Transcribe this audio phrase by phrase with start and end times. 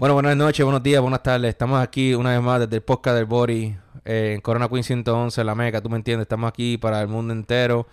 [0.00, 1.50] Bueno, buenas noches, buenos días, buenas tardes.
[1.50, 5.44] Estamos aquí una vez más desde el podcast del Bori eh, en Corona Queen 111,
[5.44, 6.24] La Meca, tú me entiendes.
[6.24, 7.86] Estamos aquí para el mundo entero.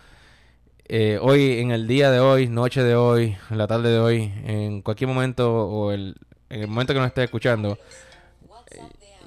[0.85, 4.33] Eh, hoy, en el día de hoy, noche de hoy, en la tarde de hoy,
[4.45, 6.15] en cualquier momento o el,
[6.49, 7.77] en el momento que nos estés escuchando,
[8.71, 8.79] eh,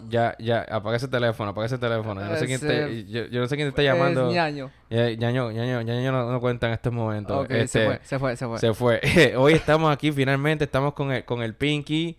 [0.09, 2.19] ya, ya, apaga ese teléfono, apaga ese teléfono.
[2.23, 4.29] Yo no sé quién, te, yo, yo no sé quién te está llamando.
[4.31, 4.71] Es ñaño.
[4.89, 7.45] Ñaño, ñaño, ñaño no, no cuenta en estos momentos.
[7.45, 8.59] Ok, Este, se fue, se fue, se fue.
[8.59, 9.35] se fue.
[9.37, 12.17] Hoy estamos aquí finalmente, estamos con el, con el Pinky.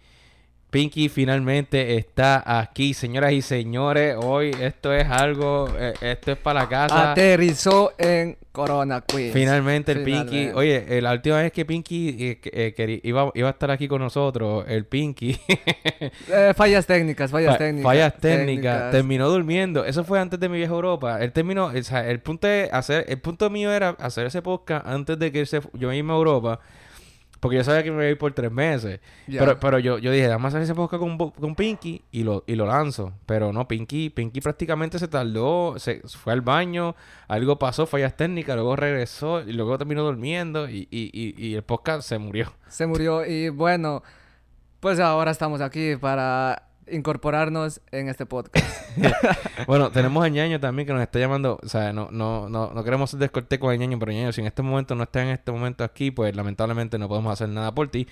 [0.71, 4.15] Pinky finalmente está aquí, señoras y señores.
[4.17, 7.11] Hoy esto es algo, eh, esto es para la casa.
[7.11, 9.33] Aterrizó en Corona Queens.
[9.33, 10.47] Finalmente el Pinky.
[10.55, 13.99] Oye, eh, la última vez que Pinky eh, que- iba, iba a estar aquí con
[14.01, 15.37] nosotros, el Pinky.
[16.55, 17.83] Fallas técnicas, fallas Fa- técnicas.
[17.83, 18.91] Fallas técnicas.
[18.91, 19.83] Terminó durmiendo.
[19.83, 21.21] Eso fue antes de mi viaje a Europa.
[21.21, 24.87] Él terminó, o sea, el punto de hacer, el punto mío era hacer ese podcast
[24.87, 26.61] antes de que él se yo irme a Europa.
[27.41, 28.99] Porque yo sabía que me iba a ir por tres meses.
[29.25, 32.53] Pero, pero yo, yo dije, a hacer ese podcast con, con Pinky y lo, y
[32.53, 33.13] lo lanzo.
[33.25, 36.95] Pero no, Pinky, Pinky prácticamente se tardó, se fue al baño,
[37.27, 41.63] algo pasó, fallas técnicas, luego regresó y luego terminó durmiendo y, y, y, y el
[41.63, 42.53] podcast se murió.
[42.67, 44.03] Se murió y bueno,
[44.79, 48.65] pues ahora estamos aquí para incorporarnos en este podcast.
[49.67, 51.59] Bueno, tenemos a Ñaño también que nos está llamando.
[51.63, 54.47] O sea, no, no, no, no queremos ser descortés con Ñaño, pero Ñaño, si en
[54.47, 57.87] este momento no está en este momento aquí, pues lamentablemente no podemos hacer nada por
[57.89, 58.07] ti.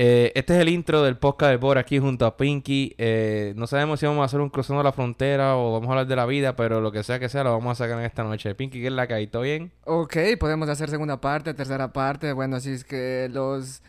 [0.00, 2.94] Eh, este es el intro del podcast del Bor aquí junto a Pinky.
[2.98, 6.06] Eh, no sabemos si vamos a hacer un cruzando la frontera o vamos a hablar
[6.06, 8.22] de la vida, pero lo que sea que sea, lo vamos a sacar en esta
[8.22, 8.54] noche.
[8.54, 9.26] Pinky, ¿qué es la que hay?
[9.26, 9.72] ¿Todo bien?
[9.86, 12.32] ok, podemos hacer segunda parte, tercera parte.
[12.32, 13.82] Bueno, si es que los,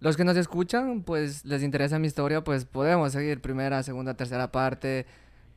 [0.00, 4.50] los que nos escuchan, pues les interesa mi historia, pues podemos seguir primera, segunda, tercera
[4.50, 5.06] parte.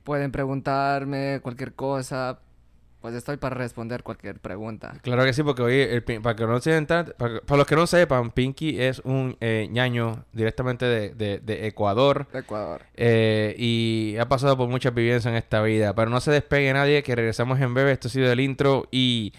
[0.03, 2.39] Pueden preguntarme cualquier cosa.
[2.99, 4.93] Pues estoy para responder cualquier pregunta.
[5.01, 7.85] Claro que sí, porque hoy, el para, que no se para, para los que no
[7.85, 12.27] sepan, Pinky es un eh, ñaño directamente de, de, de Ecuador.
[12.31, 12.83] De Ecuador.
[12.95, 15.93] Eh, y ha pasado por muchas vivencias en esta vida.
[15.95, 17.91] Pero no se despegue nadie, que regresamos en breve.
[17.91, 19.33] Esto ha sido el intro y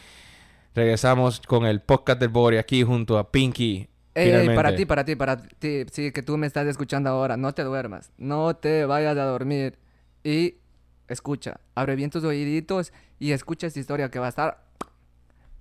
[0.75, 3.89] regresamos con el podcast del Bori aquí junto a Pinky.
[4.15, 4.55] Ey, ey, finalmente.
[4.55, 7.63] para ti, para ti, para ti, sí, que tú me estás escuchando ahora, no te
[7.65, 9.77] duermas, no te vayas a dormir
[10.23, 10.57] y
[11.09, 14.65] escucha, abre bien tus oíditos y escucha esta historia que va a estar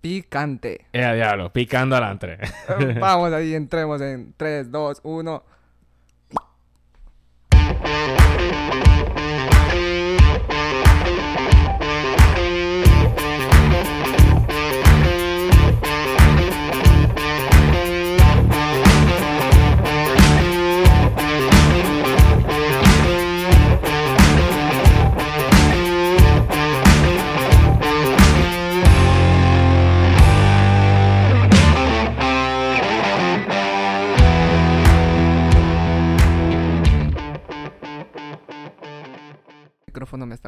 [0.02, 0.86] picante.
[0.92, 2.38] Eh, diablo, picando adelante.
[3.00, 5.44] Vamos ahí, entremos en 3, 2, 1.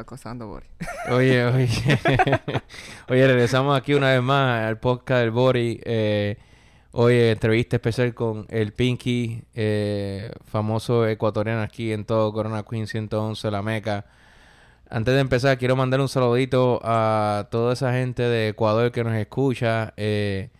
[0.06, 0.66] Acosando, Bori.
[1.10, 1.68] Oye, oye.
[3.08, 5.80] oye, regresamos aquí una vez más al podcast del Bori.
[5.84, 6.36] Eh,
[6.92, 13.50] hoy entrevista especial con el Pinky, eh, famoso ecuatoriano aquí en todo Corona Queen 111,
[13.50, 14.06] La Meca.
[14.88, 19.14] Antes de empezar, quiero mandar un saludito a toda esa gente de Ecuador que nos
[19.14, 19.92] escucha.
[19.96, 20.50] Eh,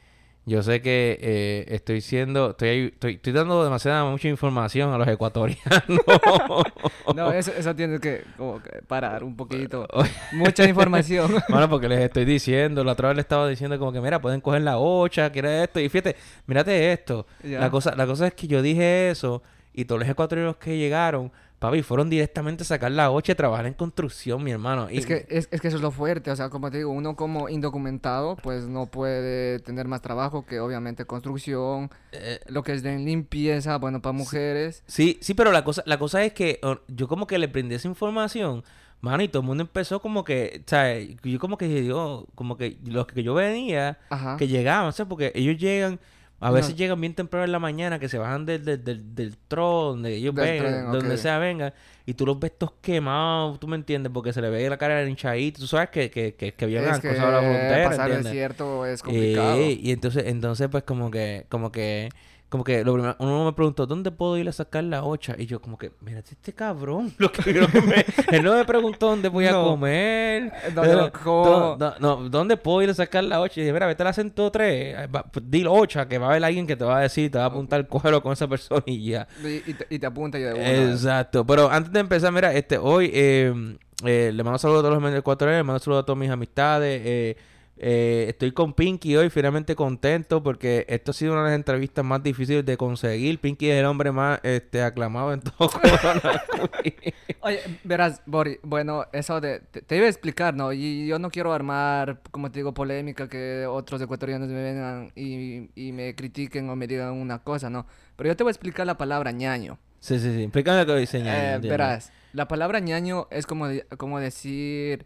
[0.46, 4.98] yo sé que eh, estoy siendo, estoy, ahí- estoy, estoy dando demasiada mucha información a
[4.98, 5.60] los ecuatorianos.
[7.14, 9.86] No, eso, eso tienes que, como que parar un poquito.
[10.32, 11.34] Mucha información.
[11.48, 14.40] Bueno, porque les estoy diciendo, la otra vez le estaba diciendo como que, mira, pueden
[14.40, 15.80] coger la ocha, que era esto.
[15.80, 17.26] Y fíjate, mírate esto.
[17.42, 17.60] Ya.
[17.60, 19.42] La cosa, la cosa es que yo dije eso
[19.72, 21.30] y todos los ecuatorianos que llegaron,
[21.66, 24.88] papi, fueron directamente a sacar la ocha y trabajar en construcción, mi hermano.
[24.90, 26.90] Y, Es que, es, es que eso es lo fuerte, o sea, como te digo,
[26.90, 32.72] uno como indocumentado, pues no puede tener más trabajo que obviamente construcción, eh, lo que
[32.72, 34.82] es de limpieza, bueno, para mujeres.
[34.86, 37.88] sí, sí, pero la cosa, la cosa es que yo como que le prendí esa
[37.88, 38.64] información,
[39.00, 42.56] mano, y todo el mundo empezó como que, o sea, yo como que yo, como
[42.56, 44.36] que los que yo venía, Ajá.
[44.36, 45.08] que llegaban, ¿sabes?
[45.08, 46.00] Porque ellos llegan,
[46.38, 46.54] a No.
[46.54, 49.94] veces llegan bien temprano en la mañana, que se bajan del, del, del, del tron,
[50.02, 51.20] donde ellos vengan, tren, donde ok.
[51.20, 51.72] sea vengan,
[52.04, 54.96] y tú los ves todos quemados, tú me entiendes, porque se le ve la cara
[54.96, 58.24] del hinchadito, tú sabes que, que, que, que Es que cruzado la frontera, pasar ¿entiendes?
[58.32, 59.56] desierto es complicado.
[59.56, 62.10] Eh, y entonces, entonces, pues como que, como que,
[62.48, 65.34] como que lo primero, uno me preguntó, ¿dónde puedo ir a sacar la ocha?
[65.36, 68.64] Y yo como que, mira, este cabrón, lo que, lo que me- él no me
[68.64, 69.64] preguntó dónde voy a No.
[69.64, 70.52] comer.
[70.74, 73.60] ¿Dónde lo Eh, do- no, no, ¿dónde puedo ir a sacar la ocha?
[73.60, 76.66] Y dije, mira, vete a la 103, va- di ocha, que va a haber alguien
[76.66, 79.26] que te va a decir, te va a apuntar, cógelo con esa persona y ya.
[79.42, 80.72] Y, y te, y te apunta y de una.
[80.92, 81.44] Exacto.
[81.44, 85.02] Pero antes de empezar, mira, este, hoy eh, eh, le mando saludos a todos los
[85.02, 87.02] medios ecuatorianos, le mando saludos a todas mis amistades.
[87.04, 87.36] Eh,
[87.78, 92.04] Eh, estoy con Pinky hoy, finalmente contento porque esto ha sido una de las entrevistas
[92.04, 93.38] más difíciles de conseguir.
[93.38, 95.70] Pinky es el hombre más este, aclamado en todo.
[97.40, 100.72] Oye, verás, Bori, bueno, eso de, te, te iba a explicar, ¿no?
[100.72, 105.70] Y yo no quiero armar, como te digo, polémica, que otros ecuatorianos me vengan y,
[105.74, 107.86] y me critiquen o me digan una cosa, ¿no?
[108.16, 109.78] Pero yo te voy a explicar la palabra ñaño.
[110.00, 110.42] sí, sí, sí.
[110.44, 113.66] Explícame lo que dice ñaño, Eh, verás, la palabra ñaño es como,
[113.98, 115.04] como decir,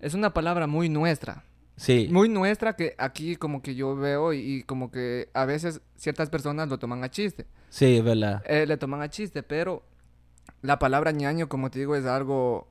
[0.00, 1.44] es una palabra muy nuestra.
[1.82, 5.80] Sí, Muy nuestra que aquí como que yo veo y, y como que a veces
[5.96, 7.46] ciertas personas lo toman a chiste.
[7.70, 8.42] sí, es verdad.
[8.46, 9.82] Eh, le toman a chiste, pero
[10.62, 12.68] la palabra ñaño, como te digo, es algo,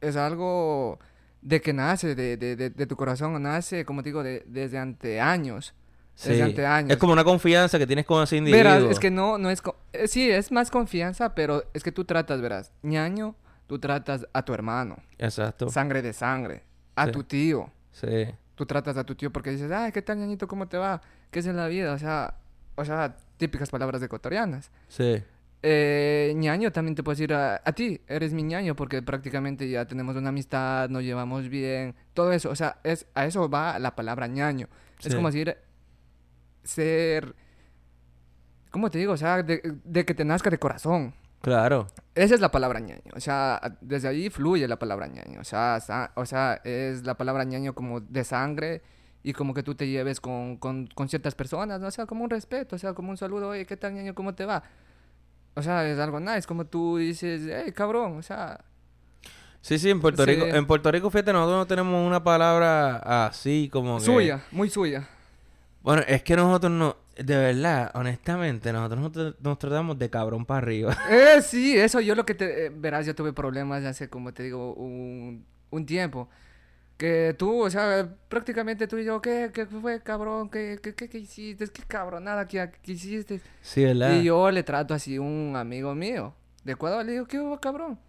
[0.00, 0.98] es algo
[1.42, 4.78] de que nace, de, de, de, de tu corazón, nace, como te digo, de, desde
[4.78, 5.74] ante años.
[6.14, 6.30] Sí.
[6.30, 6.90] Desde ante años.
[6.92, 8.64] Es como una confianza que tienes con ese individuo.
[8.64, 9.62] Verás, es que no, no es...
[9.92, 13.36] eh, sí, es más confianza, pero es que tú tratas, verás, ñaño,
[13.68, 15.68] tú tratas a tu hermano, Exacto.
[15.68, 16.64] sangre de sangre,
[16.96, 17.12] a Sí.
[17.12, 17.70] tu tío.
[18.00, 18.34] Sí.
[18.54, 20.48] Tú tratas a tu tío porque dices, ay, ¿qué tal, ñañito?
[20.48, 21.00] ¿Cómo te va?
[21.30, 21.92] ¿Qué es en la vida?
[21.92, 22.34] O sea,
[22.74, 24.70] o sea, típicas palabras ecuatorianas.
[24.88, 25.22] Sí.
[25.62, 29.86] Eh, ñaño también te puedes decir a, a ti, eres mi ñaño porque prácticamente ya
[29.86, 33.96] tenemos una amistad, nos llevamos bien, todo eso, o sea, es, a eso va la
[33.96, 34.68] palabra ñaño.
[35.02, 35.56] Es como decir,
[36.62, 37.34] ser,
[38.70, 39.12] ¿cómo te digo?
[39.12, 41.14] O sea, de, de que te nazca de corazón.
[41.40, 41.86] Claro.
[42.14, 45.78] Esa es la palabra ñaño, o sea, desde ahí fluye la palabra ñaño, o sea,
[45.80, 48.82] sa- o sea, es la palabra ñaño como de sangre
[49.22, 51.86] y como que tú te lleves con, con, con ciertas personas, ¿no?
[51.86, 54.14] o sea, como un respeto, o sea, como un saludo, oye, ¿qué tal ñaño?
[54.14, 54.62] ¿Cómo te va?
[55.54, 58.60] O sea, es algo nice, como tú dices, hey, cabrón, o sea,
[59.60, 60.30] Sí, sí, en Puerto Sí.
[60.30, 64.04] Rico, en Puerto Rico, fíjate, nosotros no tenemos una palabra así como que...
[64.04, 65.08] suya, muy suya.
[65.82, 70.44] Bueno, es que nosotros no, de verdad, honestamente, nosotros nos, tra- nos tratamos de cabrón
[70.46, 70.96] para arriba.
[71.10, 72.66] Eh, sí, eso yo lo que te...
[72.66, 76.28] eh, verás, yo tuve problemas hace, como te digo, un, un tiempo.
[76.96, 80.50] Que tú, o sea, prácticamente tú y yo, ¿qué, qué fue, cabrón?
[80.50, 81.68] ¿Qué, qué, qué, qué hiciste?
[81.68, 83.40] ¿Qué cabronada que, que hiciste?
[83.62, 84.14] Sí, ¿verdad?
[84.20, 87.60] Y yo le trato así a un amigo mío de Ecuador, le digo, ¿qué hubo,
[87.60, 88.00] cabrón?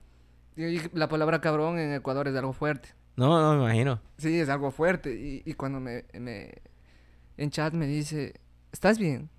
[0.56, 2.90] Y la palabra cabrón en Ecuador es algo fuerte.
[3.16, 4.02] No, no me imagino.
[4.18, 5.14] Sí, es algo fuerte.
[5.14, 6.52] Y, y cuando me, me...
[7.38, 8.34] En chat me dice,
[8.72, 9.30] ¿estás bien?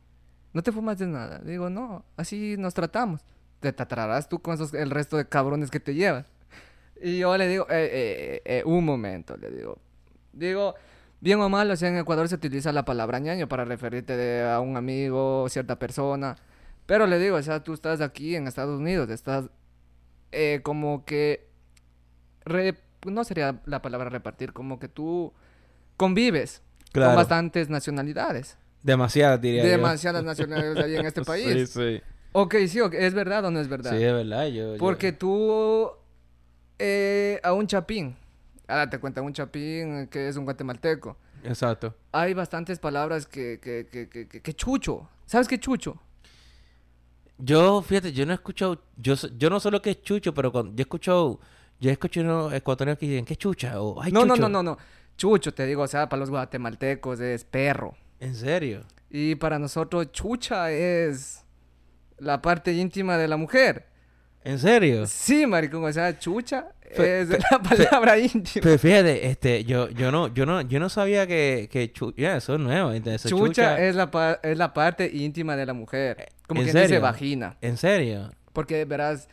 [0.52, 1.38] ¿No te fumas de nada?
[1.40, 3.20] Digo, no, así nos tratamos.
[3.60, 6.26] Te tratarás tú con esos, el resto de cabrones que te llevas.
[7.02, 9.78] Y yo le digo, eh, eh, eh, un momento, le digo.
[10.32, 10.74] Digo,
[11.20, 14.48] bien o mal, o sea, en Ecuador se utiliza la palabra ñaño para referirte de-
[14.50, 16.36] a un amigo, cierta persona.
[16.86, 19.48] Pero le digo, o sea, tú estás aquí en Estados Unidos, estás
[20.62, 21.48] como que...
[22.44, 25.32] re- no sería la palabra repartir, como que tú
[25.96, 26.62] convives
[26.92, 27.10] Claro.
[27.12, 28.58] con bastantes nacionalidades.
[28.82, 29.68] Demasiadas, diría yo.
[29.68, 31.70] Demasiadas nacionalidades hay en este país.
[31.70, 32.02] Sí, sí.
[32.32, 33.90] Ok, sí, ok, ¿es verdad o no es verdad?
[33.96, 34.46] Sí, es verdad.
[34.46, 35.90] Yo, yo- Porque tú
[36.78, 38.16] eh, a un chapín,
[38.68, 41.16] ahora te cuenta un chapín que es un guatemalteco.
[41.42, 41.94] Exacto.
[42.12, 45.08] Hay bastantes palabras que, que, que, que, que- chucho.
[45.26, 45.96] ¿Sabes qué chucho?
[47.38, 48.82] Yo, fíjate, yo no he escuchado...
[48.96, 51.40] Yo, yo no sé lo que es chucho, pero cuando, yo he escuchado...
[51.80, 53.80] Yo he escuchado unos ecuatorianos que dicen, ¿qué chucha?
[53.80, 54.48] O, Ay, no, no, chucho".
[54.50, 54.78] no, no, no.
[55.16, 57.94] Chucho, te digo, o sea, para los guatemaltecos es perro.
[58.20, 58.82] ¿En serio?
[59.10, 61.44] Y para nosotros chucha es
[62.18, 63.86] la parte íntima de la mujer.
[64.44, 65.06] ¿En serio?
[65.06, 68.62] Sí, maricón, o sea, chucha Fe- es fe- la palabra íntima.
[68.62, 72.36] Pero fíjate, este, yo, yo no, yo no, yo no sabía que, que chu- ya,
[72.36, 76.28] eso es nuevo, entonces, Chucha, es, la es la parte íntima de la mujer.
[76.46, 77.00] Como ¿en que dice serio?
[77.00, 77.56] vagina.
[77.60, 78.30] ¿En serio?
[78.52, 79.28] Porque verás,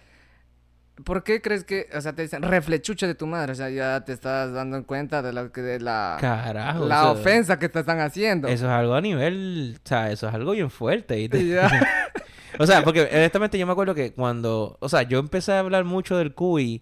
[1.04, 3.52] ¿por qué crees que, o sea, te dicen reflechucha de tu madre?
[3.52, 6.86] O sea, ya te estás dando en cuenta de, lo que, de la, Carajo.
[6.86, 8.48] la ofensa que te están haciendo.
[8.48, 11.30] Eso es algo a nivel, o sea, eso es algo bien fuerte.
[12.60, 15.84] o sea, porque honestamente yo me acuerdo que cuando, o sea, yo empecé a hablar
[15.84, 16.82] mucho del cuy,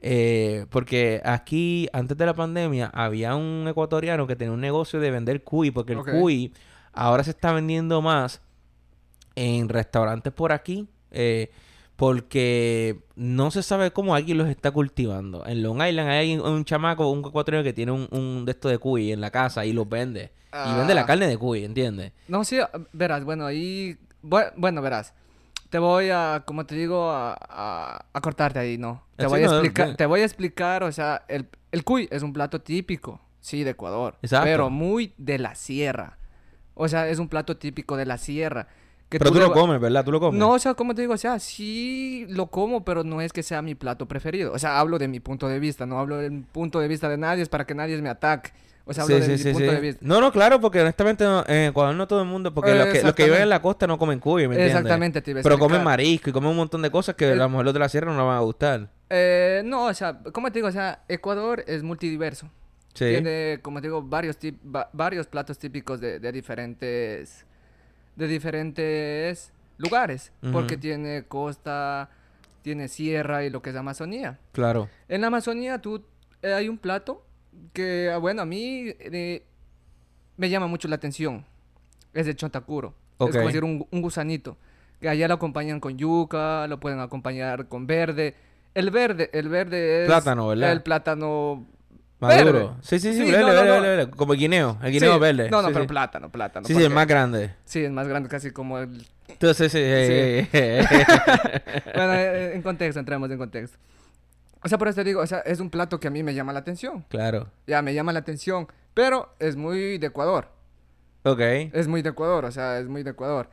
[0.00, 5.10] eh, porque aquí, antes de la pandemia, había un ecuatoriano que tenía un negocio de
[5.10, 6.10] vender cuy, porque el Ok.
[6.10, 6.52] cuy
[6.92, 8.40] ahora se está vendiendo más
[9.34, 11.50] en restaurantes por aquí, eh,
[11.98, 15.44] porque no se sabe cómo alguien los está cultivando.
[15.44, 18.70] En Long Island hay un, un chamaco, un ecuatoriano que tiene un, un de estos
[18.70, 20.30] de cuy en la casa y los vende.
[20.52, 21.06] Y vende la Ah.
[21.06, 22.12] carne de cuy, ¿entiendes?
[22.28, 22.58] No, sí,
[22.92, 25.12] verás, bueno, ahí, bu- bueno, verás,
[25.70, 29.02] te voy a, como te digo, a, a- a cortarte ahí, ¿no?
[29.16, 32.32] Te voy a explicar, te voy a explicar, o sea, el, el cuy es un
[32.32, 34.44] plato típico, sí, de Ecuador, Exacto.
[34.46, 36.16] pero muy de la sierra,
[36.74, 38.68] o sea, es un plato típico de la sierra.
[39.08, 40.04] Que Pero tú lo comes, ¿verdad?
[40.04, 40.38] Tú lo comes.
[40.38, 43.42] No, o sea, como te digo, o sea, sí lo como, pero no es que
[43.42, 44.52] sea mi plato preferido.
[44.52, 47.16] O sea, hablo de mi punto de vista, no hablo del punto de vista de
[47.16, 48.50] nadie, es para que nadie me ataque.
[48.84, 50.00] O sea, hablo Sí, de sí, mi sí, punto de vista.
[50.06, 53.02] No, no, claro, porque honestamente no- en Ecuador no todo el mundo, porque los, que,
[53.02, 54.74] los que viven en la costa no comen cuy, ¿me entiendes?
[54.76, 57.40] Exactamente, te iba a Pero comen marisco y comen un montón de cosas que El-
[57.40, 58.88] a lo mejor los de la sierra no les van a gustar.
[59.10, 62.48] Eh, no, o sea, como te digo, o sea, Ecuador es multidiverso.
[62.94, 63.04] Sí.
[63.10, 67.44] Tiene, como digo, varios, tip- va- varios platos típicos de, de diferentes
[68.18, 70.32] de diferentes lugares.
[70.52, 72.10] Porque tiene costa,
[72.62, 74.38] tiene sierra y lo que es Amazonía.
[74.52, 74.90] Claro.
[75.08, 76.04] En la Amazonía tú,
[76.42, 77.24] eh, hay un plato
[77.72, 79.44] que, bueno, a mí eh,
[80.36, 81.46] me llama mucho la atención.
[82.12, 82.92] Es el chontacuro.
[83.20, 84.56] Es como decir un, un gusanito.
[85.00, 88.34] Que allá lo acompañan con yuca, lo pueden acompañar con verde.
[88.74, 90.06] El verde, el verde es...
[90.08, 90.72] Plátano, ¿verdad?
[90.72, 91.66] El plátano...
[92.20, 92.52] Maduro.
[92.52, 92.70] verde.
[92.82, 93.24] Sí, sí, sí.
[93.24, 93.72] Sí, verde, no, verde, no.
[93.72, 94.10] verde, verde.
[94.10, 94.78] Como el guineo.
[94.82, 95.50] El guineo Sí, verde.
[95.50, 96.66] No, no, sí, pero plátano, plátano.
[96.66, 97.54] Sí, sí, el más grande.
[97.64, 99.06] Sí, es más grande, casi como el...
[99.28, 99.78] Entonces, sí.
[99.80, 100.84] eh, eh,
[101.94, 103.78] bueno, eh, en contexto, entremos en contexto.
[104.62, 106.34] O sea, por eso te digo, o sea, es un plato que a mí me
[106.34, 107.04] llama la atención.
[107.08, 107.48] claro.
[107.66, 108.66] Ya, me llama la atención.
[108.94, 110.48] Pero es muy de Ecuador.
[111.22, 111.40] Ok.
[111.40, 113.48] Es muy de Ecuador, o sea, es muy de Ecuador.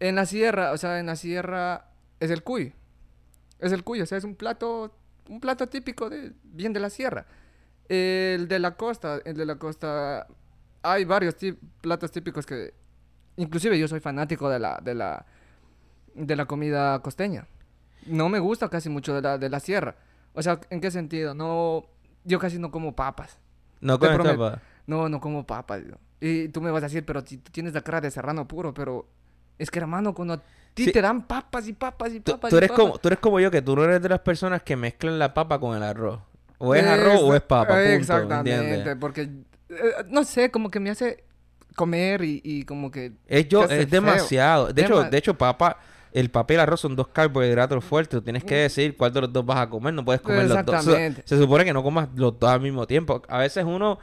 [0.00, 1.86] En la sierra, o sea, en la sierra
[2.18, 2.74] es el cuy.
[3.60, 4.92] Es el cuy, o sea, es un plato,
[5.28, 7.26] un plato típico de, bien de la sierra.
[7.94, 10.26] El de la costa, el de la costa,
[10.82, 11.36] hay varios
[11.82, 12.72] platos típicos que,
[13.36, 15.26] inclusive yo soy fanático de la, de la,
[16.14, 17.46] de la comida costeña.
[18.06, 19.94] No me gusta casi mucho de la, de la sierra.
[20.32, 21.34] O sea, ¿en qué sentido?
[21.34, 21.84] No,
[22.24, 23.38] yo casi no como papas.
[23.82, 24.56] No Te con esta prometo.
[24.56, 25.82] pa- No, no como papas.
[26.18, 28.72] Y tú me vas a decir, pero si tú tienes la cara de serrano puro,
[28.72, 29.06] pero
[29.58, 30.92] es que hermano, cuando a ti Sí.
[30.92, 32.84] te dan papas y papas y Tú, papas tú y eres papas.
[32.86, 35.34] como, tú eres como yo, que tú no eres de las personas que mezclan la
[35.34, 36.20] papa con el arroz.
[36.64, 38.96] O es arroz o es papa, punto, Exactamente, ¿entiendes?
[39.00, 41.24] porque, eh, no sé, como que me hace
[41.74, 43.14] comer y, y como que...
[43.26, 43.86] Es, yo, es feo.
[43.86, 44.72] demasiado.
[44.72, 45.78] De hecho, de hecho, papa,
[46.12, 48.20] el papel y el arroz son dos carbohidratos fuertes.
[48.20, 49.92] Tú tienes que decir cuál de los dos vas a comer.
[49.92, 50.76] No puedes comer los dos.
[50.76, 51.22] Exactamente.
[51.24, 53.22] se supone que no comas los dos al mismo tiempo.
[53.28, 53.98] A veces uno,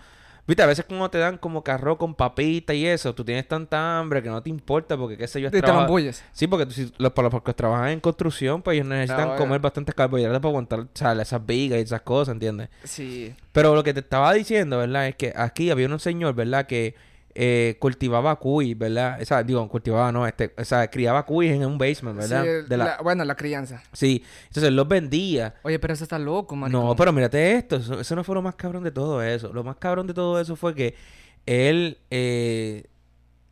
[0.49, 3.47] viste, a veces como te dan como que arroz con papita y eso, tú tienes
[3.47, 5.87] tanta hambre que no te importa porque qué sé yo, Y te trabaja-.
[6.33, 9.35] Sí, porque tú- si los, para los que trabajan en construcción, pues ellos necesitan Ah,
[9.37, 12.69] comer bastantes carbohidratos para aguantar o sea, esas vigas y esas cosas, ¿entiendes?
[12.83, 13.33] Sí.
[13.51, 15.07] Pero lo que te estaba diciendo, ¿verdad?
[15.07, 16.65] Es que aquí había un señor, ¿verdad?
[16.67, 16.95] Que
[17.41, 19.17] eh, cultivaba cuy, ¿verdad?
[19.21, 22.43] O sea, digo, cultivaba, no, este, o sea, criaba cuy en un basement, ¿verdad?
[22.43, 23.81] Sí, De la- la- bueno, la crianza.
[23.93, 25.55] Sí, entonces los vendía.
[25.63, 26.85] Oye, pero eso está loco, maricón.
[26.85, 29.53] No, pero mírate esto, eso, eso no fue lo más cabrón de todo eso.
[29.53, 30.95] Lo más cabrón de todo eso fue que
[31.45, 32.83] él, eh,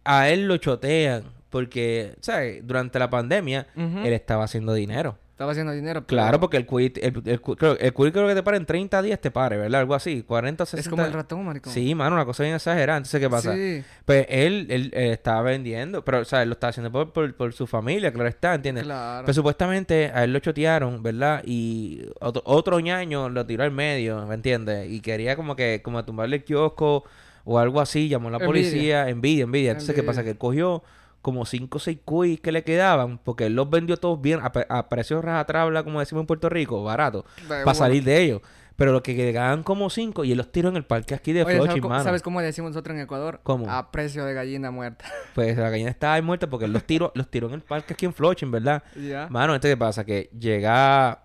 [0.04, 2.68] a él lo chotean porque, ¿sabes?
[2.68, 5.18] Durante la pandemia, él estaba haciendo dinero.
[5.38, 6.02] Estaba haciendo dinero.
[6.02, 8.66] pero Claro, porque el cuy, el, el, creo, el cuy creo que te para en
[8.66, 9.82] 30 días, te pare, ¿verdad?
[9.82, 10.82] Algo así, 40, 60.
[10.82, 11.72] Es como el ratón, maricón.
[11.72, 12.98] Sí, mano, una cosa bien exagerada.
[12.98, 13.54] Entonces, ¿qué pasa?
[13.54, 17.14] Sí, Pues él, él, eh, estaba vendiendo, pero, o sea, él lo estaba haciendo por,
[17.14, 18.86] por, por su familia, claro está, ¿entiendes?
[18.86, 19.26] claro.
[19.28, 21.44] Pero supuestamente a él lo chotearon, ¿verdad?
[21.46, 24.90] Y otro, otro ñaño lo tiró al medio, ¿me entiendes?
[24.90, 27.04] Y quería como que, como tumbarle el kiosco
[27.46, 28.48] o algo así, llamó a la Envidia.
[28.48, 29.72] policía, envidia, envidia.
[29.74, 30.22] Entonces, ¿qué pasa?
[30.22, 30.24] Envidia.
[30.24, 30.84] Que él cogió
[31.22, 34.52] como 5 o 6 cuis que le quedaban, porque él los vendió todos bien, a,
[34.70, 38.42] a precios rajatrabla, como decimos en Puerto Rico, barato, para salir de ellos.
[38.78, 41.42] Pero lo que quedaban como 5 y él los tiró en el parque aquí de
[41.42, 42.04] Oye, ¿sabes Flushing, cómo, mano.
[42.04, 43.40] ¿sabes cómo decimos nosotros en Ecuador?
[43.42, 43.70] ¿Cómo?
[43.72, 45.06] A precio de gallina muerta.
[45.34, 47.94] Pues la gallina estaba ahí muerta porque él los tiró, los tiró en el parque
[47.94, 48.84] aquí en Flushing, ¿verdad?
[49.30, 51.24] Mano, entonces qué pasa que llega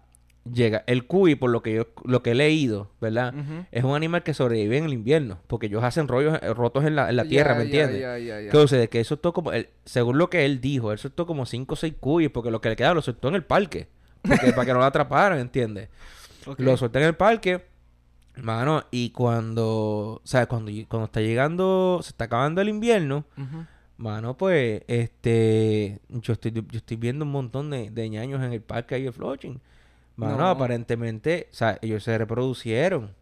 [0.51, 3.33] llega el cuy por lo que yo lo que he leído, ¿verdad?
[3.71, 6.97] Es un animal que sobrevive en el invierno, porque ellos hacen rollos eh, rotos en
[6.97, 8.01] la, en la tierra, ¿me entiendes?
[8.47, 8.51] ya.
[8.51, 8.89] ¿Qué sucede?
[8.89, 11.77] Que él soltó como, él- según lo que él dijo, él soltó como 5 o
[11.77, 13.87] 6 cuyes, porque lo que le quedaba lo soltó en el parque,
[14.23, 15.89] porque, para que no lo atraparan, ¿entiendes?
[16.47, 16.59] Ok.
[16.59, 17.63] Lo solté en el parque,
[18.37, 23.25] mano, y cuando, o sea, cuando, cuando está llegando, se está acabando el invierno.
[23.97, 28.61] Mano, pues, este, yo estoy, yo estoy viendo un montón de, de ñaños en el
[28.61, 29.61] parque ahí de Flushing.
[30.23, 30.49] Mano, No.
[30.49, 33.15] aparentemente, o sea, ellos se reproducieron.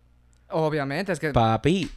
[0.50, 1.30] Obviamente, es que...
[1.30, 1.90] Papi,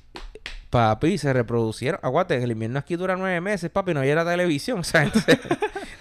[0.69, 1.99] papi, se reproducieron.
[2.03, 5.39] Aguante, el invierno aquí dura nueve meses, papi, no había la televisión, o sea, entonces,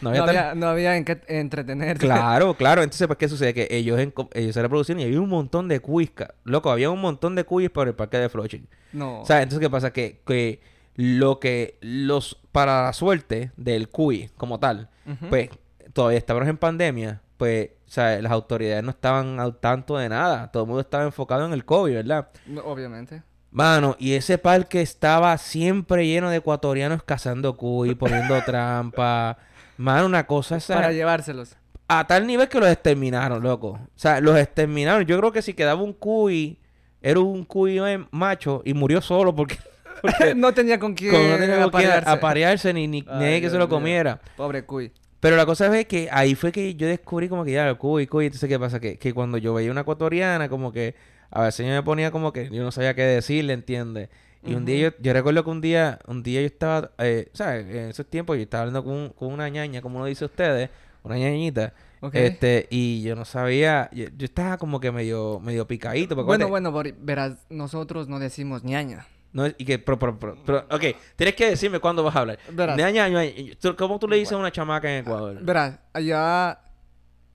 [0.00, 1.98] no no, había no había en qué entretener.
[1.98, 2.82] Claro, claro.
[2.82, 3.54] Entonces, pues, ¿qué sucede?
[3.54, 6.34] Que ellos, en- ellos se reproducieron y había un montón de cuisca.
[6.44, 8.66] Loco, había un montón de cuyes por el parque de Flushing.
[8.92, 9.20] No.
[9.22, 9.92] O sea, entonces, ¿qué pasa?
[9.92, 10.60] Que, que
[10.96, 14.90] lo que los, para la suerte del cuy como tal,
[15.30, 15.48] pues
[15.94, 20.52] todavía estábamos en pandemia, pues, o sea, las autoridades no estaban al tanto de nada.
[20.52, 22.28] Todo el mundo estaba enfocado en el COVID, ¿verdad?
[22.64, 23.24] Obviamente.
[23.50, 29.38] Mano, y ese parque estaba siempre lleno de ecuatorianos cazando cuy, poniendo trampa.
[29.76, 30.76] Mano, una cosa esa.
[30.76, 31.56] Para llevárselos.
[31.88, 33.70] A tal nivel que los exterminaron, loco.
[33.70, 35.04] O sea, los exterminaron.
[35.04, 36.60] Yo creo que si quedaba un cuy,
[37.00, 37.80] era un cuy
[38.12, 39.58] macho y murió solo porque,
[40.00, 42.08] porque no tenía con quién no tenía aparearse.
[42.08, 44.20] aparearse ni, ni Ay, que se lo comiera.
[44.36, 44.92] Pobre cuy.
[45.22, 48.08] Pero la cosa es que ahí fue que yo descubrí como que ya, el cuy,
[48.08, 48.26] cuy.
[48.26, 48.80] Entonces, ¿qué pasa?
[48.80, 50.96] Que, que cuando yo veía una ecuatoriana, como que
[51.30, 54.08] a veces yo me ponía como que yo no sabía qué decirle, ¿entiendes?
[54.44, 57.66] Y un día yo, yo recuerdo que un día, un día yo estaba, eh, ¿sabes?
[57.68, 60.68] En esos tiempos yo estaba hablando con, un- con una ñaña, como uno dice ustedes,
[61.04, 61.72] una ñañita.
[62.18, 66.16] Este, y yo no sabía, yo, yo estaba como que medio, medio picadito.
[66.16, 69.06] porque Bueno, bueno, verás, nosotros no decimos ñaña.
[69.32, 70.82] No, y que, pero, pero, pero, pero, ok,
[71.16, 72.38] tienes que decirme cuándo vas a hablar.
[72.50, 72.76] Verás.
[72.76, 75.38] Ñaña, ñaña, tú- ¿Cómo tú le dices a una chamaca en Ecuador?
[75.42, 76.58] Verás, allá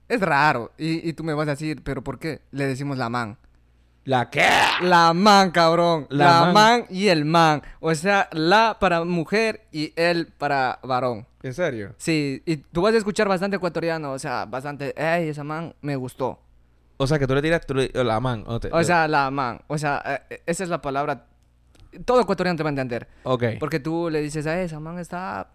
[0.08, 0.70] es raro.
[0.78, 2.40] Y, y tú me vas a decir, ¿pero por qué?
[2.52, 3.36] Le decimos la man.
[4.04, 4.48] ¿La qué?
[4.82, 6.06] La man, cabrón.
[6.08, 6.54] La La, man.
[6.54, 6.84] man.
[6.88, 7.62] y el man.
[7.80, 11.26] O sea, la para mujer y el para varón.
[11.42, 11.94] ¿En serio?
[11.98, 15.94] Sí, y tú vas a escuchar bastante ecuatoriano, o sea, bastante, ey, esa man me
[15.96, 16.40] gustó.
[16.96, 18.44] O sea, que tú le tiras tú le- la man.
[18.46, 21.26] O, te- O sea, la man, o sea, eh, esa es la palabra,
[22.04, 23.08] todo ecuatoriano te va a entender.
[23.24, 23.44] ok.
[23.60, 25.50] Porque tú le dices, "Ey, esa man está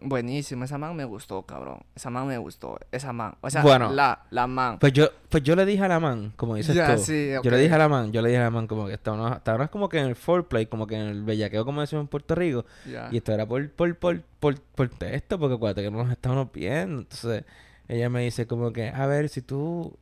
[0.00, 3.90] buenísima, esa man me gustó, cabrón, esa man me gustó, esa man, o sea, Bueno.
[3.90, 4.78] la, la man.
[4.78, 7.02] Pues yo, pues yo le dije a la man, como dices tú.
[7.02, 8.94] sí, Yo le dije a la man, yo le dije a la man como que
[8.94, 12.08] estábamos, estábamos como que en el foreplay, como que en el bellaqueo, como decimos en
[12.08, 12.64] Puerto Rico.
[13.10, 16.52] Y esto era por, por, por, por, por texto, porque acuérdate que no nos estábamos
[16.52, 17.00] viendo.
[17.00, 17.44] Entonces,
[17.88, 19.96] ella me dice como que, a ver, si tú,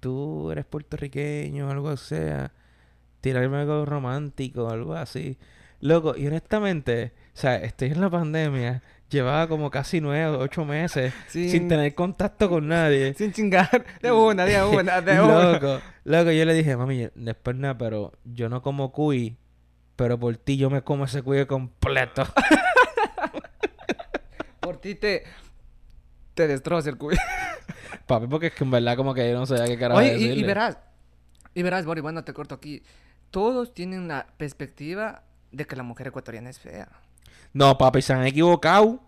[0.00, 2.50] tú eres puertorriqueño o algo sea,
[3.28, 5.38] tirarme algo romántico o algo así.
[5.80, 11.14] Loco, y honestamente, o sea, estoy en la pandemia, llevaba como casi nueve, ocho meses
[11.28, 13.14] Sin- sin tener contacto con nadie.
[13.18, 15.52] Sin chingar, de una, de una, de una.
[15.52, 17.08] Loco, loco, yo le dije, mami,
[17.42, 19.36] por nada, pero yo no como cuy,
[19.94, 22.24] pero por ti yo me como ese cuy completo.
[24.60, 25.22] Por ti te,
[26.34, 27.20] te destroza el cuello.
[28.06, 30.16] Papi, porque es que en verdad como que yo no sabía qué carajo Oye, y,
[30.16, 30.46] y decirle.
[30.46, 30.78] verás,
[31.54, 32.82] y verás, Bori, bueno, te corto aquí.
[33.30, 36.88] Todos tienen una perspectiva de que la mujer ecuatoriana es fea.
[37.52, 39.00] No, papi, se han equivocado.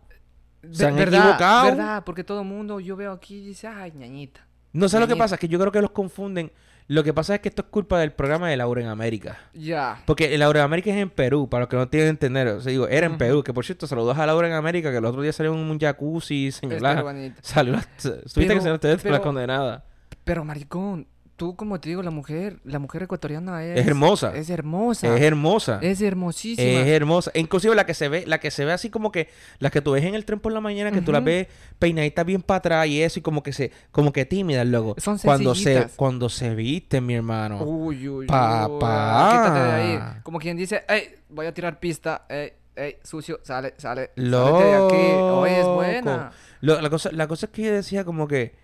[0.73, 1.65] Se han verdad, equivocado.
[1.65, 4.47] verdad, porque todo el mundo yo veo aquí y dice, ay, ñañita.
[4.73, 6.53] No sé lo que pasa, es que yo creo que los confunden.
[6.87, 9.39] Lo que pasa es que esto es culpa del programa de Laura en América.
[9.55, 10.03] Ya.
[10.07, 12.49] Porque Laura en América es en Perú, para los que no tienen entender.
[12.49, 13.17] O sea, digo, era en.
[13.17, 15.61] Perú, que por cierto, saludos a Laura en América, que el otro día salió en
[15.61, 17.03] un jacuzzi, señalada.
[17.63, 17.87] la...
[18.03, 19.85] Tuviste que ser ustedes la condenada.
[20.25, 21.07] Pero, maricón,
[21.41, 23.81] tú como te digo, la mujer, la mujer ecuatoriana es...
[23.81, 24.37] Es hermosa.
[24.37, 25.17] Es hermosa.
[25.17, 25.79] Es hermosa.
[25.81, 26.81] Es hermosísima.
[26.83, 27.31] Es hermosa.
[27.33, 29.81] E Inclusive la que se ve, la que se ve así como que, las que
[29.81, 31.47] tú ves en el tren por la mañana, que tú las ves
[31.79, 34.97] peinaditas bien para atrás y eso, y como que se, como que tímidas, luego.
[34.99, 37.63] Son cuando se, cuando se visten, mi hermano.
[37.65, 38.27] Uy, uy, uy.
[38.27, 39.31] Papá.
[39.33, 39.99] Quítate de ahí.
[40.23, 42.27] Como quien dice, hey, voy a tirar pista.
[42.29, 44.11] Ey, ey, sucio, sale, sale.
[44.15, 45.13] Sálete de aquí.
[45.23, 46.33] Oye, es buena.
[46.61, 48.55] Lo- la, cosa, la cosa es que yo decía como que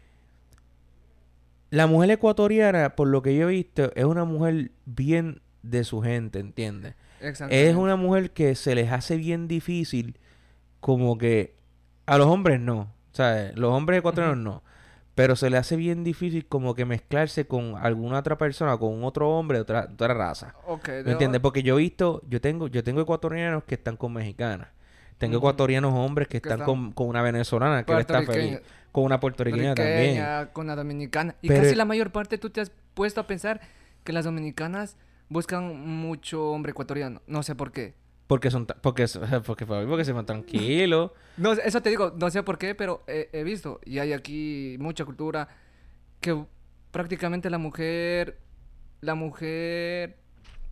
[1.77, 6.01] la mujer ecuatoriana, por lo que yo he visto, es una mujer bien de su
[6.01, 6.95] gente, ¿entiendes?
[7.21, 7.69] Exactamente.
[7.69, 10.19] Es una mujer que se les hace bien difícil,
[10.81, 11.55] como que
[12.07, 13.55] a los hombres no, ¿sabes?
[13.57, 14.63] Los hombres ecuatorianos no,
[15.15, 19.29] pero se les hace bien difícil como que mezclarse con alguna otra persona, con otro
[19.37, 20.55] hombre de otra, otra raza.
[20.67, 21.43] Ok, de ¿Me entiendes?
[21.43, 24.69] Porque yo he visto, yo tengo, yo tengo ecuatorianos que están con mexicanas.
[25.19, 28.61] Tengo ecuatorianos hombres que Que están están con, con una venezolana que él está feliz.
[28.97, 30.25] Con una puertorriqueña también.
[30.55, 31.37] Con la dominicana.
[31.43, 33.61] Y Pero- casi la mayor parte tú te has puesto a pensar
[34.05, 34.97] que las dominicanas
[35.29, 37.21] buscan mucho hombre ecuatoriano.
[37.27, 37.93] No sé por qué.
[38.27, 39.05] Porque son, porque,
[39.47, 41.11] porque, porque se van tranquilos.
[41.37, 43.81] No, eso te digo, no sé por qué, pero he, he visto.
[43.85, 45.47] Y hay aquí mucha cultura
[46.23, 46.47] que
[46.91, 48.39] prácticamente la mujer,
[49.03, 50.17] la mujer,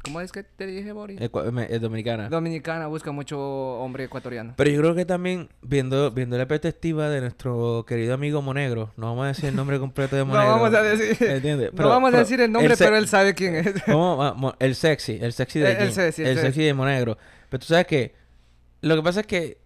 [0.05, 1.21] ¿cómo es que te dije, Boris?
[1.21, 2.29] Es dominicana.
[2.29, 3.39] Dominicana busca mucho
[3.81, 4.55] hombre ecuatoriano.
[4.57, 9.07] Pero yo creo que también, viendo, viendo la perspectiva de nuestro querido amigo Monegro, no
[9.09, 10.51] vamos a decir el nombre completo de No Monegro.
[10.53, 11.71] vamos a decir, ¿Entiendes?
[11.73, 13.75] no Pero- vamos a decir el nombre, pero él sabe quién es.
[13.89, 15.93] Mo- El sexy, el sexy de El- el aquí.
[15.93, 16.47] sexy, el el sexy.
[16.49, 17.19] sexy de Monegro.
[17.49, 18.15] Pero tú sabes que
[18.83, 19.59] lo que pasa es que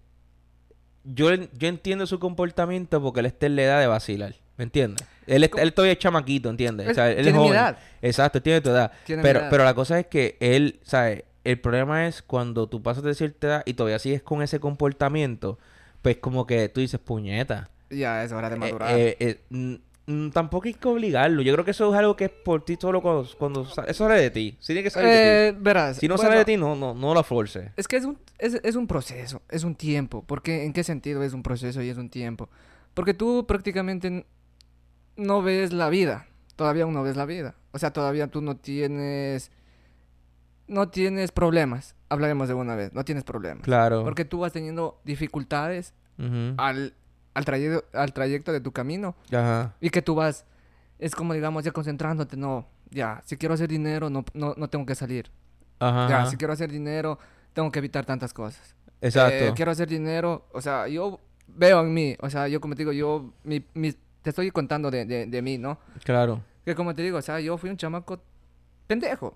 [1.04, 4.34] yo, yo entiendo su comportamiento porque él está en la edad de vacilar.
[4.56, 5.06] ¿Me entiendes?
[5.28, 6.88] Él, él todavía es chamaquito, ¿entiendes?
[6.88, 7.58] O sea, él es Tiene mi joven.
[7.58, 7.78] edad.
[8.02, 8.92] Exacto, tiene tu edad.
[9.04, 9.50] Tiene mi Pero, edad.
[9.50, 11.24] pero la cosa es que él, ¿sabes?
[11.44, 15.58] El problema es cuando tú pasas de cierta edad y todavía sigues con ese comportamiento,
[16.02, 17.70] pues como que tú dices, puñeta.
[17.90, 18.98] Ya es hora de Eh, madurar.
[18.98, 19.74] eh, eh, mm,
[20.06, 21.40] mm, tampoco hay que obligarlo.
[21.42, 24.20] Yo creo que eso es algo que es por ti solo cuando, cuando eso sale
[24.20, 24.56] de ti.
[24.60, 25.58] Sí tiene que salir de ti.
[25.62, 25.96] Verás.
[25.96, 27.70] Si no bueno, sale de ti, no, no, no lo forces.
[27.76, 30.22] Es que es un, es, es un proceso, es un tiempo.
[30.26, 32.50] Porque, ¿En qué sentido es un proceso y es un tiempo?
[32.92, 34.26] Porque tú prácticamente
[35.18, 36.26] no ves la vida.
[36.56, 37.54] Todavía aún no ves la vida.
[37.72, 39.50] O sea, todavía tú no tienes...
[40.66, 41.94] No tienes problemas.
[42.08, 42.94] Hablaremos de una vez.
[42.94, 43.64] No tienes problemas.
[43.64, 44.04] Claro.
[44.04, 45.92] Porque tú vas teniendo dificultades
[46.56, 46.94] al,
[47.34, 49.14] al, trayecto, al trayecto de tu camino.
[49.30, 49.74] Ajá.
[49.80, 50.46] Y que tú vas...
[50.98, 52.36] Es como, digamos, ya concentrándote.
[52.36, 55.30] No, ya, si quiero hacer dinero, no, no, no tengo que salir.
[55.78, 56.08] Ajá.
[56.08, 57.18] Ya, si quiero hacer dinero,
[57.52, 58.74] tengo que evitar tantas cosas.
[59.00, 59.44] Exacto.
[59.44, 62.80] Eh, quiero hacer dinero, o sea, yo veo en mí, o sea, yo como te
[62.80, 63.94] digo, yo, mi, mi-
[64.28, 65.78] te estoy contando de, de, de mí, ¿no?
[66.04, 66.42] Claro.
[66.66, 68.22] Que como te digo, o sea, yo fui un chamaco
[68.86, 69.34] pendejo.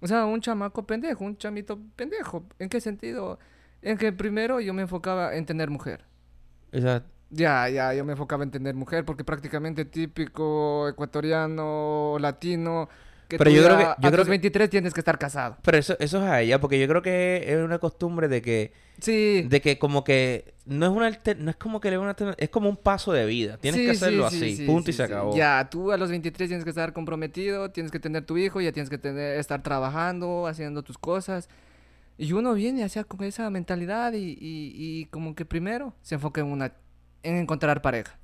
[0.00, 2.44] O sea, un chamaco pendejo, un chamito pendejo.
[2.58, 3.38] ¿En qué sentido?
[3.80, 6.04] En que primero yo me enfocaba en tener mujer.
[6.72, 7.08] Exacto.
[7.30, 12.88] Ya, ya, yo me enfocaba en tener mujer porque prácticamente típico ecuatoriano, latino,
[13.28, 15.56] que Pero yo creo que- yo a creo tus que- 23 tienes que estar casado.
[15.62, 18.72] Pero eso, eso es a ella, porque yo creo que es una costumbre de que,
[18.98, 19.42] Sí.
[19.48, 22.34] de que como que no es una alter- no es como que le una alterna-
[22.38, 23.56] es como un paso de vida.
[23.56, 25.34] Tienes Sí, que hacerlo sí, así, sí, punto y se acabó.
[25.36, 28.72] Ya, tú a los 23 tienes que estar comprometido, tienes que tener tu hijo, ya
[28.72, 31.48] tienes que tener, estar trabajando, haciendo tus cosas.
[32.18, 36.40] Y uno viene hacia con esa mentalidad y, y, y como que primero se enfoca
[36.42, 36.74] en una
[37.22, 38.18] en encontrar pareja.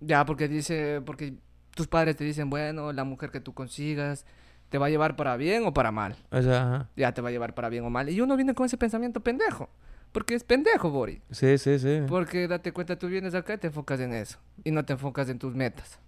[0.00, 1.34] Ya, porque dice, porque
[1.74, 4.24] tus padres te dicen, bueno, la mujer que tú consigas
[4.68, 6.16] te va a llevar para bien o para mal.
[6.30, 6.88] O sea, ajá.
[6.96, 8.08] Ya te va a llevar para bien o mal.
[8.08, 9.68] Y uno viene con ese pensamiento pendejo.
[10.12, 11.20] Porque es pendejo, Bori.
[11.30, 12.02] Sí, sí, sí.
[12.08, 14.38] Porque date cuenta, tú vienes acá y te enfocas en eso.
[14.62, 15.98] Y no te enfocas en tus metas.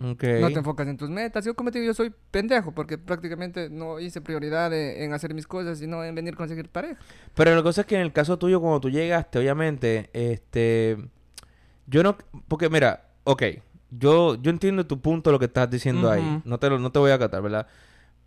[0.00, 0.24] Ok.
[0.40, 1.44] No te enfocas en tus metas.
[1.44, 5.34] Yo, como te digo, yo soy pendejo porque prácticamente no hice prioridad en, en hacer
[5.34, 6.98] mis cosas, sino en venir a conseguir pareja.
[7.34, 10.96] Pero la cosa es que en el caso tuyo, cuando tú llegaste, obviamente, este,
[11.86, 12.16] yo no,
[12.48, 13.42] porque mira, ok,
[13.96, 16.98] yo, yo entiendo tu punto, lo que estás diciendo ahí, no te, lo, no te
[16.98, 17.66] voy a acatar, ¿verdad?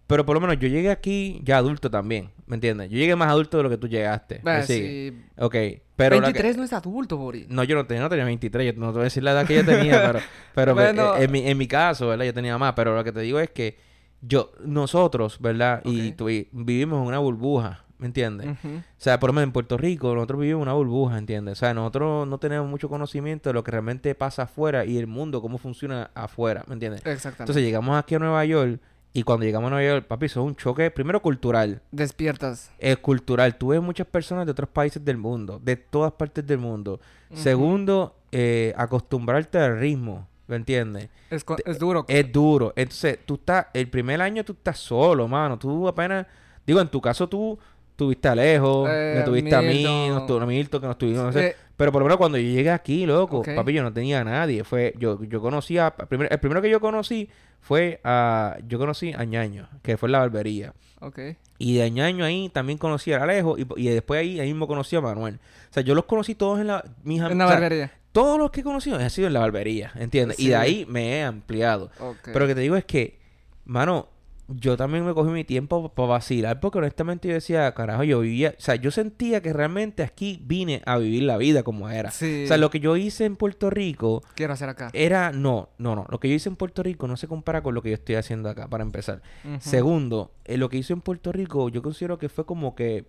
[0.08, 2.92] Pero por lo menos yo llegué aquí ya adulto también, ¿me entiendes?
[2.92, 5.12] Yo llegué más adulto de lo que tú llegaste, ¿me Bah, sigue?
[5.12, 5.22] sí.
[5.38, 5.56] Ok,
[5.96, 7.48] pero la que- 23 no es adulto, Bori.
[7.50, 9.48] no, yo no tenía, no tenía 23, yo no te voy a decir la edad
[9.48, 10.20] que yo tenía, pero,
[10.54, 11.02] pero Bueno.
[11.16, 12.26] eh, en, mi, en mi caso, ¿verdad?
[12.26, 13.78] Yo tenía más, pero lo que te digo es que
[14.22, 15.82] yo, nosotros, ¿verdad?
[15.86, 16.18] Y Ok.
[16.18, 18.48] tuvi- vivimos en una burbuja, ¿me entiendes?
[18.64, 21.54] O sea, por lo menos en Puerto Rico, nosotros vivimos una burbuja, ¿entiendes?
[21.54, 25.08] O sea, nosotros no tenemos mucho conocimiento de lo que realmente pasa afuera y el
[25.08, 27.00] mundo, cómo funciona afuera, ¿me entiendes?
[27.00, 27.44] Exactamente.
[27.44, 28.80] Entonces llegamos aquí a Nueva York
[29.12, 31.82] y cuando llegamos a Nueva York, papi, eso es un choque, primero cultural.
[31.90, 32.70] Despiertas.
[32.78, 33.58] Es cultural.
[33.58, 37.00] Tú ves muchas personas de otros países del mundo, de todas partes del mundo.
[37.34, 41.10] Segundo, eh, acostumbrarte al ritmo, ¿me entiendes?
[41.32, 42.06] Es, es duro.
[42.08, 42.72] Es duro.
[42.76, 45.58] Entonces, tú estás, el primer año tú estás solo, mano.
[45.58, 46.28] Tú apenas,
[46.68, 47.58] digo, en tu caso tú
[47.96, 51.24] tuviste a Alejo, Eh, me tuviste a mí, nos tu- a Milton, que nos tuvimos,
[51.24, 51.48] no sé.
[51.48, 54.24] Eh, Pero por lo menos cuando yo llegué aquí, loco, papi, yo no tenía a
[54.24, 54.64] nadie.
[54.64, 57.30] Fue, yo, yo conocí a, primero, el primero que yo conocí
[57.60, 60.74] fue a, yo conocí a Ñaño, que fue en la barbería.
[61.02, 61.20] ok.
[61.58, 64.96] Y de Ñaño ahí también conocí a Alejo y, y después ahí, ahí mismo conocí
[64.96, 65.36] a Manuel.
[65.36, 67.92] O sea, yo los conocí todos en la, mis En la o sea, barbería.
[68.12, 70.38] todos los que he conocido han sido en la barbería, ¿entiendes?
[70.40, 71.92] Y de ahí me he ampliado.
[72.00, 72.18] Ok.
[72.26, 73.20] Pero lo que te digo es que,
[73.66, 74.08] mano,
[74.48, 78.54] yo también me cogí mi tiempo para vacilar, porque honestamente yo decía, carajo, yo vivía,
[78.58, 82.12] o sea, yo sentía que realmente aquí vine a vivir la vida como era.
[82.12, 82.44] Sí.
[82.44, 84.90] O sea, lo que yo hice en Puerto Rico Quiero hacer acá.
[84.94, 87.74] era, no, no, no, lo que yo hice en Puerto Rico no se compara con
[87.74, 89.22] lo que yo estoy haciendo acá, para empezar.
[89.60, 93.06] Segundo, eh, lo que hice en Puerto Rico yo considero que fue como que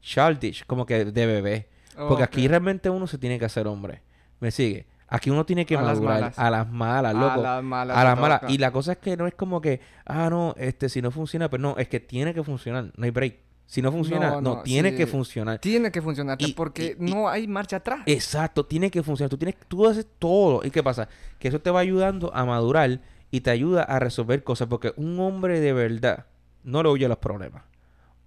[0.00, 1.68] childish, como que de bebé.
[1.96, 4.02] Porque aquí realmente uno se tiene que hacer hombre.
[4.40, 4.86] ¿Me sigue?
[5.14, 6.38] Aquí uno tiene que A las madurar malas.
[6.38, 7.42] a las malas, A loco.
[7.42, 8.40] las malas a las malas.
[8.48, 11.48] Y la cosa es que no es como que, ah, no, este, si no funciona,
[11.48, 13.36] pues no, es que tiene que funcionar, no hay break.
[13.66, 14.96] Si no funciona, no, No, no, tiene sí.
[14.96, 15.58] que funcionar.
[15.58, 18.00] Tiene que funcionar Y- porque y- y- no hay marcha atrás.
[18.06, 19.30] Exacto, tiene que funcionar.
[19.30, 20.60] Tú tienes, tú haces todo.
[20.64, 21.08] ¿Y qué pasa?
[21.38, 23.00] Que eso te va ayudando a madurar
[23.30, 24.68] y te ayuda a resolver cosas.
[24.68, 26.26] Porque un hombre de verdad
[26.62, 27.62] no le huye a los problemas.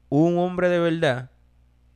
[0.10, 1.30] Un hombre de verdad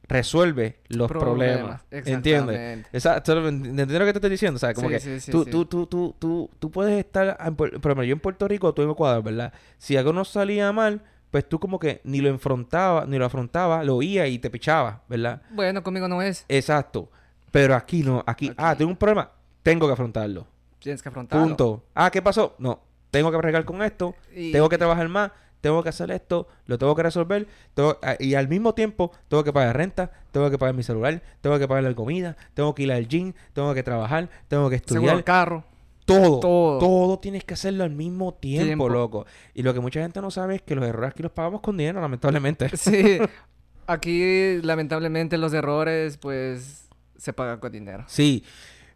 [0.07, 1.81] resuelve los problemas.
[1.91, 2.55] ¿Entiendes?
[2.57, 2.89] Exactamente.
[2.93, 3.47] Exacto.
[3.47, 4.55] ¿Entiendes lo que te estoy diciendo?
[4.57, 7.37] O sea, como Sí, que sí, sí, tú, tú, tú, tú, tú, tú puedes estar,
[7.39, 9.53] en, Puer- por ejemplo, yo en Puerto Rico, tú en Ecuador, ¿verdad?
[9.77, 13.85] Si algo no salía mal, pues tú como que ni lo enfrentabas, ni lo afrontabas,
[13.85, 15.41] lo oías y te pichabas, ¿verdad?
[15.51, 16.45] Bueno, conmigo no es.
[16.49, 17.09] Exacto.
[17.51, 18.55] Pero aquí no, aquí, Aquí.
[18.57, 19.31] ah, tengo un problema,
[19.63, 20.47] tengo que afrontarlo.
[20.79, 21.45] Tienes que afrontarlo.
[21.47, 21.83] Punto.
[21.93, 22.55] Ah, ¿qué pasó?
[22.59, 25.31] No, tengo que bregar con esto, Y- tengo que trabajar más,
[25.61, 29.43] tengo que hacer esto, lo tengo que resolver, tengo- ah, y al mismo tiempo tengo
[29.43, 32.83] que pagar renta, tengo que pagar mi celular, tengo que pagar la comida, tengo que
[32.83, 35.63] ir al gym, tengo que trabajar, tengo que Seguro estudiar, el carro.
[36.05, 36.79] todo, todo.
[36.79, 38.89] todo, tienes que hacerlo al mismo tiempo, Tiempo.
[38.89, 39.25] loco.
[39.53, 41.77] Y lo que mucha gente no sabe es que los errores aquí los pagamos con
[41.77, 42.69] dinero, lamentablemente.
[42.77, 43.19] Sí.
[43.87, 48.05] Aquí, lamentablemente, los errores, pues, se pagan con dinero.
[48.07, 48.43] Sí,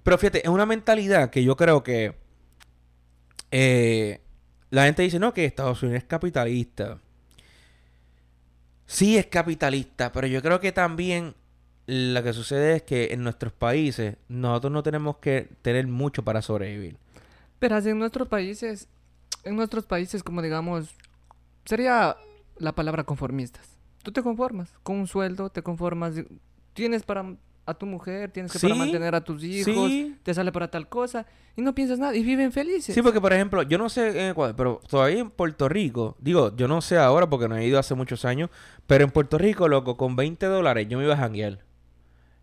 [0.04, 2.16] pero fíjate, es una mentalidad que yo creo que
[3.52, 4.22] eh,
[4.76, 7.00] la gente dice, no, que Estados Unidos es capitalista.
[8.86, 11.34] Sí es capitalista, pero yo creo que también
[11.88, 16.42] lo que sucede es que en nuestros países nosotros no tenemos que tener mucho para
[16.42, 16.98] sobrevivir.
[17.60, 18.88] Pero en nuestros países,
[19.44, 20.90] en nuestros países, como digamos,
[21.64, 22.18] sería
[22.58, 23.68] la palabra conformistas.
[24.04, 26.16] Tú te conformas con un sueldo, te conformas,
[26.74, 27.36] tienes para
[27.66, 30.16] a tu mujer, tienes que para mantener a tus hijos, sí.
[30.24, 31.26] te sale para tal cosa
[31.56, 32.94] y no piensas nada y viven felices.
[32.94, 36.56] Sí, porque por ejemplo, yo no sé en Ecuador, pero todavía en Puerto Rico, digo,
[36.56, 38.50] yo no sé ahora porque no he ido hace muchos años,
[38.86, 41.60] pero en Puerto Rico, loco, con 20 dólares yo me iba a janguear.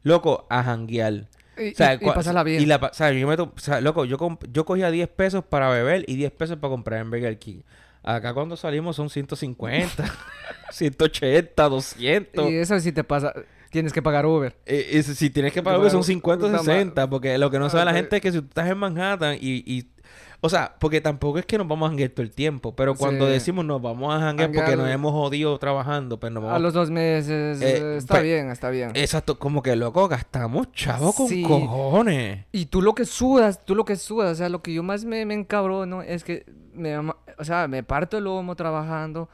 [0.03, 1.29] Loco, a janguear.
[1.57, 2.61] y, O sea, y- pasarla bien.
[2.61, 4.19] Y la, o sea, yo me o sea, loco, yo,
[4.51, 7.61] yo cogía 10 pesos para beber y 10 pesos para comprar en Burger King.
[8.03, 10.05] Acá cuando salimos son 150,
[10.73, 12.51] 180, 200.
[12.51, 13.33] Y eso sí te pasa.
[13.73, 14.55] Tienes que pagar Uber.
[14.67, 17.59] Eh, es- si tienes que pagar Bueno, son 50 o puta 60, porque lo que
[17.59, 19.89] no sabe la Ah, gente es que si tú estás en Manhattan y, y-
[20.45, 23.27] o sea, porque tampoco es que nos vamos a janguear todo el tiempo, pero cuando
[23.27, 23.33] Sí.
[23.33, 26.75] decimos nos vamos a janguear porque nos hemos jodido trabajando, pues nos A vamos los
[26.75, 28.91] dos meses, Eh, eh, está pues, bien, está bien.
[28.95, 31.43] Exacto, como que loco, gastamos chavo con Sí.
[31.45, 32.45] cojones.
[32.53, 35.05] Y tú lo que sudas, tú lo que sudas, o sea, lo que yo más
[35.05, 39.29] me, me encabrono es que, me, o sea, me parto el lomo trabajando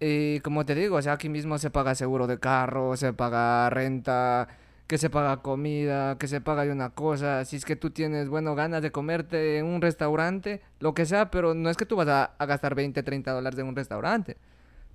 [0.00, 3.68] y como te digo, o sea, aquí mismo se paga seguro de carro, se paga
[3.70, 4.48] renta,
[4.86, 8.28] que se paga comida, que se paga de una cosa, si es que tú tienes,
[8.28, 11.96] bueno, ganas de comerte en un restaurante, lo que sea, pero no es que tú
[11.96, 14.36] vas a, a gastar 20, 30 dólares en un restaurante.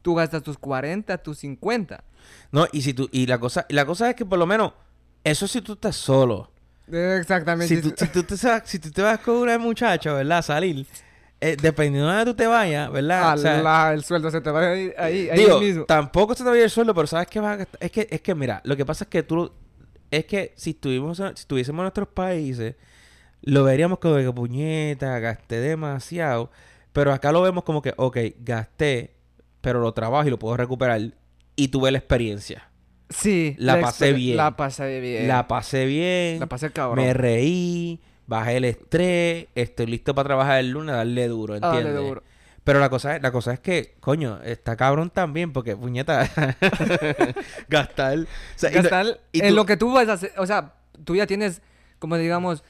[0.02, 2.04] Tú gastas tus 40, tus 50.
[2.52, 4.74] No, y si tú y la cosa y la cosa es que por lo menos
[5.24, 6.52] eso si tú estás solo.
[6.92, 7.74] Exactamente.
[7.74, 8.36] Si tú, si tú te,
[8.66, 10.40] si tú te vas con una muchacha, ¿verdad?
[10.40, 10.86] A salir,
[11.44, 13.34] eh, dependiendo de donde tú te vayas, ¿verdad?
[13.34, 15.86] O sea, Alá, el sueldo se te va a ir ahí, ahí Digo, mismo.
[15.86, 17.84] tampoco se te va a ir el sueldo, pero sabes que vas a gastar.
[17.84, 19.52] Es que, es que mira, lo que pasa es que tú.
[20.10, 22.76] Es que si estuvimos, si estuviésemos en nuestros países,
[23.42, 26.50] lo veríamos como que puñeta, gasté demasiado.
[26.94, 29.16] Pero acá lo vemos como que, ok, gasté,
[29.62, 31.02] pero lo trabajo y lo puedo recuperar.
[31.56, 32.70] Y tuve la experiencia.
[33.10, 34.38] Sí, La pasé bien.
[34.38, 35.28] La pasé bien.
[35.28, 36.40] La pasé bien.
[36.40, 37.04] La pasé cabrón.
[37.04, 41.78] Me reí, bajé el estrés, estoy listo para trabajar el lunes, darle duro, Ah, dale
[41.80, 42.08] ¿entiendes?
[42.08, 42.24] duro.
[42.64, 46.30] Pero la cosa, es, la cosa es que, coño, está cabrón también, porque puñeta,
[47.68, 48.20] gastar.
[48.20, 50.32] o sea, Gastar y en lo que tú vas a hacer.
[50.38, 51.62] O sea, tú ya tienes,
[52.00, 52.64] como digamos,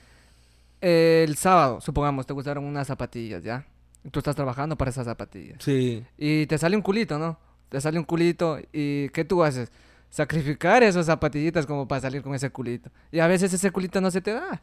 [0.82, 3.66] eh, el sábado, supongamos, te gustaron unas zapatillas, ¿ya?
[4.12, 5.58] Tú estás trabajando para esas zapatillas.
[5.64, 6.04] Sí.
[6.18, 7.38] Y te sale un culito, ¿no?
[7.70, 9.72] Te sale un culito y ¿qué tú haces?
[10.10, 12.90] Sacrificar esas zapatillitas como para salir con ese culito.
[13.12, 14.62] Y a veces ese culito no se te da.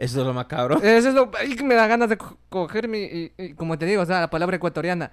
[0.00, 0.80] Eso es lo más cabrón.
[0.82, 4.02] Eso es lo que me da ganas de co- cogerme y, y como te digo,
[4.02, 5.12] o sea, la palabra ecuatoriana,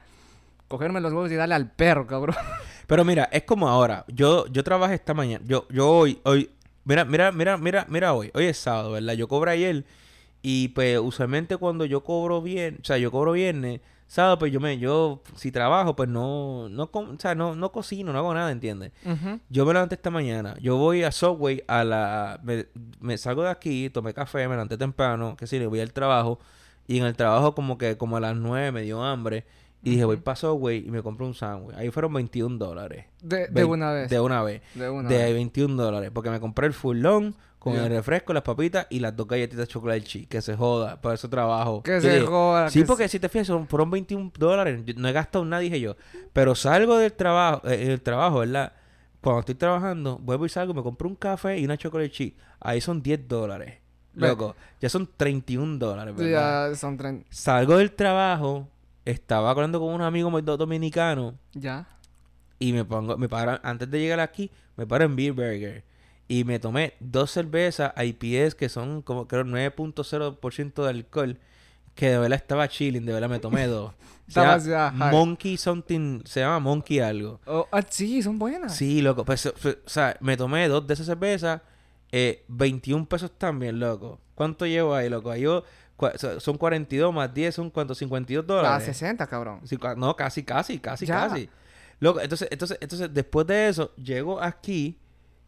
[0.67, 2.36] cogerme los huevos y darle al perro, cabrón.
[2.88, 4.06] Pero mira, es como ahora.
[4.08, 5.43] Yo, yo trabajé esta mañana.
[5.47, 6.50] Yo, yo hoy, hoy.
[6.86, 8.32] Mira, mira, mira, mira, mira hoy.
[8.34, 9.13] Hoy es sábado, ¿verdad?
[9.13, 9.84] Yo cobro ayer.
[10.41, 14.60] Y pues usualmente cuando yo cobro bien, o sea, yo cobro viernes, sábado, pues yo
[14.60, 18.52] me, yo, si trabajo, pues no, no, o sea, no, no cocino, no hago nada,
[18.52, 18.91] ¿entiendes?
[19.50, 20.56] Yo me levanté esta mañana.
[20.62, 22.39] Yo voy a Subway a la...
[22.43, 22.67] Me,
[23.00, 26.39] me salgo de aquí, tomé café, me levanté temprano, que sí, le voy al trabajo.
[26.88, 29.46] Y en el trabajo como que como a las 9 me dio hambre.
[29.84, 31.76] Y dije, voy para Subway y me compré un sándwich.
[31.78, 33.06] Ahí fueron 21 dólares.
[33.22, 34.10] De, de una vez.
[34.10, 34.62] De una vez.
[34.74, 35.34] De una de vez.
[35.34, 36.12] 21 dólares.
[36.13, 37.36] Porque me compré el fullón
[37.71, 40.30] con el refresco, las papitas y las dos galletitas de chocolate chip.
[40.30, 40.99] Que se joda.
[40.99, 41.84] Por eso trabajo.
[41.84, 42.69] Que se joda.
[42.69, 44.82] Sí, que porque si te fijas, son, fueron 21 dólares.
[44.86, 45.95] Yo no he gastado nada, dije yo.
[46.34, 48.73] Pero salgo del trabajo, eh, del trabajo, ¿verdad?
[49.21, 52.38] Cuando estoy trabajando, vuelvo y salgo, me compro un café y una chocolate chip.
[52.60, 53.75] Ahí son 10 dólares.
[54.13, 56.71] Loco, ya son 31 dólares, ¿verdad?
[56.71, 57.23] Ya son tren...
[57.30, 58.67] Salgo del trabajo,
[59.06, 61.86] estaba hablando con un amigo dominicano Ya.
[62.58, 65.84] y me pongo, me paro, antes de llegar aquí, me paro en Beer Burger.
[66.28, 71.40] Y me tomé dos cervezas IPS que son como creo 9.0% de alcohol.
[71.96, 73.94] Que de verdad estaba chilling, de verdad me tomé dos.
[74.28, 75.10] Se llama.
[75.10, 77.40] Monkey something, se llama Monkey algo.
[77.46, 78.76] Oh, ah, sí, son buenas.
[78.76, 79.24] Sí, loco.
[79.24, 81.62] Pues, o o sea, me tomé dos de esas cervezas,
[82.12, 84.20] eh, 21 pesos también, loco.
[84.36, 85.32] ¿Cuánto llevo ahí, loco?
[85.32, 85.63] Ahí yo,
[86.40, 88.86] son 42 más 10, son cuánto, 52 A dólares.
[88.86, 89.62] 60, cabrón.
[89.63, 91.30] Sí, no, casi, casi, casi, Ya.
[91.30, 91.50] casi.
[92.02, 95.00] Loco, entonces, entonces, entonces, después de eso, llego aquí,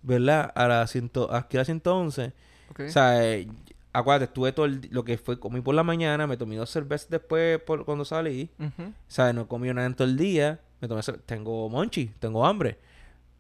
[0.02, 0.52] ¿verdad?
[0.56, 2.34] A la, ciento, aquí a la 111.
[2.72, 2.80] Ok.
[2.82, 3.48] O sea, eh,
[3.94, 7.10] acuérdate, estuve todo el, lo que fue, comí por la mañana, me tomé dos cervezas
[7.10, 8.50] después por, cuando salí.
[8.60, 8.90] Ujú.
[8.90, 10.60] O sea, no comí nada en todo el día.
[10.82, 12.78] Me tomé, tengo monchi, tengo hambre.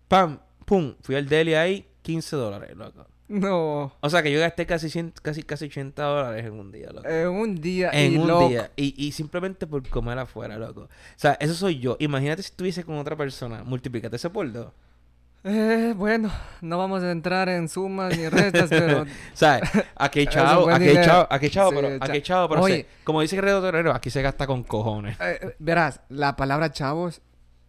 [0.07, 3.05] Pam, pum, fui al deli ahí, 15 dólares, loco.
[3.29, 3.93] No.
[4.01, 7.07] O sea, que yo gasté casi, 100 casi, casi 80 dólares en un día, loco.
[7.07, 8.49] En un día En y un loco.
[8.49, 8.71] día.
[8.75, 10.81] Y, y simplemente por comer afuera, loco.
[10.81, 11.95] O sea, eso soy yo.
[11.99, 13.63] Imagínate si estuviese con otra persona.
[13.63, 14.71] Multiplícate ese por dos.
[15.43, 16.29] Eh, bueno,
[16.61, 19.05] no vamos a entrar en sumas ni restas, pero...
[19.33, 19.61] Sea,
[19.95, 22.49] aquí hay Es chavo, aquí hay chavo, aquí hay chavo, Sí, pero, aquí hay chavo,
[22.49, 22.75] pero Oye.
[22.75, 25.17] se- como dice Guerrero Torero, aquí se gasta con cojones.
[25.21, 27.21] Eh, eh, verás, la palabra chavos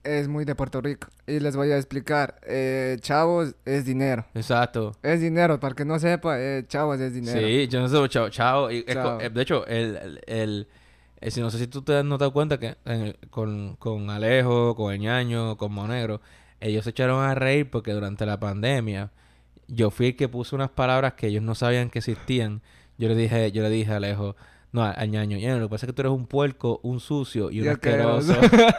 [0.02, 1.08] es muy de Puerto Rico.
[1.28, 2.40] Y les voy a explicar.
[2.46, 4.24] Eh, chavos es dinero.
[4.34, 4.92] Exacto.
[5.02, 7.38] Es dinero, para que no sepa, eh, chavos es dinero.
[7.38, 8.70] Sí, yo no sé, chavo, chavo.
[8.70, 9.18] y es Chavo.
[9.18, 10.66] co- eh, de hecho, el, el,
[11.20, 14.10] el- si no sé si tú te has notado cuenta que en el- con, con
[14.10, 16.20] Alejo, con el ñaño, con Monegro,
[16.60, 19.10] ellos se echaron a reír porque durante la pandemia
[19.66, 22.60] yo fui el que puso unas palabras que ellos no sabían que existían.
[22.98, 24.36] Yo le dije, yo le dije a Alejo,
[24.72, 27.50] no, al ñaño, ñaño, lo que pasa es que tú eres un puerco, un sucio
[27.50, 28.32] y un Y asqueroso.
[28.32, 28.74] asqueroso.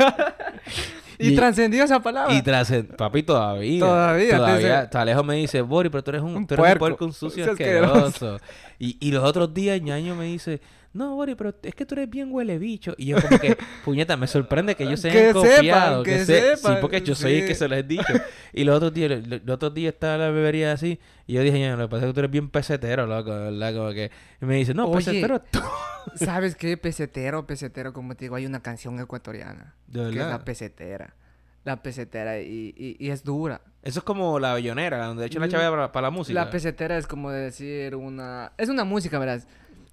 [1.18, 2.34] Y, trascendió esa palabra.
[2.34, 3.80] Y trascendió, papi, todavía.
[3.80, 4.38] Todavía.
[4.38, 4.90] Todavía.
[4.94, 8.40] Alejo me dice, Bori, pero tú eres un, tú eres un puerco, un sucio asqueroso.
[8.80, 10.62] Y, y los otros días, ñaño me dice,
[10.94, 12.94] no, Bori, pero es que tú eres bien huele bicho.
[12.98, 16.04] Y yo como que, puñeta, me sorprende que ellos se hayan confiado.
[16.04, 18.14] que, que Sí, porque yo soy el que se lo he dicho.
[18.54, 21.00] y los otros días, los, otros días estaba la bebería así.
[21.28, 23.74] Y yo dije, ya, lo que pasa es que tú eres bien pesetero, loco, ¿verdad?
[23.74, 24.12] Como que...
[24.42, 25.62] Y me dice, no, pesetero tú.
[26.16, 26.76] ¿Sabes qué?
[26.76, 29.76] Pesetero, pesetero, como te digo, hay una canción ecuatoriana.
[29.88, 30.14] ¿De verdad?
[30.14, 31.16] Que es la pesetera.
[31.64, 33.62] La pesetera y, y, y, es dura.
[33.84, 36.34] Eso es como la bellonera, donde de hecho la chave para, para, la música.
[36.34, 38.52] La pesetera es como decir una...
[38.58, 39.44] Es una música, ¿verdad?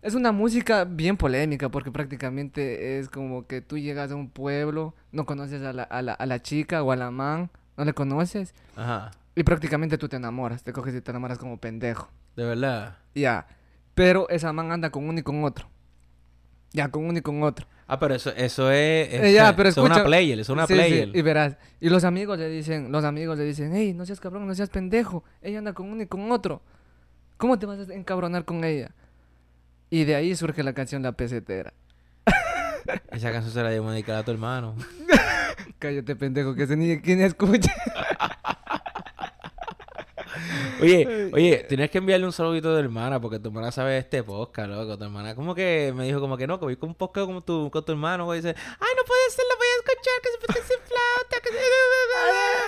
[0.00, 4.94] Es una música bien polémica porque prácticamente es como que tú llegas a un pueblo,
[5.10, 7.92] no conoces a la, a la, a la chica o a la man, no le
[7.94, 8.54] conoces.
[8.76, 9.10] Ajá.
[9.34, 12.10] Y prácticamente tú te enamoras, te coges y te enamoras como pendejo.
[12.36, 12.98] De verdad.
[13.14, 13.46] Ya.
[13.94, 15.68] Pero esa man anda con uno y con otro.
[16.72, 17.66] Ya, con uno y con otro.
[17.86, 21.10] Ah, pero eso, eso es, es, ya, pero es una player, es una player.
[21.14, 24.46] y verás, y los amigos le dicen, los amigos le dicen, hey, no seas cabrón,
[24.46, 26.60] no seas pendejo, ella anda con uno y con otro.
[27.38, 28.94] ¿Cómo te vas a encabronar con ella?
[29.90, 31.72] Y de ahí surge la canción La Pesetera.
[33.10, 34.74] Esa canción se la debemos dedicar a tu hermano.
[35.78, 37.70] Cállate, pendejo, que se ni quien escuche.
[40.80, 44.70] Oye, oye, tienes que enviarle un saludito de hermana porque tu hermana sabe este podcast,
[44.70, 44.96] loco.
[44.96, 47.42] Tu hermana como que me dijo como que no, que voy con un podcast con
[47.42, 48.38] tu, con tu hermano, güey.
[48.38, 51.40] Y dice, ay, no puede ser, lo voy a escuchar, que se puede hacer flauta,
[51.42, 51.56] que se...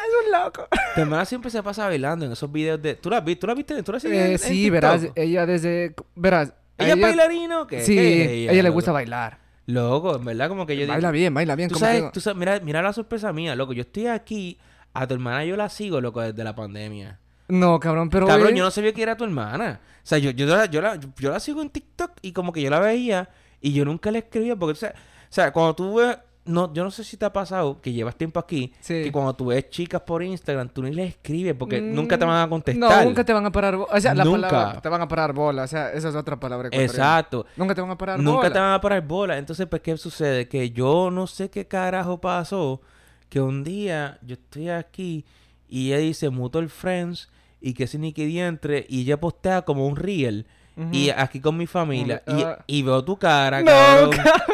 [0.09, 0.69] es un loco.
[0.95, 2.97] Tu hermana siempre se pasa bailando en esos videos de...
[2.97, 3.41] ¿Tú la viste?
[3.41, 3.83] ¿Tú la viste?
[3.83, 5.95] ¿Tú la eh, Sí, verás, ella desde...
[6.17, 7.83] Verás, ¿Ella, es bailarina o qué?
[7.85, 9.39] Sí, a ella, le gusta bailar.
[9.67, 11.69] Loco, en verdad, como que yo Baila bien, baila bien.
[11.69, 13.73] ¿Tú sabes, tú sabes, mira, mira la sorpresa mía, loco.
[13.73, 14.59] Yo estoy aquí,
[14.93, 17.19] a tu hermana yo la sigo, loco, desde la pandemia.
[17.49, 18.27] No, cabrón, pero...
[18.27, 19.81] Cabrón, yo no sabía que era tu hermana.
[20.03, 22.63] O sea, yo, yo, yo, yo, la, yo la sigo en TikTok y como que
[22.63, 23.29] yo la veía
[23.61, 26.85] y yo nunca le escribía porque, o sea, o sea cuando tú ves no, yo
[26.85, 30.01] no sé si te ha pasado que llevas tiempo aquí, que cuando tú ves chicas
[30.01, 32.91] por Instagram, tú ni les escribes porque mm, nunca te van a contestar.
[32.91, 33.93] No, nunca te van a parar bola.
[33.93, 35.65] O sea, la palabra te van a parar bola.
[35.65, 36.69] O sea, esa es otra palabra.
[36.73, 37.47] Exacto.
[37.57, 38.31] Nunca te van a parar bola.
[38.31, 39.39] Nunca te van a parar bola.
[39.39, 40.49] Entonces, pues, ¿qué sucede?
[40.49, 42.81] Que yo no sé qué carajo pasó.
[43.29, 45.25] Que un día yo estoy aquí
[45.69, 47.29] y ella dice Mutual Friends
[47.61, 50.47] y que es ni que diantre y ella postea como un reel.
[50.93, 52.23] Y aquí con mi familia.
[52.67, 54.11] y, y, veo tu cara, cabrón.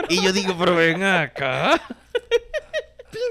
[0.08, 1.80] Y yo digo, pero ven acá.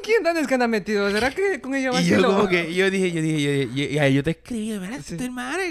[0.04, 1.10] ¿Quién es que anda metido?
[1.10, 3.98] ¿Será que con ella va Y yo como que, yo dije, yo dije, yo, y
[3.98, 5.00] ahí yo te escribí, ¿verdad?
[5.04, 5.18] Sí.
[5.18, 5.64] Tu hermana,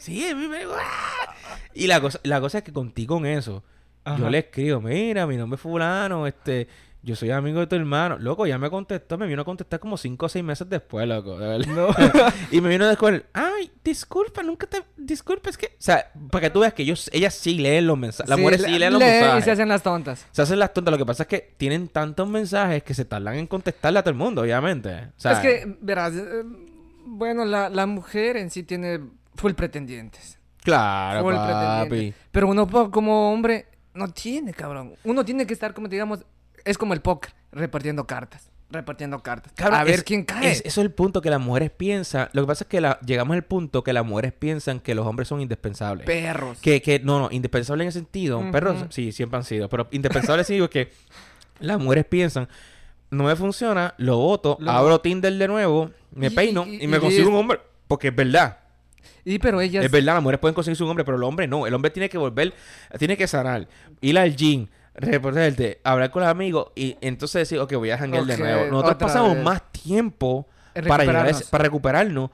[0.00, 0.60] sí, a mí me...
[1.74, 3.64] Y la cosa, la cosa es que contigo con eso,
[4.16, 6.68] yo le escribo, mira, mi nombre es fulano, este
[7.02, 8.18] yo soy amigo de tu hermano.
[8.18, 11.38] Loco, ya me contestó, me vino a contestar como cinco o seis meses después, loco,
[11.38, 11.66] de verdad.
[11.66, 11.88] No.
[12.50, 16.50] y me vino después, ay, disculpa, nunca te, disculpa, es que, o sea, para que
[16.50, 19.42] tú veas que ellos, ellas sí leen los mensajes, las mujeres sí leen los mensajes.
[19.42, 20.26] y se hacen las tontas.
[20.30, 23.36] Se hacen las tontas, lo que pasa es que tienen tantos mensajes que se tardan
[23.36, 24.94] en contestarle a todo el mundo, obviamente.
[25.16, 26.42] O sea, es que, verás, eh,
[27.06, 29.00] bueno, la, la mujer en sí tiene
[29.34, 30.38] full pretendientes.
[30.62, 32.12] Claro, full papi.
[32.30, 34.94] Pero uno como hombre no tiene, cabrón.
[35.04, 36.24] Uno tiene que estar, como digamos,
[36.68, 38.50] es como el póker, repartiendo cartas.
[38.70, 39.52] Repartiendo cartas.
[39.58, 40.50] a ver quién cae.
[40.50, 42.28] eso es el punto que las mujeres piensan.
[42.34, 45.06] Lo que pasa es que la, llegamos al punto que las mujeres piensan que los
[45.06, 46.04] hombres son indispensables.
[46.04, 46.58] Perros.
[46.60, 48.42] Que, que no, no, indispensables en ese sentido.
[48.52, 49.70] Perros, sí, siempre han sido.
[49.70, 50.92] Pero indispensables sí digo que
[51.60, 52.46] las mujeres piensan,
[53.10, 57.36] no me funciona, lo voto, abro Tinder de nuevo, me peino y, me consigo un
[57.36, 57.60] hombre.
[57.86, 58.58] Porque es verdad.
[59.24, 59.82] Y pero ellas...
[59.82, 61.66] Es verdad, las mujeres pueden conseguirse un hombre, pero el hombre no.
[61.66, 62.52] El hombre tiene que volver,
[62.98, 63.66] tiene que sanar,
[64.02, 64.66] ir al gym,
[65.00, 68.66] reportarte, hablar con los amigos y entonces decir, ok, voy a janguear de nuevo.
[68.70, 70.46] Nosotros pasamos más tiempo
[70.86, 72.30] para, llegar para recuperarnos.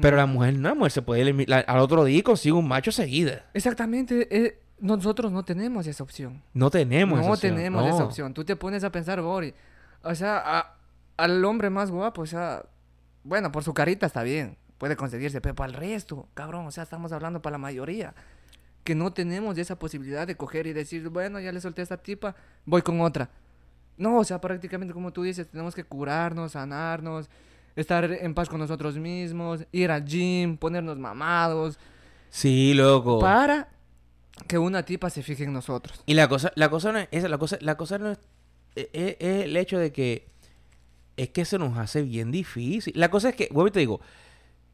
[0.00, 2.66] Pero la mujer no, la mujer se puede ir al otro día y consigue un
[2.66, 3.44] macho seguida.
[3.52, 4.26] Exactamente.
[4.30, 6.42] Eh, nosotros no tenemos esa opción.
[6.54, 7.52] No tenemos esa opción.
[7.52, 8.32] no tenemos esa opción.
[8.32, 9.52] Tú te pones a pensar, Boris.
[10.02, 10.76] O sea,
[11.18, 12.64] al hombre más guapo, o sea,
[13.22, 14.56] bueno, por su carita está bien.
[14.78, 18.14] Puede conseguirse, pero para el resto, cabrón, o sea, estamos hablando para la mayoría
[18.86, 21.96] que no tenemos esa posibilidad de coger y decir, bueno, ya le solté a esta
[21.96, 23.28] tipa, voy con otra.
[23.98, 27.28] No, o sea, prácticamente como tú dices, tenemos que curarnos, sanarnos,
[27.74, 31.80] estar en paz con nosotros mismos, ir al gym, ponernos mamados.
[32.30, 33.18] Sí, loco.
[33.18, 33.68] Para
[34.46, 36.00] que una tipa se fije en nosotros.
[36.06, 38.18] Y la cosa, la cosa no es esa, la cosa, la cosa no es,
[38.76, 40.28] es, e, es el hecho de que
[41.16, 42.92] es que se nos hace bien difícil.
[42.96, 44.00] La cosa es que, vuelvo y te digo,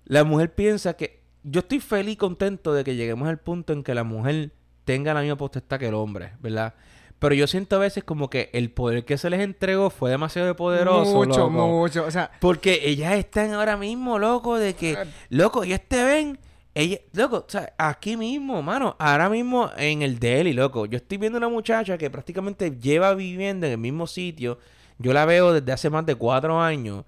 [0.05, 3.83] la mujer piensa que yo estoy feliz y contento de que lleguemos al punto en
[3.83, 4.53] que la mujer
[4.85, 6.75] tenga la misma potestad que el hombre, ¿verdad?
[7.19, 10.57] Pero yo siento a veces como que el poder que se les entregó fue demasiado
[10.57, 11.15] poderoso.
[11.15, 12.05] Mucho, mucho.
[12.05, 12.33] O sea.
[12.41, 15.05] Porque ellas están ahora mismo, loco, de que, ah.
[15.29, 16.39] loco, ellas te ven.
[16.75, 21.19] Ella, loco, o sea, aquí mismo, mano, ahora mismo en el Delhi, loco, yo estoy
[21.19, 24.59] viendo una muchacha que prácticamente lleva viviendo en el mismo sitio
[24.97, 27.05] Yo la veo desde hace más de cuatro años.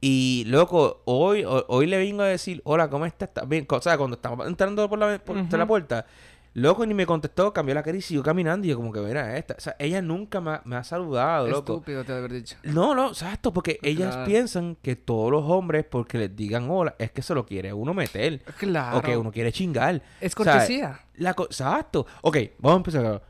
[0.00, 3.30] Y, loco, hoy, ho- hoy le vengo a decir, hola, ¿cómo estás?
[3.30, 3.66] ¿Estás bien?
[3.68, 6.06] O sea, cuando estaba entrando por la, por la puerta,
[6.54, 8.64] loco, ni me contestó, cambió la cara y siguió caminando.
[8.64, 9.54] Y yo como que, mira, esta.
[9.54, 11.72] O sea, ella nunca me ha, me ha saludado, loco.
[11.74, 12.56] Estúpido te haber dicho.
[12.62, 17.10] No, no, exacto, porque ellas piensan que todos los hombres, porque les digan hola, es
[17.10, 18.40] que se lo quiere uno meter.
[18.56, 18.98] Claro.
[18.98, 20.00] O que uno quiere chingar.
[20.20, 21.00] Es O sea, cortesía.
[21.16, 22.06] La co- Exacto.
[22.22, 23.22] Ok, vamos a empezar.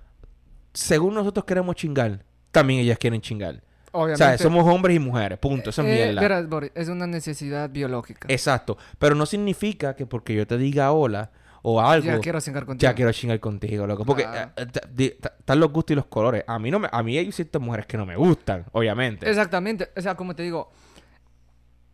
[0.74, 3.62] Según nosotros queremos chingar, también ellas quieren chingar.
[3.92, 4.18] O Obviamente.
[4.24, 5.70] sea, somos hombres y mujeres, punto.
[5.70, 6.20] Eso es Eh, mierda.
[6.20, 8.28] verás, Boris, es una necesidad biológica.
[8.30, 8.76] Exacto.
[8.98, 11.30] Pero no significa que porque yo te diga hola
[11.62, 12.92] o algo, ya ya, quiero cingar contigo.
[12.94, 14.04] quiero chingar contigo, loco.
[14.04, 14.52] Porque Claro.
[14.56, 16.44] eh, están los gustos y los colores.
[16.46, 19.28] A mí no me, a mí hay ciertas mujeres que no me gustan, obviamente.
[19.28, 19.88] Exactamente.
[19.96, 20.70] O sea, como te digo,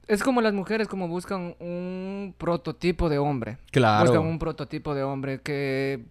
[0.07, 3.59] es como las mujeres como buscan un prototipo de hombre.
[3.71, 4.07] Claro.
[4.11, 6.05] Buscan un prototipo de hombre que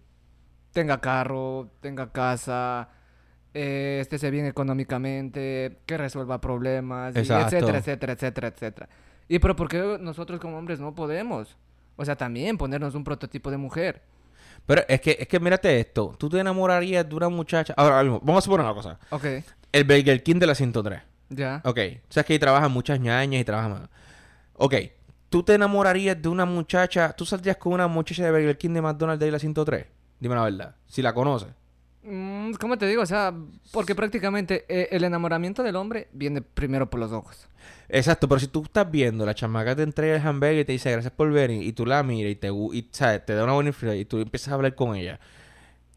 [0.72, 2.88] tenga carro, tenga casa,
[3.54, 8.88] eh, esté bien económicamente, que resuelva problemas, y etcétera, etcétera, etcétera, etcétera.
[9.28, 11.56] Y pero ¿por qué nosotros como hombres no podemos?
[11.96, 14.02] O sea, también ponernos un prototipo de mujer.
[14.66, 16.14] Pero es que, es que mírate esto.
[16.18, 17.74] Tú te enamorarías de una muchacha.
[17.76, 18.98] Ahora mismo, vamos a suponer una cosa.
[19.10, 19.24] Ok,
[19.72, 21.00] El Burger King de la 103.
[21.30, 21.60] ya.
[21.64, 21.78] Ok.
[22.08, 23.88] Sabes que ahí trabajan muchas ñañas y trabajan.
[24.54, 24.74] Ok.
[25.28, 27.12] ¿Tú te enamorarías de una muchacha?
[27.12, 29.86] ¿Tú saldrías con una muchacha de Burger King de McDonald's de la 103?
[30.20, 30.76] Dime la verdad.
[30.86, 31.48] Si la conoces.
[32.04, 33.02] Mm, ¿Cómo te digo?
[33.02, 33.32] O sea,
[33.72, 37.48] porque prácticamente eh, el enamoramiento del hombre viene primero por los ojos.
[37.88, 40.90] Exacto, pero si tú estás viendo, la chamaca te entrega el hamburger y te dice
[40.92, 43.24] gracias por venir y tú la miras y te, gu- y, ¿sabes?
[43.24, 45.18] te da una buena influencia y tú empiezas a hablar con ella,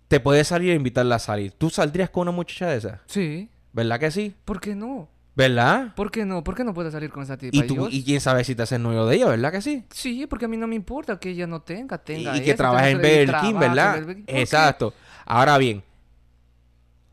[0.07, 1.51] te puedes salir e invitarla a salir.
[1.51, 3.01] ¿Tú saldrías con una muchacha de esa?
[3.07, 3.49] Sí.
[3.73, 4.33] ¿Verdad que sí?
[4.45, 5.09] ¿Por qué no?
[5.35, 5.93] ¿Verdad?
[5.95, 6.43] ¿Por qué no?
[6.43, 7.55] ¿Por qué no puedo salir con esa tipa?
[7.57, 9.83] Y, tú, y quién sabe si te haces novio de ella, ¿verdad que sí?
[9.91, 12.57] Sí, porque a mí no me importa que ella no tenga, tenga y que eso,
[12.57, 14.03] trabaja en Burger King, ¿verdad?
[14.25, 14.93] Exacto.
[15.25, 15.83] Ahora bien,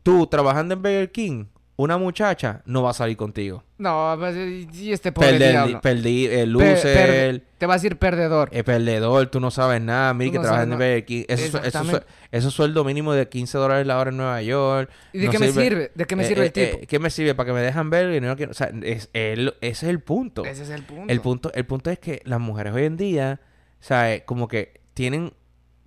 [0.05, 1.47] tú trabajando en Burger King,
[1.77, 3.65] una muchacha no va a salir contigo.
[3.79, 4.37] No, pues,
[4.73, 5.81] y este pobre Perder, diablo.
[5.81, 8.49] perdí, el loser, te va a decir perdedor.
[8.53, 10.71] el perdedor, tú no sabes nada, mira que no trabajas en.
[10.75, 11.25] Burger King.
[11.27, 14.89] Eso, eso, eso es sueldo mínimo de 15 dólares la hora en Nueva York.
[15.13, 15.91] ¿Y de no qué me sirve?
[15.97, 16.79] ¿De qué me Eh, sirve eh, el tipo?
[16.83, 17.35] eh, ¿Qué me sirve?
[17.35, 18.33] Para que me dejan ver y no.
[18.49, 20.45] O sea, es, el- ese es el punto.
[20.45, 21.13] Ese es el punto.
[21.13, 23.41] El punto, el punto es que las mujeres hoy en día,
[23.81, 24.23] ¿sabes?
[24.25, 25.33] Como que tienen,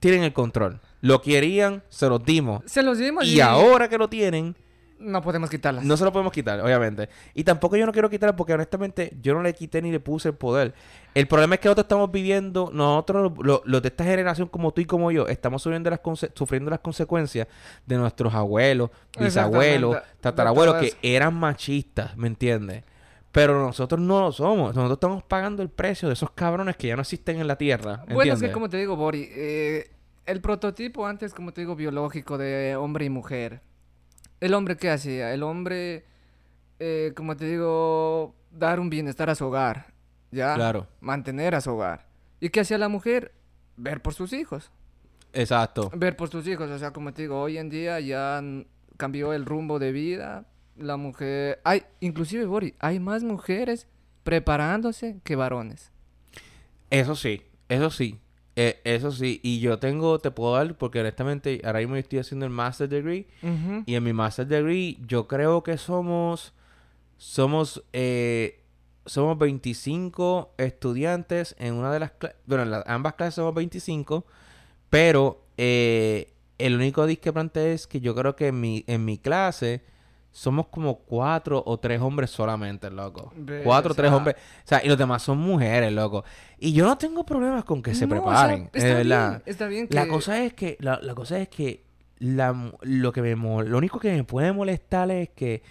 [0.01, 0.81] tienen el control.
[1.01, 2.63] Lo querían, se los dimos.
[2.65, 4.55] Se los dimos Y ahora que lo tienen,
[4.99, 5.83] no podemos quitarlas.
[5.85, 7.07] no se lo podemos quitar, obviamente.
[7.35, 10.29] Y tampoco yo no quiero quitar porque honestamente yo no le quité ni le puse
[10.29, 10.73] el poder.
[11.13, 14.81] El problema es que nosotros estamos viviendo, nosotros, lo- los de esta generación como tú
[14.81, 17.47] y como yo, estamos sufriendo las, conse- sufriendo las consecuencias
[17.85, 18.89] de nuestros abuelos,
[19.19, 22.83] bisabuelos, tatarabuelos que eran machistas, ¿me entiendes?
[23.31, 24.73] Pero nosotros no lo somos.
[24.75, 28.03] Nosotros estamos pagando el precio de esos cabrones que ya no existen en la tierra.
[28.11, 29.91] Bueno, es que como te digo, Bori, eh,
[30.27, 33.61] el prototipo antes, como te digo, biológico de hombre y mujer.
[34.39, 35.33] ¿El hombre qué hacía?
[35.33, 36.05] El hombre,
[36.79, 39.93] eh, como te digo, dar un bienestar a su hogar,
[40.31, 40.53] ¿ya?
[40.53, 40.87] Claro.
[40.99, 42.05] Mantener a su hogar.
[42.39, 43.33] ¿Y qué hacía la mujer?
[43.77, 44.69] Ver por sus hijos.
[45.33, 45.89] Exacto.
[45.95, 48.43] Ver por sus hijos, o sea, como te digo, hoy en día ya
[48.97, 50.45] cambió el rumbo de vida.
[50.75, 53.87] La mujer, hay, inclusive, Bori, hay más mujeres
[54.23, 55.91] preparándose que varones.
[56.89, 58.19] Eso sí, eso sí.
[58.59, 59.39] Eh, eso sí.
[59.43, 63.27] Y yo tengo, te puedo dar, porque honestamente ahora mismo estoy haciendo el Master Degree.
[63.85, 66.53] Y en mi Master Degree yo creo que somos,
[67.17, 68.63] somos, eh,
[69.05, 74.25] somos 25 estudiantes en una de las clases, bueno, en las, ambas clases somos 25,
[74.89, 79.83] pero eh, el único discrepante es que yo creo que en mi, en mi clase
[80.37, 83.33] somos como cuatro o tres hombres solamente, loco.
[83.63, 84.35] Cuatro o tres hombres.
[84.35, 86.23] O sea, y los demás son mujeres, loco.
[86.59, 89.67] Y yo no tengo problemas con que se No, o sea, preparen, está bien, está
[89.67, 89.95] bien que...
[89.95, 91.85] La cosa es que, la, la cosa es que
[92.19, 95.63] la, lo que me lo único que me puede molestar es que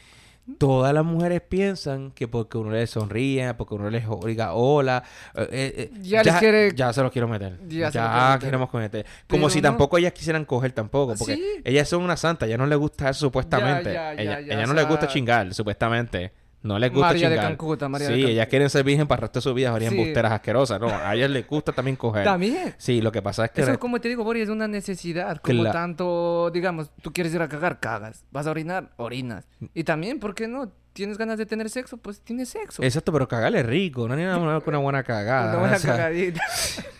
[0.58, 5.02] todas las mujeres piensan que porque uno les sonríe, porque uno les diga hola,
[5.34, 7.58] eh, eh, eh, Ya les quiere- ya se los quiero meter.
[7.68, 8.40] Ya Ya, se los quiere meter.
[8.40, 9.06] queremos meter.
[9.28, 9.62] Como Pero si no.
[9.68, 11.42] tampoco ellas quisieran coger tampoco, porque Sí.
[11.64, 13.90] ellas son una santa, ya no les gusta eso supuestamente.
[13.90, 16.32] ella no les gusta sea- chingar, supuestamente.
[16.66, 17.50] No les gusta María de chingar.
[17.50, 18.32] Calcuta, María de sí, Calcuta.
[18.32, 19.98] ellas quieren ser virgen para el resto de su vida, harían Sí.
[19.98, 20.80] busteras asquerosas.
[20.80, 22.24] No, a ellas les gusta también coger.
[22.24, 22.74] También.
[22.78, 25.38] Sí, lo que pasa es que Eso, como te digo, Boris, es una necesidad.
[25.42, 28.24] Como tanto, digamos, tú quieres ir a cagar, cagas.
[28.30, 29.46] Vas a orinar, orinas.
[29.74, 30.72] Y también, ¿por qué no?
[30.96, 31.98] ¿Tienes ganas de tener sexo?
[31.98, 32.82] Pues tienes sexo.
[32.82, 35.50] Exacto, pero cagarle rico, no hay nada más que una buena cagada.
[35.50, 36.40] Una buena o sea, cagadita.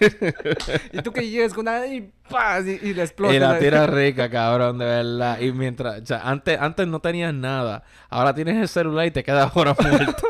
[0.92, 2.66] y tú que llegues con una y ¡paz!
[2.66, 3.34] Y, y le explotas.
[3.34, 3.60] y la ahí.
[3.60, 5.40] tira rica, cabrón, de verdad.
[5.40, 9.24] Y mientras, o sea, antes, antes no tenías nada, ahora tienes el celular y te
[9.24, 10.28] quedas ahora muerto.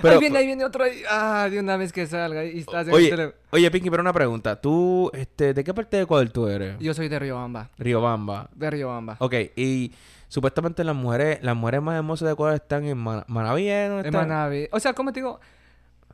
[0.00, 1.02] Pero- ahí viene, ahí viene otro ahí.
[1.10, 4.60] Ah, de una vez que salga y estás Oye, oye, Pinky, pero una pregunta.
[4.60, 6.76] Tú, este, ¿de qué parte de Ecuador tú eres?
[6.78, 7.70] Yo soy de Riobamba.
[7.76, 8.50] Riobamba.
[8.54, 9.16] De Riobamba.
[9.18, 9.90] Ok, y
[10.32, 13.86] supuestamente las mujeres, las mujeres más hermosas de Ecuador están en Man- Manaví, ¿eh?
[13.90, 14.28] ¿No En están?
[14.28, 14.66] Manaví.
[14.72, 15.40] O sea, como te digo,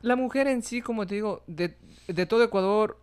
[0.01, 2.99] la mujer en sí, como te digo, de, de todo Ecuador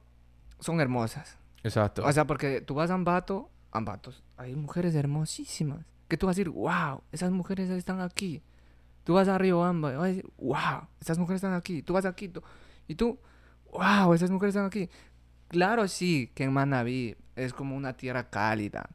[0.61, 1.39] son hermosas.
[1.63, 2.05] Exacto.
[2.05, 5.81] O sea, porque tú vas a Ambato, Ambatos, hay mujeres hermosísimas.
[6.09, 8.43] Que tú vas a decir, wow, esas mujeres están aquí.
[9.05, 11.83] Tú vas a Riobamba y vas a decir, wow, esas mujeres están aquí.
[11.83, 12.43] Tú vas a Quito
[12.89, 13.19] y tú,
[13.73, 14.89] wow, esas mujeres están aquí.
[15.49, 18.91] Claro, sí, que en Manaví es como una tierra cálida.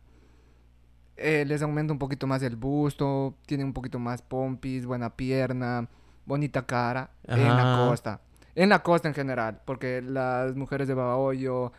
[1.22, 5.88] Eh, les aumenta un poquito más el busto, tienen un poquito más pompis, buena pierna,
[6.26, 8.22] bonita cara en la costa.
[8.56, 11.72] En la costa en general, porque las mujeres de Babahoyo,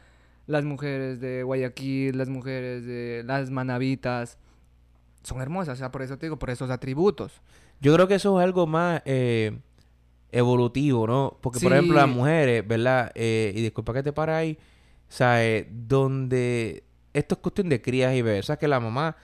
[0.47, 4.39] las mujeres de Guayaquil, las mujeres de las manavitas,
[5.23, 7.41] son hermosas, o sea, por eso te digo, por esos atributos.
[7.81, 9.59] Yo creo que eso es algo más eh,
[10.31, 11.37] evolutivo, ¿no?
[11.41, 13.13] Porque, por ejemplo, las mujeres, ¿verdad?
[13.15, 14.59] Eh, y disculpa que te para ahí,
[15.09, 15.67] ¿sabes?
[15.71, 18.41] Donde esto es cuestión de crías y bebés.
[18.41, 19.17] O sea, que la mamá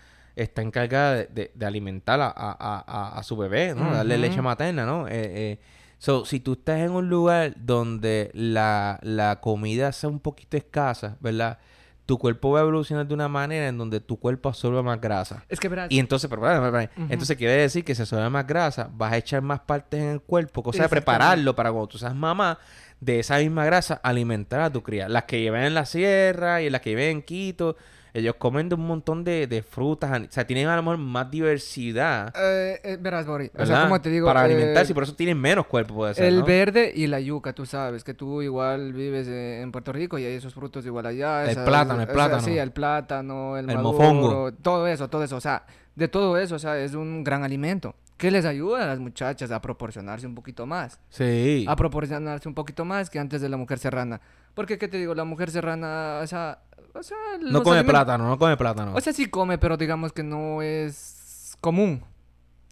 [0.42, 3.92] está encargada de, de- de alimentar a, a- a- a su bebé, ¿no?
[3.92, 5.06] Darle leche materna, ¿no?
[5.08, 5.58] Eh, eh,
[5.98, 11.16] so, si tú estás en un lugar donde la, la comida sea un poquito escasa,
[11.20, 11.58] ¿verdad?
[12.06, 15.44] Tu cuerpo va a evolucionar de una manera en donde tu cuerpo absorbe más grasa.
[15.46, 16.40] Es que verás, Y entonces, pero.
[16.40, 16.88] Ujú.
[17.10, 20.20] entonces quiere decir que si absorbe más grasa, vas a echar más partes en el
[20.22, 22.58] cuerpo, cosa de prepararlo para cuando tú seas mamá,
[23.00, 25.06] de esa misma grasa alimentar a tu cría.
[25.08, 27.76] Las que llevan en la sierra y las que llevan en Quito,
[28.14, 31.30] ellos comen de un montón de, de frutas, o sea, tienen a lo mejor más
[31.30, 35.02] diversidad, eh, eh, verás, Bori, o sea, como te digo, para eh, alimentarse y por
[35.04, 36.44] eso tienen menos cuerpo, puede ser, el ¿no?
[36.46, 40.24] verde y la yuca, tú sabes, que tú igual vives eh, en Puerto Rico y
[40.24, 41.44] hay esos frutos igual allá.
[41.44, 42.42] El esas- plátano, el esas- plátano.
[42.42, 44.52] Sí, el plátano, el, El maduro, mofongo.
[44.52, 47.94] todo eso, todo eso, o sea, de todo eso, o sea, es un gran alimento
[48.16, 50.98] que les ayuda a las muchachas a proporcionarse un poquito más.
[51.08, 51.64] Sí.
[51.68, 54.20] a proporcionarse un poquito más que antes de la mujer serrana.
[54.54, 55.14] Porque, ¿qué te digo?
[55.14, 56.58] La mujer serrana, o sea...
[56.94, 58.94] O sea no come alimentos- plátano, no come plátano.
[58.94, 62.02] O sea, sí come, pero digamos que no es común.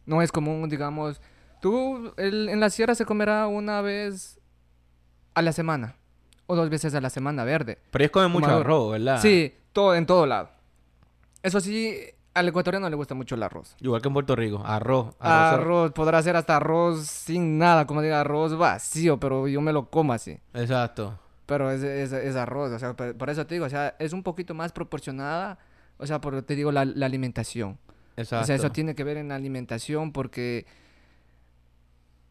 [0.04, 1.20] No es común, digamos...
[1.60, 4.38] Tú, el- en la sierra se comerá una vez
[5.34, 5.96] a la semana.
[6.46, 7.78] O dos veces a la semana verde.
[7.90, 9.20] pero ellos comen mucho arroz, ¿verdad?
[9.20, 10.50] Sí, todo, en todo lado.
[11.42, 11.96] Eso sí,
[12.34, 13.74] al ecuatoriano le gusta mucho el arroz.
[13.80, 15.14] Igual que en Puerto Rico, arroz.
[15.18, 15.60] Arroz.
[15.60, 19.86] Arroz, podrá ser hasta arroz sin nada, como diga, arroz vacío, pero yo me lo
[19.90, 20.38] como así.
[20.54, 21.18] Exacto.
[21.47, 24.12] Pero es, es, es arroz, o sea, por, por eso te digo, o sea, es
[24.12, 25.59] un poquito más proporcionada,
[25.97, 27.78] o sea, por te digo, la, la alimentación.
[28.16, 28.42] Exacto.
[28.42, 30.66] O sea, eso tiene que ver en la alimentación porque...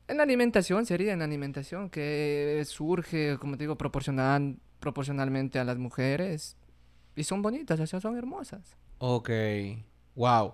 [0.08, 5.64] En la alimentación sería en la alimentación que surge, como te digo, proporcional, proporcionalmente a
[5.64, 6.58] las mujeres.
[7.16, 8.76] Y son bonitas, o sea, son hermosas.
[9.00, 9.30] Ok.
[10.16, 10.54] Wow.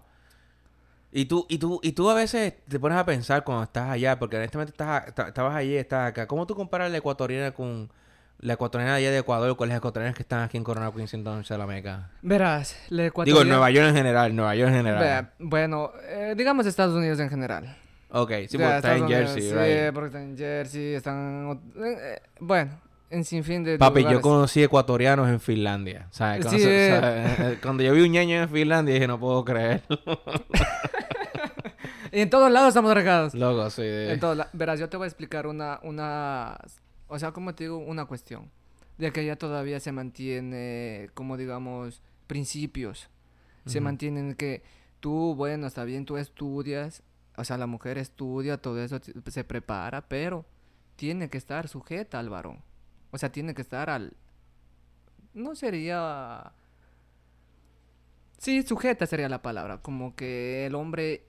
[1.11, 4.17] Y tú, y tú, y tú a veces te pones a pensar cuando estás allá,
[4.17, 6.27] porque honestamente estás, esta- estabas allí, estás acá.
[6.27, 7.91] ¿Cómo tú comparas la ecuatoriana con
[8.41, 11.57] la ecuatoriana allá de Ecuador con las ecuatorianas que están aquí en Coronado Queen de
[11.57, 12.09] la Meca?
[12.21, 13.41] Verás, la Digo, ecuatoriana...
[13.43, 15.31] en Nueva York en general, Nueva York en general.
[15.39, 17.77] Bueno, eh, digamos Estados Unidos en general.
[18.09, 19.93] Ok, sí, porque está en Estados Unidos, Jersey, Sí, right?
[19.93, 21.61] porque están en Jersey, están...
[21.77, 22.71] eh, eh, bueno,
[23.09, 26.07] en sinfín de Papi, yo conocí ecotorianos en Finlandia.
[26.11, 26.41] ¿sabes?
[26.41, 26.99] Cuando, Sí, se- eh.
[27.37, 27.59] ¿sabes?
[27.61, 29.81] Cuando yo vi un ñaño en Finlandia dije, no puedo creer.
[32.13, 33.33] Y en todos lados estamos regados.
[33.33, 33.83] Loco, sí.
[33.85, 36.57] En todos la- Verás, yo te voy a explicar una, una...
[37.11, 38.49] O sea, como te digo, una cuestión.
[38.97, 43.09] De que ya todavía se mantiene, como digamos, principios.
[43.65, 44.63] Se mantienen que
[45.01, 47.03] tú, bueno, está bien, tú estudias.
[47.35, 50.45] O sea, la mujer estudia, todo eso se prepara, pero
[50.95, 52.63] tiene que estar sujeta al varón.
[53.11, 54.13] O sea, tiene que estar al...
[55.33, 56.53] No sería...
[58.37, 59.81] Sí, sujeta sería la palabra.
[59.81, 61.25] Como que el hombre...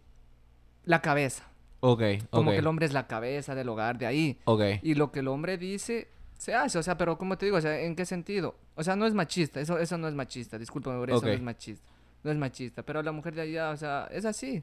[0.85, 1.52] La cabeza.
[1.85, 4.39] Ok, Como que el hombre es la cabeza del hogar de ahí.
[4.45, 4.63] Ok.
[4.83, 6.07] Y lo que el hombre dice,
[6.39, 6.79] se hace.
[6.79, 8.55] O sea, pero como te digo, o sea, ¿en qué sentido?
[8.77, 9.61] O sea, no es machista.
[9.61, 10.59] Eso, eso no es machista.
[10.59, 11.85] Discúlpame, por eso no es machista.
[12.23, 12.85] No es machista.
[12.85, 14.63] Pero la mujer de allá, o sea, es así.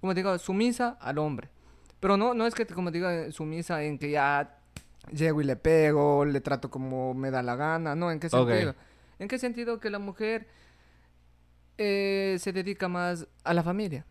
[0.00, 1.48] Como te digo, sumisa al hombre.
[2.00, 4.58] Pero no, no es que, como te digo, sumisa en que ya
[5.12, 7.94] llego y le pego, le trato como me da la gana.
[7.94, 8.74] No, ¿en qué sentido?
[9.20, 10.48] ¿En qué sentido que la mujer
[11.78, 14.04] eh, se dedica más a la familia?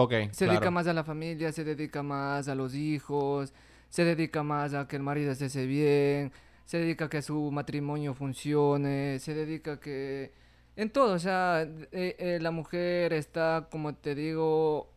[0.00, 0.52] Ok, Se claro.
[0.52, 3.52] dedica más a la familia, se dedica más a los hijos,
[3.88, 6.32] se dedica más a que el marido esté bien,
[6.64, 10.32] se dedica a que su matrimonio funcione, se dedica a que...
[10.76, 14.92] En todo, o sea, eh, eh, la mujer está, como te digo,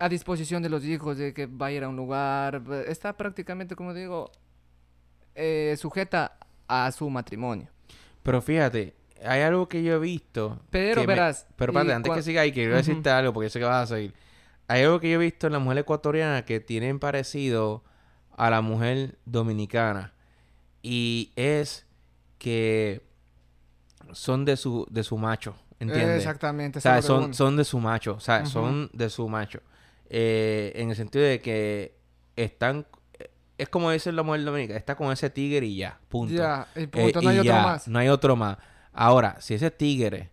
[0.00, 3.76] a disposición de los hijos, de que va a ir a un lugar, está prácticamente,
[3.76, 4.32] como digo,
[5.36, 7.68] eh, sujeta a su matrimonio.
[8.24, 8.94] Pero fíjate,
[9.26, 10.60] hay algo que yo he visto.
[10.70, 13.50] Pero que me- verás, Pero espérate, antes que siga ahí, quiero decirte algo porque yo
[13.50, 14.14] sé que vas a seguir.
[14.68, 17.82] Hay algo que yo he visto en las mujeres ecuatorianas que tienen parecido
[18.36, 20.12] a la mujer dominicana.
[20.82, 21.86] Y es
[22.38, 23.02] que
[24.12, 26.18] son de su, de su macho, ¿entiendes?
[26.18, 26.78] Exactamente.
[26.78, 28.14] O sea, son, son de su macho.
[28.14, 29.60] O sea, son de su macho.
[30.08, 31.96] Eh, en el sentido de que
[32.36, 32.86] están...
[33.56, 34.78] Es como dice la mujer dominicana.
[34.78, 35.98] Está con ese tigre y ya.
[36.08, 36.34] Punto.
[36.34, 37.88] Ya, y Eh, punto, no y hay otro ya, más.
[37.88, 38.58] No hay otro más.
[38.94, 40.30] Ahora, si ese tigre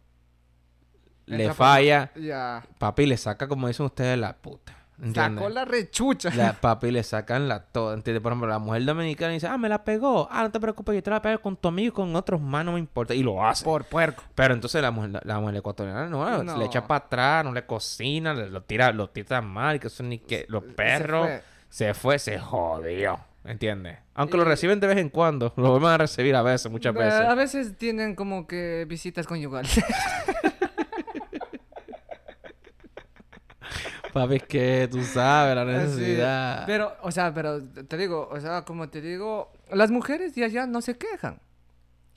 [1.25, 2.63] le Entra por- falla, Ya.
[2.77, 4.77] papi le saca, como dicen ustedes, la puta.
[5.01, 5.41] ¿Entiendes?
[5.41, 6.29] Sacó la rechucha.
[6.35, 7.95] La- papi le sacan la toda.
[7.95, 8.21] ¿Entiendes?
[8.21, 10.27] Por ejemplo, la mujer dominicana dice, ah, me la pegó.
[10.29, 12.63] Ah, no te preocupes, yo te la pego con tu amigo y con otros más,
[12.63, 13.15] no me importa.
[13.15, 13.63] Y lo hace.
[13.65, 14.23] Por puerco.
[14.35, 16.57] Pero entonces la mujer, la, la mujer ecuatoriana no, No.
[16.57, 20.03] le echa para atrás, no le cocina, le, lo tira, lo tira mal, que eso
[20.03, 21.43] ni que los perros fue.
[21.69, 23.97] se fue, se jodió, ¿entiendes?
[24.13, 27.13] Aunque lo reciben de vez en cuando, lo vuelven a recibir a veces, muchas veces.
[27.13, 29.79] A veces tienen como que visitas conyugales.
[34.13, 36.65] Papi, es que tú sabes la necesidad.
[36.65, 40.67] Pero, o sea, pero te digo, o sea, como te digo, las mujeres de allá
[40.67, 41.39] no se quejan.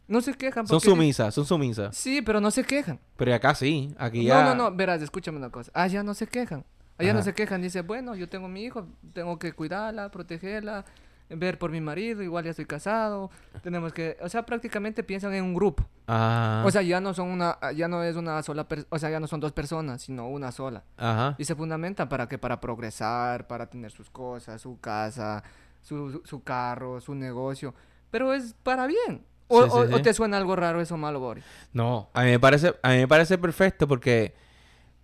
[0.06, 0.66] No se quejan.
[0.66, 1.96] son sumisas, son sumisas.
[1.96, 3.00] Sí, pero no se quejan.
[3.16, 4.42] Pero acá sí, aquí ya.
[4.42, 5.70] No, no, no, verás, escúchame una cosa.
[5.72, 6.64] Allá no se quejan.
[6.98, 7.62] Allá no se quejan.
[7.62, 10.84] Dice, bueno, yo tengo mi hijo, tengo que cuidarla, protegerla,
[11.30, 13.30] ver por mi marido, igual ya estoy casado.
[13.62, 15.84] Tenemos que, o sea, prácticamente piensan en un grupo.
[16.06, 16.62] Ajá.
[16.66, 19.20] O sea, ya no son una, ya no es una sola, per- o sea, ya
[19.20, 20.84] no son dos personas, sino una sola.
[20.96, 21.34] Ajá.
[21.38, 25.42] Y se fundamentan para que para progresar, para tener sus cosas, su casa,
[25.82, 27.74] su, su- carro, su negocio.
[28.10, 29.24] Pero es para bien.
[29.48, 30.02] O, Sí, sí, o- o sí.
[30.02, 31.44] te suena algo raro eso malo, Boris.
[31.72, 34.34] No, a mí me parece, a mí me parece perfecto porque,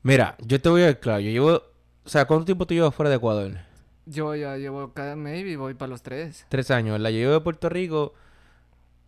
[0.03, 1.63] mira, yo te voy a ver claro, yo llevo,
[2.05, 3.53] o sea, ¿cuánto tiempo tú llevas fuera de Ecuador?
[4.07, 6.47] Yo ya llevo cada maybe voy para los tres.
[6.49, 6.99] Tres años.
[7.01, 8.15] Yo llevo de Puerto Rico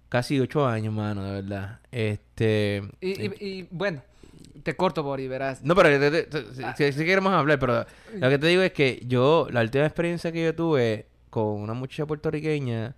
[0.09, 1.81] casi ocho años, mano, de verdad.
[1.91, 2.83] Este...
[3.01, 4.03] Y, y, y, bueno,
[4.63, 5.63] te corto, Boris, verás.
[5.65, 9.03] No, pero te- te- si- si queremos hablar, pero lo que te digo es que
[9.07, 12.95] yo, la última experiencia que yo tuve con una muchacha puertorriqueña,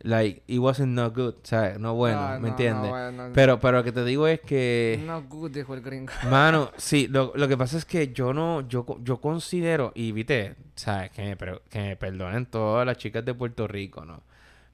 [0.00, 1.78] like, it wasn't no good, ¿sabes?
[1.78, 2.82] No bueno, ¿me no, entiendes?
[2.90, 5.02] no, bueno, Pero, pero lo que te digo es que...
[5.06, 6.12] No good, dijo el gringo.
[6.30, 10.56] Mano, sí, lo, lo que pasa es que yo no, yo, yo considero, y viste,
[10.76, 14.22] sabes, que me, pero- que me perdonen todas las chicas de Puerto Rico, ¿no?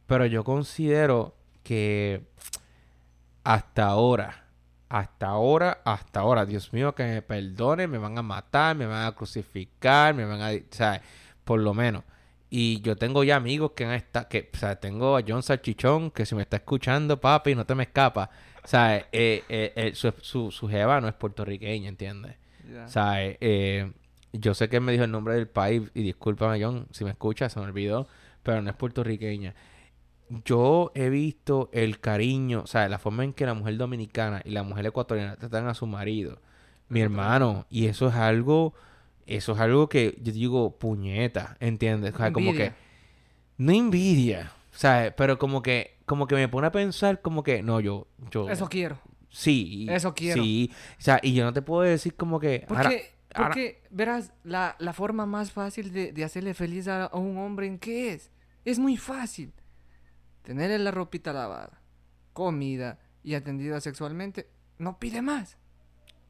[0.07, 2.27] Pero yo considero que
[3.43, 4.45] hasta ahora,
[4.89, 9.07] hasta ahora, hasta ahora, Dios mío, que me perdonen, me van a matar, me van
[9.07, 11.01] a crucificar, me van a, ¿sabes?
[11.45, 12.05] Por lo menos.
[12.57, 16.13] Y yo tengo ya amigos que han estado, que, o sea, tengo a John Salchichón,
[16.13, 18.31] que si me está escuchando, papi, no te me escapa.
[18.63, 22.37] O sea, eh, eh, eh, su, su, su jeva no es puertorriqueña, ¿entiendes?
[22.85, 23.91] O sea, eh, eh,
[24.33, 27.11] yo sé que él me dijo el nombre del país, y discúlpame, John, si me
[27.11, 28.07] escuchas, se me olvidó,
[28.45, 29.57] pero no es puertorriqueña.
[30.45, 34.51] Yo he visto el cariño, o sea, la forma en que la mujer dominicana y
[34.51, 36.41] la mujer ecuatoriana tratan a su marido,
[36.89, 38.75] mi hermano, y eso es algo,
[39.27, 42.15] eso es algo que yo digo, puñeta, ¿entiendes?
[42.15, 42.73] O sea, como que
[43.59, 45.13] no envidia, ¿sabes?
[45.17, 48.69] Pero como que, como que me pone a pensar como que, no, yo, yo, Eso
[48.69, 48.99] quiero.
[49.31, 50.43] sí, eso quiero.
[50.43, 53.83] sí, o sea, y yo no te puedo decir como que, ahora- Porque, ahora- porque
[53.91, 57.79] verás, la, la forma más fácil de, de hacerle feliz a, a un hombre, ¿en
[57.79, 58.31] qué es?
[58.65, 59.53] Es muy fácil.
[60.43, 61.81] Tenerle la ropita lavada,
[62.33, 64.49] comida y atendida sexualmente,
[64.79, 65.57] no pide más.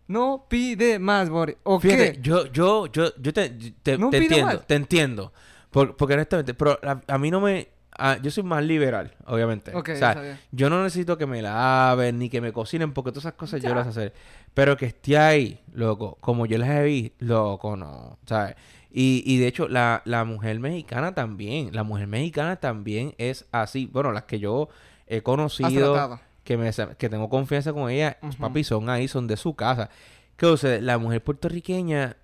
[0.06, 1.56] No pide más, Boris.
[1.62, 2.20] ¿O Fíjate, qué?
[2.20, 4.66] yo, yo, yo, yo te, te, No te entiendo, más.
[4.66, 5.32] te entiendo.
[5.70, 7.68] Por- porque honestamente, pero a, a mí no me...
[7.96, 9.74] a- yo soy más liberal, obviamente.
[9.74, 13.24] Ok, o sea, yo no necesito que me laven ni que me cocinen porque todas
[13.24, 14.12] esas cosas yo las hacer.
[14.52, 18.54] Pero que esté ahí, loco, como yo las he visto, loco, no, ¿sabes?
[18.92, 23.86] Y, y de hecho, la, la mujer mexicana también, la mujer mexicana también es así.
[23.92, 24.68] Bueno, las que yo
[25.08, 26.20] he conocido.
[26.44, 28.36] Que, me, que tengo confianza con ella, Ujú.
[28.36, 29.90] papi, son ahí, son de su casa.
[30.36, 30.80] ¿Qué sucede?
[30.80, 32.16] La mujer puertorriqueña,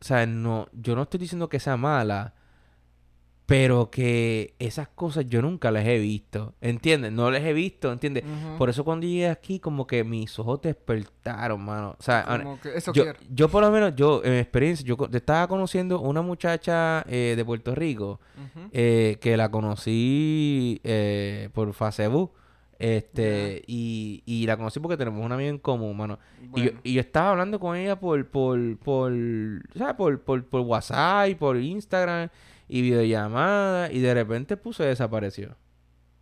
[0.00, 2.34] o sea, no, yo no estoy diciendo que sea mala,
[3.46, 7.12] pero que esas cosas yo nunca las he visto, ¿entiendes?
[7.12, 8.24] No las he visto, ¿entiendes?
[8.58, 11.94] Por eso cuando llegué aquí, como que mis ojos despertaron, mano.
[11.96, 14.84] O sea, ahora- Como que eso yo, yo por lo menos, yo, en mi experiencia,
[14.84, 18.18] yo estaba conociendo una muchacha eh, de Puerto Rico,
[18.72, 22.32] eh, que la conocí eh, por Facebook.
[22.78, 26.18] Este, y, y la conocí porque tenemos una amiga en común, mano.
[26.54, 29.12] Y, yo, y yo estaba hablando con ella por, por, por,
[29.74, 29.94] ¿sabes?
[29.94, 32.28] Por, por, por WhatsApp, y por Instagram
[32.68, 33.90] y videollamada.
[33.90, 35.56] Y de repente puso desapareció.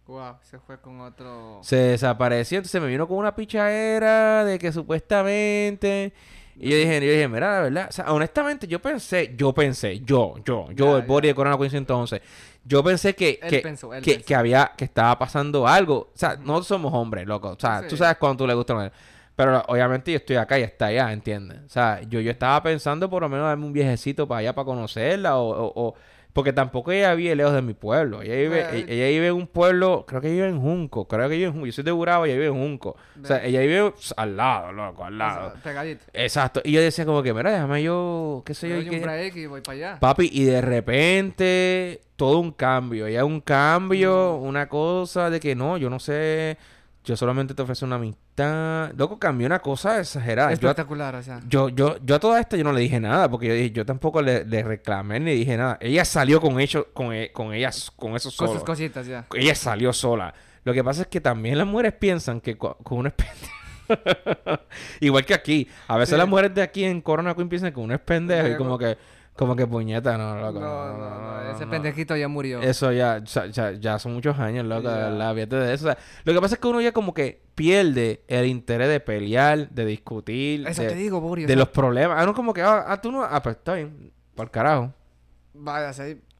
[0.06, 1.60] Guau, se fue con otro.
[1.62, 6.12] Se desapareció, entonces me vino con una pichadera de que supuestamente.
[6.56, 10.00] Y yo dije, yo dije, mira, la verdad, o sea, honestamente, yo pensé, yo pensé,
[10.00, 11.30] yo, yo, yo, Ya, el Bori ya.
[11.30, 12.22] de Corona 111,
[12.64, 14.24] yo pensé que, que, pensó, que, pensó.
[14.26, 16.10] que había, que estaba pasando algo.
[16.14, 17.48] O sea, nosotros somos hombres, loco.
[17.50, 17.96] O sea, tú Sí.
[17.98, 18.90] sabes cuando tú le gusta.
[19.36, 21.58] Pero obviamente yo estoy acá y está allá, ¿entiendes?
[21.66, 24.64] O sea, yo, yo estaba pensando por lo menos darme un viejecito para allá para
[24.64, 25.94] conocerla o, o- o-
[26.34, 28.20] Porque tampoco ella vive lejos de mi pueblo.
[28.20, 31.06] Ella vive, Ve- ella, ella vive en un pueblo, creo que vive en Junco.
[31.08, 31.66] Creo que vive en Junco.
[31.66, 32.96] Yo soy de Burabo, ella vive en Junco.
[33.22, 35.50] O sea, ella vive al lado, loco, al O lado.
[35.52, 36.04] sea, pegadito.
[36.12, 36.60] Exacto.
[36.64, 38.90] Y yo decía como que, mira, déjame yo, qué sé yo.
[38.90, 40.00] qué- un break y voy para allá.
[40.00, 43.08] Papi, y de repente todo un cambio.
[43.08, 46.56] Ya un cambio, una cosa de que no, yo no sé,
[47.04, 48.92] yo solamente te ofrezco una amistad.
[48.96, 50.48] Loco, cambió una cosa exagerada.
[50.50, 51.40] Yo, Espectacular, o sea.
[51.46, 53.84] yo, yo, yo a toda esta yo no le dije nada, porque yo dije, yo
[53.86, 55.76] tampoco le, le reclamé ni dije nada.
[55.80, 59.26] Ella salió con hecho, con, e- con ellas, con eso Con sus cositas ya.
[59.34, 60.34] Ella salió sola.
[60.64, 63.54] Lo que pasa es que también las mujeres piensan que con pendejo.
[65.00, 65.68] Igual que aquí.
[65.88, 66.18] A veces Sí.
[66.18, 68.96] las mujeres de aquí en Corona Queen piensan que uno es pendejo y como que,
[69.36, 70.60] como que puñeta, no, No, loco.
[70.60, 71.70] no, no, ese no.
[71.70, 72.60] pendejito ya murió.
[72.62, 75.84] Eso ya, ya, ya, ya son muchos años, loco, verdad, fíjate de eso.
[75.88, 79.00] O sea, lo que pasa es que uno ya como que pierde el interés de
[79.00, 81.46] pelear, de discutir, Eso de, te digo, Boris.
[81.46, 82.16] de los problemas.
[82.20, 84.92] Ah, no, como que, ah, ah, tú no, ah, pues está bien, por carajo.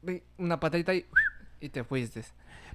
[0.01, 1.05] Ve, una patadita y,
[1.59, 2.23] y te fuiste.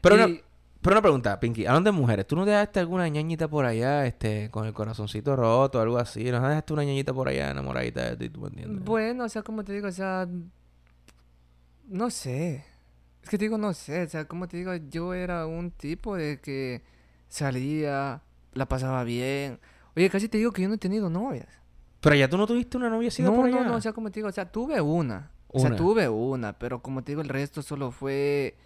[0.01, 0.41] Pero Y- una,
[0.83, 4.51] pero una pregunta, Pinky, hablando de mujeres, ¿tú no dejaste alguna ñañita por allá, este,
[4.51, 6.25] con el corazoncito roto o algo así?
[6.31, 8.85] ¿No dejaste una ñañita por allá enamoradita de ti, tú me entiendes?
[8.85, 10.27] Bueno, o sea, como te digo, o sea,
[11.89, 12.65] no sé.
[13.23, 16.17] Es que te digo, no sé, o sea, como te digo, yo era un tipo
[16.17, 16.83] de que
[17.29, 18.23] salía,
[18.55, 19.61] la pasaba bien.
[19.97, 21.49] Oye, casi te digo que yo no he tenido novias.
[22.01, 23.57] Pero ya tú no tuviste una noviecita No, por allá.
[23.63, 25.31] no, no, o sea, como te digo, o sea, tuve una.
[25.49, 25.77] O sea, Una.
[25.77, 28.57] tuve una, pero como te digo, el resto solo fue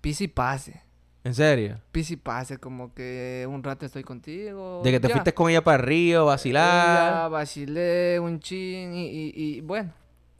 [0.00, 0.82] pis y pase.
[1.26, 1.80] ¿En serio?
[1.90, 4.80] Pis y pase, como que un rato estoy contigo.
[4.84, 5.14] De que te ya.
[5.14, 7.30] fuiste con ella para el río, Ya vacilar.
[7.30, 9.92] vacilé un chin y, y, y bueno,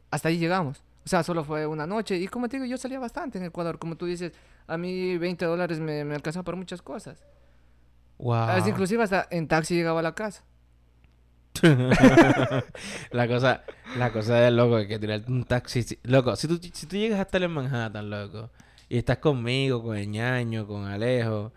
[0.09, 0.81] hasta ahí llegamos.
[1.03, 2.15] O sea, solo fue una noche.
[2.15, 3.79] Y como te digo, yo salía bastante en Ecuador.
[3.79, 4.31] Como tú dices,
[4.65, 7.21] a mí 20 dólares me, me alcanzaba para muchas cosas.
[8.17, 8.47] Wow.
[8.47, 10.45] Veces inclusive hasta en taxi llegaba a la casa.
[13.11, 13.63] la cosa,
[13.97, 15.85] la cosa de loco es que tirarte un taxi.
[16.03, 18.51] Loco, si tú, si tú llegas hasta en Manhattan, loco,
[18.89, 21.51] y estás conmigo, con el ñaño, con Alejo,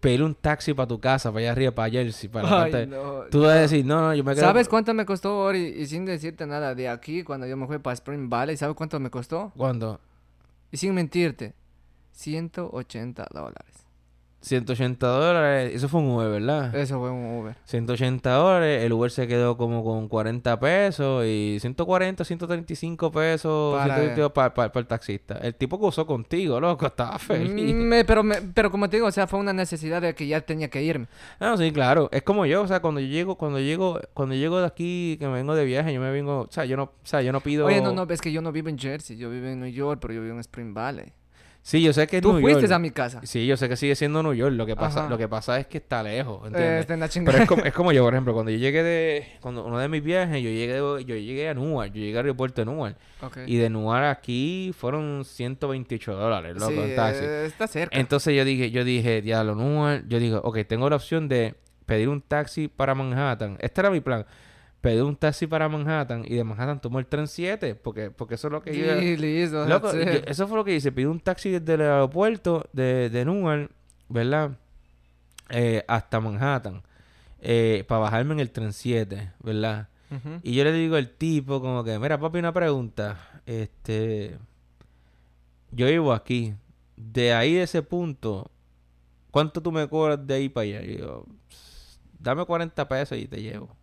[0.00, 2.86] pedir un taxi para tu casa, para allá arriba, para Jersey, para la Ay, parte-
[2.86, 4.44] no, Tú vas a decir, no, no, yo me quedo.
[4.44, 5.74] ¿Sabes cuánto me costó Ori?
[5.76, 8.98] Y sin decirte nada, de aquí, cuando yo me fui para Spring Valley, ¿sabes cuánto
[9.00, 9.52] me costó?
[9.56, 10.00] ¿Cuándo?
[10.72, 11.54] Y sin mentirte,
[12.12, 13.79] 180 dólares.
[14.42, 15.72] 180 dólares.
[15.74, 16.74] Eso fue un Uber, ¿verdad?
[16.74, 17.56] Eso fue un Uber.
[17.64, 18.84] 180 dólares.
[18.84, 21.24] El Uber se quedó como con 40 pesos.
[21.26, 23.74] Y 140, 135 pesos.
[23.76, 25.38] Para- 122 para, para, el taxista.
[25.42, 26.86] El tipo que usó contigo, loco.
[26.86, 27.74] Estaba feliz.
[27.74, 30.26] Mm, me- pero, me- pero como te digo, o sea, fue una necesidad de que
[30.26, 31.06] ya tenía que irme.
[31.38, 32.08] No, sí, claro.
[32.12, 35.26] Es como yo, o sea, cuando yo llego, cuando llego, cuando llego de aquí, que
[35.26, 37.40] me vengo de viaje, yo me vengo, o sea, yo no, o sea, yo no
[37.40, 37.66] pido.
[37.66, 39.98] Oye, no, no, es que yo no vivo en Jersey, yo vivo en New York,
[40.00, 41.12] pero yo vivo en Spring Valley.
[41.62, 42.72] Sí, yo sé que es Tú New fuiste York.
[42.72, 43.20] a mi casa.
[43.22, 44.54] Sí, yo sé que sigue siendo New York.
[44.54, 45.10] Lo que pasa, Ajá.
[45.10, 46.80] lo que pasa es que está lejos, Eh, ¿entiendes?
[46.80, 49.26] está en la Pero es como, es como yo, por ejemplo, cuando yo llegué de,
[49.40, 52.62] cuando uno de mis viajes, yo llegué, yo llegué a Newark, yo llegué al aeropuerto
[52.62, 52.96] de Newark.
[53.22, 53.38] Ok.
[53.46, 57.24] Y de Newark aquí fueron 128 dólares, loco, Sí, en taxi.
[57.24, 57.98] eh, está cerca.
[57.98, 61.54] Entonces yo dije, yo dije, diablo, Newark, yo digo, ok, tengo la opción de
[61.84, 63.58] pedir un taxi para Manhattan.
[63.60, 64.24] Este era mi plan.
[64.80, 68.48] Pedir un taxi para Manhattan y de Manhattan tomo el tren 7, porque, porque eso
[68.48, 68.94] es lo que yo...
[69.18, 69.66] Listo.
[69.66, 70.90] Loco, eso fue lo que hice.
[70.90, 73.70] Pido un taxi desde el aeropuerto de, de Newark,
[74.08, 74.52] ¿verdad?
[75.50, 76.82] Eh, hasta Manhattan.
[77.42, 79.88] eh, para bajarme en el tren 7, ¿verdad?
[80.42, 83.18] Y yo le digo al tipo como que, mira papi, una pregunta.
[83.46, 84.38] Este...
[85.72, 86.54] Yo vivo aquí.
[86.96, 88.50] De ahí de ese punto,
[89.30, 90.82] ¿cuánto tú me cobras de ahí para allá?
[90.82, 93.74] Y yo, "Pss, dame 40 pesos y te llevo.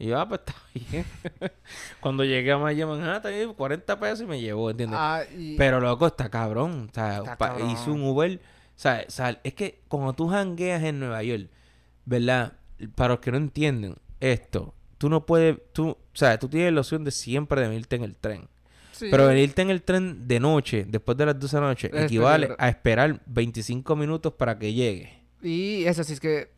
[0.00, 0.54] Y yo, ah, pues está
[0.90, 1.04] bien.
[2.00, 4.98] Cuando llegué a Maya Manhattan, yo, 40 pesos y me llevó, ¿entiendes?
[5.00, 6.88] Ah, y- Pero loco, está cabrón.
[6.90, 7.70] O sea, Está cabrón.
[7.70, 8.36] hizo un Uber.
[8.40, 8.40] O
[8.82, 11.48] sea, o sea, es que cuando tú jangueas en Nueva York,
[12.06, 12.54] ¿verdad?
[12.94, 16.80] Para los que no entienden esto, tú no puedes, tú, o sea, tú tienes la
[16.80, 18.48] opción de siempre de venirte en el tren.
[18.92, 19.08] sí.
[19.10, 22.04] Pero venirte en el tren de noche, después de las 12 de la noche, Es
[22.06, 25.12] equivale peligro- a esperar 25 minutos para que llegue.
[25.42, 26.50] Y eso sí es que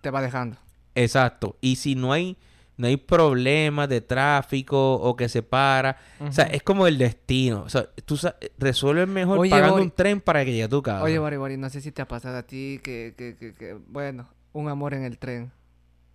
[0.00, 0.56] te va dejando.
[0.94, 1.56] Exacto.
[1.60, 2.36] Y si no hay,
[2.80, 7.62] no hay problemas de tráfico o que se para, o sea, es como el destino.
[7.62, 8.18] O sea, tú
[8.56, 9.84] resuelves mejor Oye, pagando Bori.
[9.84, 11.02] un tren para que llegue a tu casa.
[11.02, 13.74] Oye, Bari, Bari, no sé si te ha pasado a ti que, que, que, que,
[13.74, 15.52] bueno, un amor en el tren.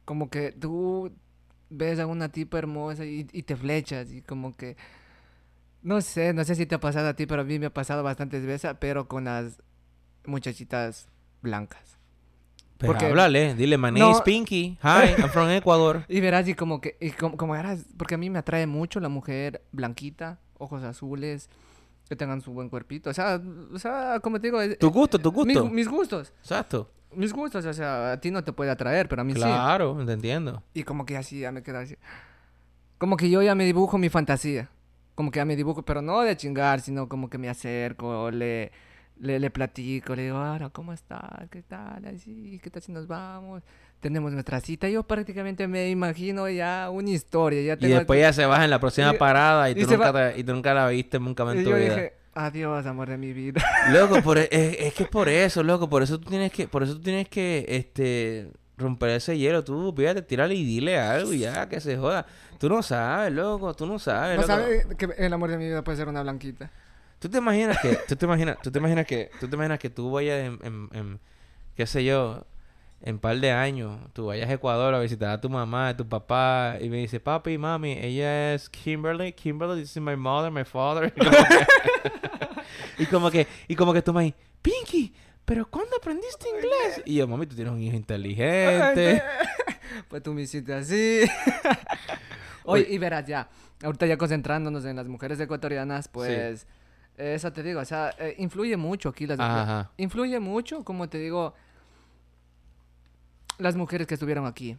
[0.05, 1.11] Como que tú
[1.69, 4.75] ves a una tipa hermosa y, y te flechas y como que...
[5.83, 7.73] No sé, no sé si te ha pasado a ti, pero a mí me ha
[7.73, 9.61] pasado bastantes veces, pero con las
[10.25, 11.09] muchachitas
[11.43, 11.94] blancas.
[12.77, 14.11] Pero porque- háblale, dile, my name No.
[14.11, 14.77] is Pinky.
[14.83, 16.03] Hi, I'm from Ecuador.
[16.09, 18.99] Y verás, y como que, y como, como verás, porque a mí me atrae mucho
[18.99, 21.49] la mujer blanquita, ojos azules,
[22.09, 23.09] que tengan su buen cuerpito.
[23.09, 23.41] O sea,
[23.73, 25.69] o sea como te digo, Tu gusto, tu mis, gusto.
[25.73, 26.33] mis gustos.
[26.41, 26.91] Exacto.
[27.15, 29.39] Mis gustos, o sea, a ti no te puede atraer, pero a mí sí.
[29.39, 30.61] Claro, te entiendo.
[30.73, 31.95] Y como que así ya me quedo así.
[32.97, 34.69] Como que yo ya me dibujo mi fantasía.
[35.15, 38.73] como que a mi dibujo, pero no de chingar, sino como que me acerco, le,
[39.19, 41.49] le, le platico, le digo, ahora, ¿cómo estás?
[41.49, 42.05] ¿Qué tal?
[42.05, 43.63] Así, ¿qué tal si nos vamos?
[44.01, 44.89] Tenemos nuestra cita.
[44.89, 47.61] Yo prácticamente me imagino ya una historia.
[47.61, 49.91] Ya Y tengo después ya se baja en la próxima y- parada y, y tú
[49.91, 51.95] nunca va- te- y tú nunca la viste nunca más Y en tu yo vida.
[51.95, 53.61] dije, adiós, amor de mi vida.
[53.91, 56.83] Loco, por, e- es, es que por eso, loco, por eso tú tienes que, por
[56.83, 59.63] eso tú tienes que, este, romper ese hielo.
[59.63, 62.25] Tú, fíjate, tírale y dile algo y ya, que se joda.
[62.59, 64.53] Tú no sabes, loco, tú no sabes, ¿No loco.
[64.53, 66.69] sabes que el amor de mi vida puede ser una blanquita?
[67.19, 69.89] Tú te imaginas que, tú te imaginas, tú te imaginas que, tú te imaginas que
[69.89, 71.19] tú vayas en, en, en,
[71.75, 72.45] qué sé yo,
[73.01, 76.07] en par de años, tú vayas a Ecuador a visitar a tu mamá, a tu
[76.07, 80.63] papá, y me dice, papi, mami, ella es Kimberly, Kimberly, this is my mother, my
[80.63, 81.13] father.
[82.97, 85.13] Y como que, y como que, y como que tú me dices, Pinky,
[85.43, 87.03] pero ¿cuándo aprendiste inglés?
[87.05, 89.21] Y yo, mami, tú tienes un hijo inteligente.
[90.09, 91.21] Pues tú me hiciste así.
[92.65, 93.47] Oye, y verás, ya,
[93.81, 96.67] ahorita ya concentrándonos en las mujeres ecuatorianas, pues,
[97.17, 99.61] eso te digo, o sea, eh, influye mucho aquí las mujeres.
[99.63, 99.91] Ajá.
[99.97, 101.53] Influye mucho, como te digo,
[103.57, 104.77] las mujeres que estuvieron aquí.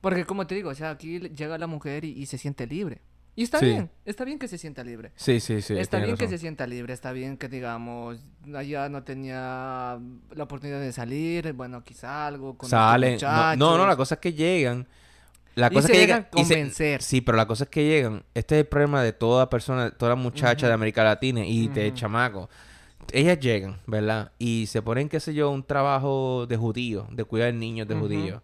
[0.00, 3.00] Porque como te digo, o sea, aquí llega la mujer y, y se siente libre.
[3.34, 3.66] Y está Sí.
[3.66, 5.12] bien, está bien que se sienta libre.
[5.16, 5.76] Sí, sí, sí.
[5.76, 8.18] está bien que se sienta libre, está bien que digamos,
[8.54, 9.98] allá no tenía
[10.34, 13.18] la oportunidad de salir, bueno, quizá algo con Salen.
[13.20, 14.86] No, no, no, la cosa es que llegan.
[15.56, 16.22] La cosa es que llegan.
[16.22, 17.02] se- convencer.
[17.02, 18.22] sí, pero la cosa es que llegan.
[18.34, 22.48] Este es el problema de toda persona, toda muchacha de América Latina y de chamaco.
[23.12, 24.32] Ellas llegan, ¿verdad?
[24.38, 28.04] Y se ponen, qué sé yo, un trabajo de judío, de cuidar niños de Ujú.
[28.04, 28.42] judíos.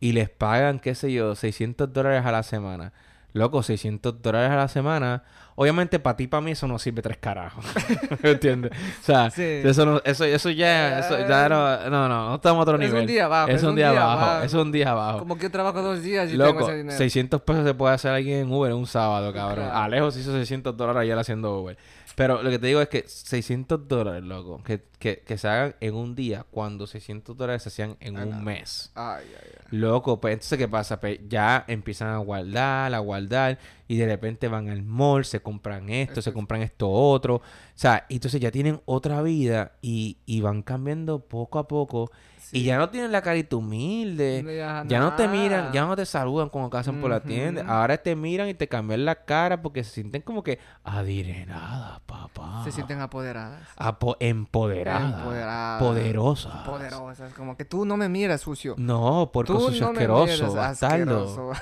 [0.00, 2.92] Y les pagan, qué sé yo, 600 dólares a la semana.
[3.32, 5.22] Loco, 600 dólares a la semana.
[5.56, 7.64] Obviamente, para ti, para mí, eso no sirve tres carajos.
[8.22, 8.72] ¿Me entiendes?
[8.72, 9.42] O sea, Sí.
[9.42, 12.88] eso, no, eso, eso ya, eso ya no, no, no, no estamos a otro Es
[12.88, 13.06] un nivel.
[13.06, 15.18] día abajo, Es un día abajo, es un día abajo.
[15.18, 16.96] Como que yo trabajo dos días y tengo Loco, ese dinero.
[16.96, 19.66] 600 pesos se puede hacer alguien en Uber en un sábado, cabrón.
[19.66, 19.80] Claro.
[19.80, 21.76] Alejo se hizo 600 dólares ayer haciendo Uber.
[22.16, 25.74] Pero lo que te digo es que 600 dólares, loco, que, que, que se hagan
[25.80, 28.90] en un día cuando 600 dólares se hacían en Ah, un mes.
[28.94, 29.78] Ay, ay, ay.
[29.78, 31.00] Loco, pues entonces, ¿qué pasa?
[31.00, 33.58] Pues ya empiezan a guardar, a guardar,
[33.88, 37.36] y de repente van al mall, se compran esto, se es- compran esto otro.
[37.36, 37.42] O
[37.74, 42.10] sea, y entonces ya tienen otra vida y, y van cambiando poco a poco.
[42.52, 44.42] Y ya no tienen la carita humilde.
[44.44, 47.64] No, ya Ya no te miran, ya no te saludan cuando pasan por la tienda.
[47.68, 52.62] Ahora te miran y te cambian la cara porque se sienten como que adinerada, papá.
[52.64, 53.62] Se sienten apoderadas.
[53.76, 55.18] Apo- empoderada.
[55.18, 55.82] Empoderadas.
[55.82, 56.64] Poderosa.
[56.64, 57.32] Poderosas.
[57.34, 58.74] Como que tú no me miras, sucio.
[58.78, 61.50] No, porque Tú sucio no me asqueroso, asqueroso.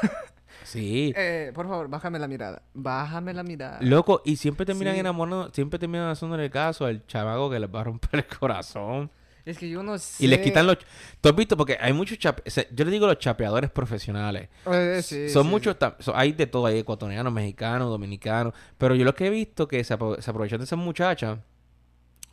[0.64, 1.14] Sí.
[1.16, 2.60] eh, por favor, bájame la mirada.
[2.74, 3.78] Bájame la mirada.
[3.80, 5.00] Loco, y siempre terminan Sí.
[5.00, 9.10] enamorando, siempre terminan haciéndole caso al chamaco que les va a romper el corazón.
[9.48, 10.24] Es que yo no sé.
[10.24, 10.76] Y les quitan los...
[11.20, 11.56] ¿Tú has visto?
[11.56, 12.42] Porque hay muchos chape...
[12.46, 14.48] o sea, Yo le digo los chapeadores profesionales.
[14.66, 16.10] Eh, sí, son sí, muchos, sí.
[16.14, 19.98] hay de todo, hay ecuatorianos, mexicanos, dominicanos, pero yo lo que he visto que se,
[19.98, 21.38] apro- se aprovechan de esas muchachas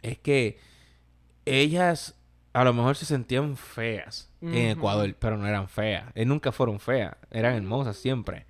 [0.02, 0.60] es que
[1.46, 2.16] ellas
[2.54, 4.54] a lo mejor se sentían feas en.
[4.72, 8.46] Ecuador, pero no eran feas, Eh, nunca fueron feas, eran hermosas siempre.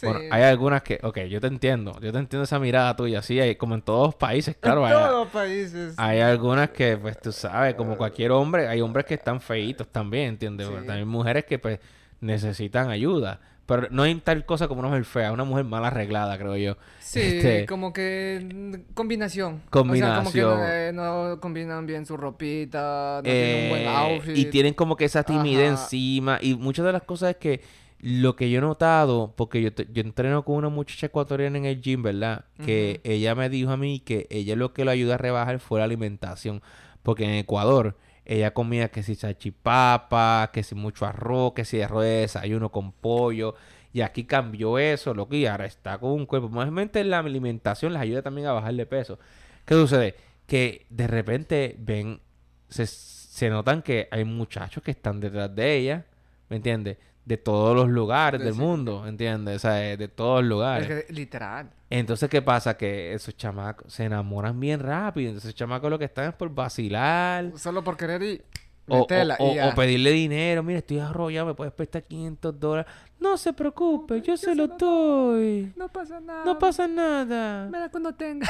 [0.00, 0.06] Sí.
[0.06, 3.38] Bueno, hay algunas que, ok, yo te entiendo, yo te entiendo esa mirada tuya, sí,
[3.38, 5.94] hay, como en todos los países, claro, en hay, todos los países.
[5.98, 10.28] hay algunas que, pues tú sabes, como cualquier hombre, hay hombres que están feitos también,
[10.30, 10.68] ¿entiendes?
[10.68, 10.86] Sí.
[10.86, 11.80] También mujeres que, pues,
[12.20, 13.40] necesitan ayuda.
[13.66, 16.76] Pero no hay tal cosa como una mujer fea, una mujer mal arreglada, creo yo.
[16.98, 19.62] Sí, Este- como que combinación.
[19.70, 20.26] Combinación.
[20.26, 23.86] O sea, como que eh, no combinan bien su ropita, no tienen un buen Eh,
[23.88, 24.36] outfit.
[24.36, 25.82] y tienen como que esa timidez Ajá.
[25.84, 26.38] encima.
[26.40, 27.60] Y muchas de las cosas es que
[28.02, 31.66] lo que yo he notado, porque yo, te- yo entreno con una muchacha ecuatoriana en
[31.66, 32.44] el gym, ¿verdad?
[32.64, 35.78] Que ella me dijo a mí que ella lo que lo ayuda a rebajar fue
[35.80, 36.62] la alimentación.
[37.02, 42.04] Porque en Ecuador ella comía que si salchipapa, que si mucho arroz, que si arroz
[42.04, 43.54] de desayuno con pollo.
[43.92, 46.48] Y aquí cambió eso, lo que ahora está con un cuerpo.
[46.48, 49.18] Mayormente la alimentación les ayuda también a bajar de peso.
[49.64, 50.14] ¿Qué sucede?
[50.46, 52.20] Que de repente ven,
[52.68, 56.06] se, se notan que hay muchachos que están detrás de ella,
[56.48, 56.98] ¿me entiendes?
[57.24, 58.60] De todos los lugares De- del sí.
[58.60, 59.56] mundo, ¿entiendes?
[59.56, 61.04] O sea, de, de todos los Es lugares.
[61.06, 61.70] que, literal.
[61.90, 62.76] Entonces, ¿qué pasa?
[62.76, 65.28] Que esos chamacos se enamoran bien rápido.
[65.28, 67.52] Entonces, esos chamacos lo que están es por vacilar.
[67.56, 68.42] Solo por querer y
[68.88, 70.62] O, o- pedirle dinero.
[70.64, 72.90] Mira, estoy arrollado, me puedes prestar 500 dólares.
[73.20, 75.72] No se preocupe, yo se lo doy.
[75.76, 76.44] No pasa nada.
[76.44, 77.68] No pasa nada.
[77.70, 78.48] Me da cuando tenga.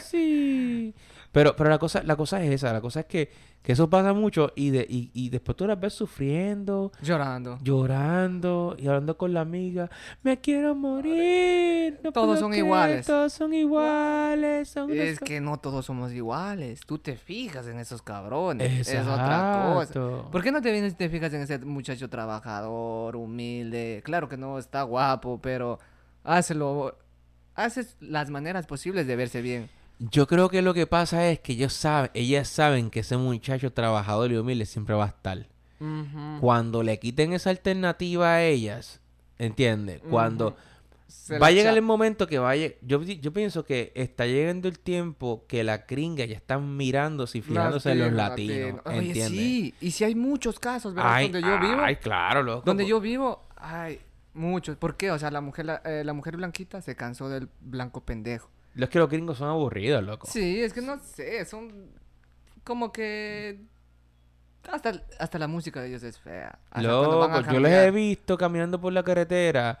[0.00, 0.94] Sí.
[1.30, 3.30] Pero, pero la cosa, la cosa es esa, la cosa es que,
[3.62, 7.58] que eso pasa mucho y, de, y, y después tú las ves sufriendo, Llorando.
[7.62, 9.88] llorando y hablando con la amiga.
[10.22, 12.00] Me quiero morir.
[12.02, 13.06] no Todos son creer, iguales.
[13.06, 14.68] Todos son iguales.
[14.68, 16.80] son Es que no todos somos iguales.
[16.86, 18.88] Tú te fijas en esos cabrones.
[18.88, 19.82] Es otra cosa.
[19.82, 20.28] Exacto.
[20.32, 24.02] ¿Por qué no te vienes y te fijas en ese muchacho trabajador, humilde?
[24.04, 25.78] Claro que no está guapo, pero
[26.24, 26.96] hazlo
[27.54, 29.68] haces las maneras posibles de verse bien.
[29.98, 33.72] Yo creo que lo que pasa es que ellos saben, ellas saben que ese muchacho
[33.72, 35.46] trabajador y humilde siempre va a estar.
[36.40, 39.00] Cuando le quiten esa alternativa a ellas,
[39.38, 40.00] ¿entiendes?
[40.08, 40.56] Cuando.
[41.08, 44.78] Se va a llegar el momento que vaya, yo, yo pienso que está llegando el
[44.78, 48.98] tiempo que la gringa ya están mirándose y fijándose en los Latino, latinos, latino.
[48.98, 49.38] Oye, ¿entiendes?
[49.38, 51.12] sí, y si hay muchos casos, ¿verdad?
[51.14, 52.62] Ay, donde yo vivo, ay, claro, loco.
[52.64, 54.00] donde yo vivo, hay
[54.34, 54.76] muchos.
[54.76, 55.10] ¿Por qué?
[55.10, 58.48] O sea, la mujer, la, eh, la mujer blanquita se cansó del blanco pendejo.
[58.74, 60.26] Es que los gringos son aburridos, loco.
[60.26, 61.90] Sí, es que no sé, son
[62.64, 63.60] como que
[64.70, 66.58] hasta, hasta la música de ellos es fea.
[66.70, 69.80] Hasta cuando van a Loco, yo les he visto caminando por la carretera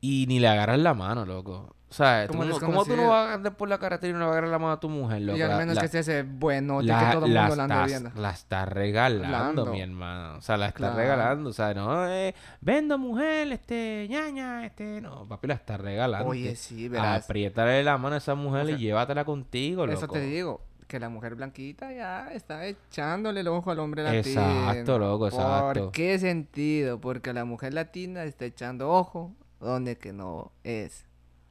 [0.00, 1.74] y ni le agarran la mano, loco.
[1.90, 3.08] O sea, tú no- ¿cómo tú no desconocido.
[3.08, 4.90] vas a andar por la carretera y no vas a agarrar la mano a tu
[4.90, 5.38] mujer, loco?
[5.38, 7.86] Y al menos la- que sea ese bueno la, que todo el mundo la anda
[7.86, 8.10] viendo.
[8.14, 10.36] la está regalando, mi hermano.
[10.38, 10.96] O sea, la está Claro.
[10.96, 11.50] regalando.
[11.50, 16.28] O sea, no, eh, vendo mujer, este, ñaña, este, no, papi, la está regalando.
[16.28, 17.24] Oye, sí, verás.
[17.24, 19.96] Apriétale la mano a esa mujer O sea, y llévatela contigo, loco.
[19.98, 24.20] Eso te digo, que la mujer blanquita ya está echándole el ojo al hombre latino.
[24.42, 25.84] Exacto, loco, exacto.
[25.84, 27.00] ¿Por qué sentido?
[27.00, 31.04] Porque la mujer latina está echando ojo donde que no es.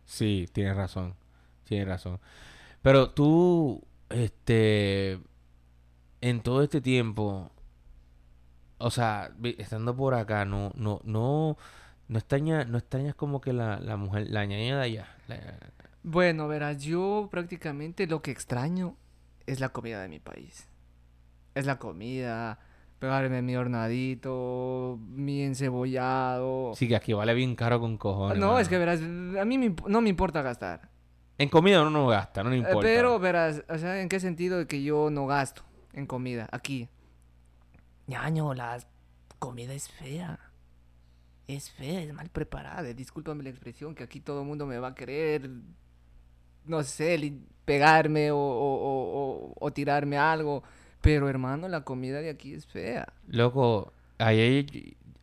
[0.07, 1.15] Sí, tienes razón.
[1.65, 2.19] Tienes razón.
[2.81, 5.19] Pero tú, este,
[6.21, 7.51] en todo este tiempo,
[8.77, 11.57] o sea, estando por acá, no, no, no,
[12.07, 15.07] no extrañas, no extrañas como que la, la mujer, la ñaña de allá.
[16.03, 18.95] Bueno, verás, yo prácticamente lo que extraño
[19.45, 20.69] es la comida de mi país.
[21.53, 22.59] Es la comida,
[22.99, 26.73] pegarme mi hornadito, mi encebollado.
[26.75, 28.37] Sí, que aquí vale bien caro con cojones.
[28.39, 30.89] no, es que verás, a mí me no me importa gastar.
[31.37, 32.81] En comida uno no gasta, no le Eh, importa.
[32.81, 35.61] Pero verás, o sea, ¿en qué sentido de que yo no gasto
[35.93, 36.89] en comida aquí?
[38.07, 38.79] Ñaño, la
[39.39, 40.39] comida es fea.
[41.47, 42.81] Es fea, es mal preparada.
[42.93, 45.49] Discúlpame la expresión, que aquí todo el mundo me va a querer,
[46.65, 47.33] no sé,
[47.65, 49.19] pegarme o, o- o-
[49.51, 50.63] o- o tirarme algo.
[51.07, 53.07] Pero hermano, la comida de aquí es fea.
[53.29, 54.65] Loco, ayer,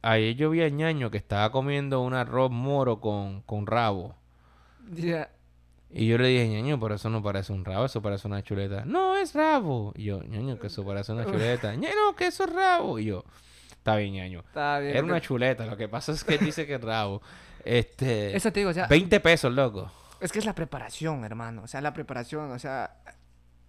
[0.00, 4.16] ayer yo vi a ñaño que estaba comiendo un arroz moro con, con rabo.
[4.94, 5.28] Ya,
[5.90, 8.86] Y yo le dije, ñaño, pero eso no parece un rabo, eso parece una chuleta.
[8.86, 9.92] No, es rabo.
[9.94, 11.74] Y yo, ñaño, que eso parece una chuleta.
[11.76, 12.98] ñaño, que eso es rabo.
[12.98, 13.22] Y yo,
[13.70, 14.38] está bien, ñaño.
[14.38, 14.96] está bien.
[14.96, 17.20] Era una chuleta, lo que pasa es que dice que es rabo.
[17.62, 19.92] Este, Eso te digo, o sea, 20 pesos, loco.
[20.22, 21.60] Es que es la preparación, hermano.
[21.62, 23.02] O sea, la preparación, o sea,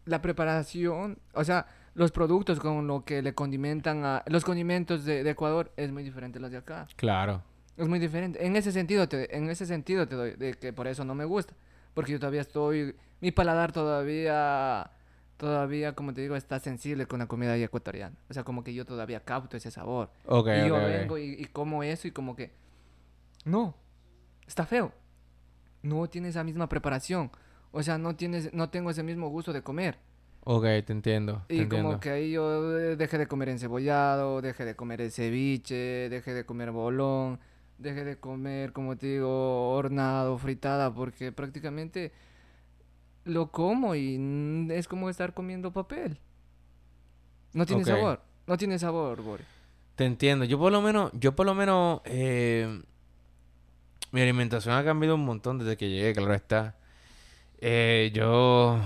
[0.05, 1.66] la preparación, o sea,
[1.96, 4.24] los productos con lo que le condimentan a...
[4.28, 6.88] Los condimentos de, de Ecuador es muy diferente a los de acá.
[6.96, 7.41] Claro.
[7.76, 8.46] Es muy diferente.
[8.46, 11.26] En ese sentido, te, en ese sentido te doy, de que por eso no me
[11.26, 11.56] gusta.
[11.93, 12.96] Porque yo todavía estoy...
[13.22, 14.91] Mi paladar todavía...
[15.38, 18.16] Todavía, como te digo, está sensible con la comida ecuatoriana.
[18.30, 20.10] O sea, como que yo todavía capto ese sabor.
[20.28, 22.54] Ok, y yo vengo y, y como eso y como que...
[23.43, 23.76] No,
[24.48, 24.93] está feo.
[25.82, 27.32] No tiene esa misma preparación.
[27.72, 29.98] O sea, no tienes, no tengo ese mismo gusto de comer.
[30.46, 31.43] Ok, te entiendo.
[31.56, 31.89] Te Y entiendo.
[31.89, 36.34] como que ahí yo eh, dejé de comer encebollado, dejé de comer el ceviche, dejé
[36.34, 37.39] de comer bolón,
[37.78, 42.12] dejé de comer, como te digo, hornado, fritada, porque prácticamente
[43.26, 46.20] lo como y es como estar comiendo papel.
[47.54, 49.46] No tiene sabor, no tiene sabor, Bori.
[49.96, 50.46] Te entiendo.
[50.46, 52.82] Yo por lo menos, yo por lo menos, eh,
[54.12, 56.76] mi alimentación ha cambiado un montón desde que llegué, claro está.
[57.60, 58.80] Eh, yo,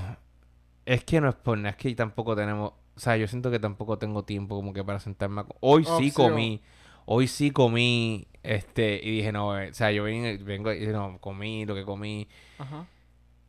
[0.93, 3.59] es que no es por nada, es que tampoco tenemos, o sea, yo siento que
[3.59, 6.61] tampoco tengo tiempo como que para sentarme a Hoy sí comí,
[7.05, 11.17] hoy sí comí, este, y dije, no, eh, o sea, yo vine- vengo y no,
[11.19, 12.27] comí lo que comí.
[12.57, 12.85] Ajá.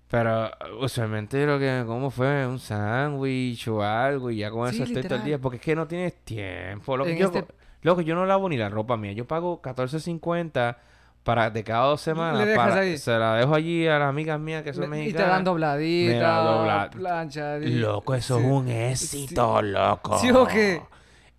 [0.09, 4.75] Pero usualmente lo que me como fue un sándwich o algo y ya con Sí,
[4.75, 5.39] eso estoy todo el día.
[5.39, 6.97] Porque es que no tienes tiempo.
[6.97, 7.45] Loco, En yo, este-
[7.83, 9.13] loco, yo no lavo ni la ropa mía.
[9.13, 10.79] Yo pago 14.50
[11.23, 12.49] para de cada dos semanas.
[12.57, 12.97] Para.
[12.97, 15.29] Se la dejo allí a las amigas mías que son Le- y te mexicanas.
[15.31, 17.71] dan dobladita, Me la dobla- planchadita.
[17.79, 18.45] Loco, eso Sí.
[18.45, 20.19] es un éxito, loco.
[20.19, 20.83] ¿Sí o qué?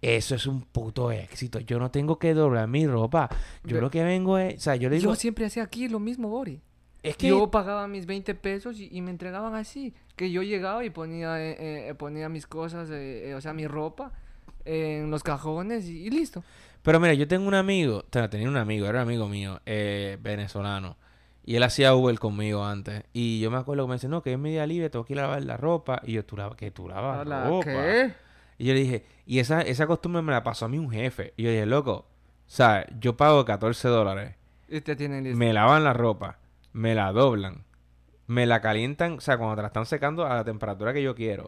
[0.02, 1.60] Eso es un puto éxito.
[1.60, 3.30] Yo no tengo que doblar mi ropa.
[3.64, 4.56] Yo lo que vengo es...
[4.56, 5.12] O sea, yo le digo...
[5.12, 6.60] Yo siempre hacía aquí lo mismo, Bori.
[7.04, 7.28] es que...
[7.28, 9.94] Yo pagaba mis 20 pesos y, y me entregaban así.
[10.16, 13.68] Que yo llegaba y ponía, eh, eh, ponía mis cosas, eh, eh, o sea, mi
[13.68, 14.12] ropa
[14.66, 16.44] en los cajones y, y listo.
[16.82, 19.60] Pero mira, yo tengo un amigo, o sea, tenía un amigo, era un amigo mío,
[19.66, 20.98] eh, venezolano.
[21.44, 23.04] Y él hacía Uber conmigo antes.
[23.14, 25.20] Y yo me acuerdo que me dice, no, que es media libre, tengo que ir
[25.20, 26.02] a lavar la ropa.
[26.04, 26.72] Y yo, ¿tú lavas qué?
[26.72, 27.66] ¿Tú lavas Hola, ropa?
[27.66, 28.14] ¿Qué?
[28.58, 31.34] Y yo le dije, y esa, esa costumbre me la pasó a mí un jefe.
[31.38, 32.06] Y yo dije, loco,
[32.46, 32.86] ¿sabes?
[33.00, 34.36] Yo pago 14 dólares.
[34.70, 35.38] Y te tienen listo.
[35.40, 36.38] Me lavan la ropa,
[36.74, 37.64] me la doblan,
[38.28, 41.16] me la calientan, o sea, cuando te la están secando a la temperatura que yo
[41.16, 41.48] quiero.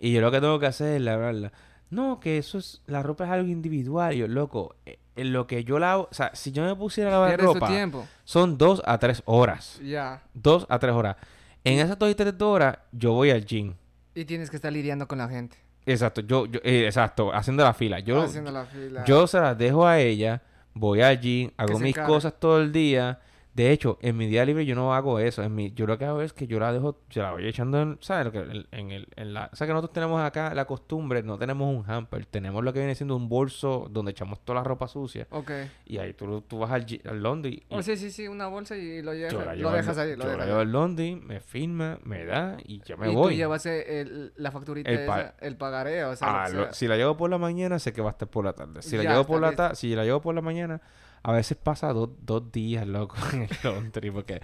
[0.00, 1.52] Y yo lo que tengo que hacer es lavarla.
[1.90, 4.14] No, que eso es, la ropa es algo individual.
[4.14, 7.10] Y yo, loco, eh, en lo que yo lavo, o sea, si yo me pusiera
[7.10, 8.06] a lavar ropa, tiempo.
[8.24, 9.80] son dos a tres horas.
[9.82, 10.22] Ya.
[10.34, 11.16] Dos a tres horas.
[11.64, 13.74] En esas dos y tres horas, yo voy al gym.
[14.14, 15.56] Y tienes que estar lidiando con la gente.
[15.86, 18.00] Exacto, yo, yo eh, exacto, haciendo la fila.
[18.00, 19.04] Yo, haciendo la fila.
[19.04, 20.42] yo se las dejo a ella,
[20.74, 23.20] voy al gym, hago mis cosas todo el día.
[23.58, 25.42] De hecho, en mi día libre yo no hago eso.
[25.42, 27.82] En mi, yo lo que hago es que yo la dejo, se la voy echando
[27.82, 28.26] en, ¿sabes?
[28.26, 31.36] Lo que- en, el, en la, o sea que nosotros tenemos acá la costumbre, no
[31.38, 34.86] tenemos un hamper, tenemos lo que viene siendo un bolso donde echamos toda la ropa
[34.86, 35.26] sucia.
[35.30, 35.50] Ok.
[35.86, 38.76] Y ahí tú, tú vas al, al laundry y Oh, sí, sí, sí, una bolsa
[38.76, 40.14] y lo, llevas, yo la lo llevo dejas ahí.
[40.14, 40.64] Lo yo la dejas llevo ahí.
[40.66, 43.32] al laundry, me firma, me da y ya me y voy.
[43.32, 46.86] tú llevas el- la facturita El pa- esa, el pagaré, o sea, Ah, lo si
[46.86, 48.82] la llevo por la mañana, sé que va a estar por la tarde.
[48.82, 50.80] Si la llevo por la tarde, si la llevo por la mañana,
[51.22, 54.40] a veces pasa dos, dos días, loco, en el laundry porque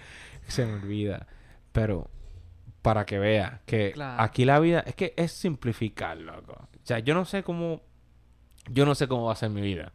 [0.47, 1.27] se me olvida.
[1.73, 2.09] Pero
[2.83, 4.23] para que vea que Claro.
[4.23, 6.53] aquí la vida es que es simplificar, loco.
[6.53, 7.81] O sea, yo no sé cómo
[8.71, 9.93] yo no sé cómo va a ser mi vida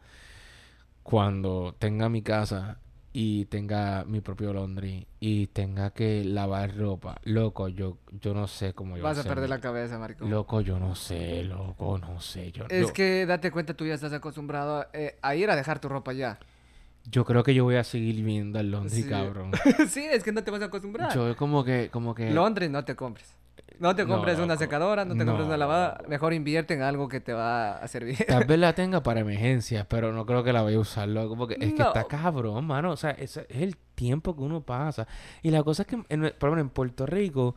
[1.03, 2.77] cuando tenga mi casa
[3.11, 7.19] y tenga mi propio laundry y tenga que lavar ropa.
[7.23, 10.27] Loco, yo yo no sé cómo yo Vas a perder mi- la cabeza, Marco.
[10.27, 12.51] Loco, yo no sé, loco, no sé.
[12.51, 15.79] Yo, Es yo- que date cuenta, tú ya estás acostumbrado eh, a ir a dejar
[15.79, 16.37] tu ropa ya.
[17.05, 19.09] Yo creo que yo voy a seguir viendo al laundry, Sí.
[19.09, 19.51] cabrón.
[19.89, 21.13] sí, es que no te vas a acostumbrar.
[21.13, 22.29] Yo como que, como que...
[22.31, 23.35] Londres no te compres.
[23.79, 26.01] No te No, compres una secadora, no te compres una lavada.
[26.09, 28.17] Mejor invierte en algo que te va a servir.
[28.27, 31.37] Tal vez la tenga para emergencias, pero no creo que la vaya a usar, loco,
[31.37, 32.91] porque es que está cabrón, mano.
[32.91, 35.07] O sea, es, es el tiempo que uno pasa.
[35.43, 37.55] Y la cosa es que, en, por ejemplo, en Puerto Rico,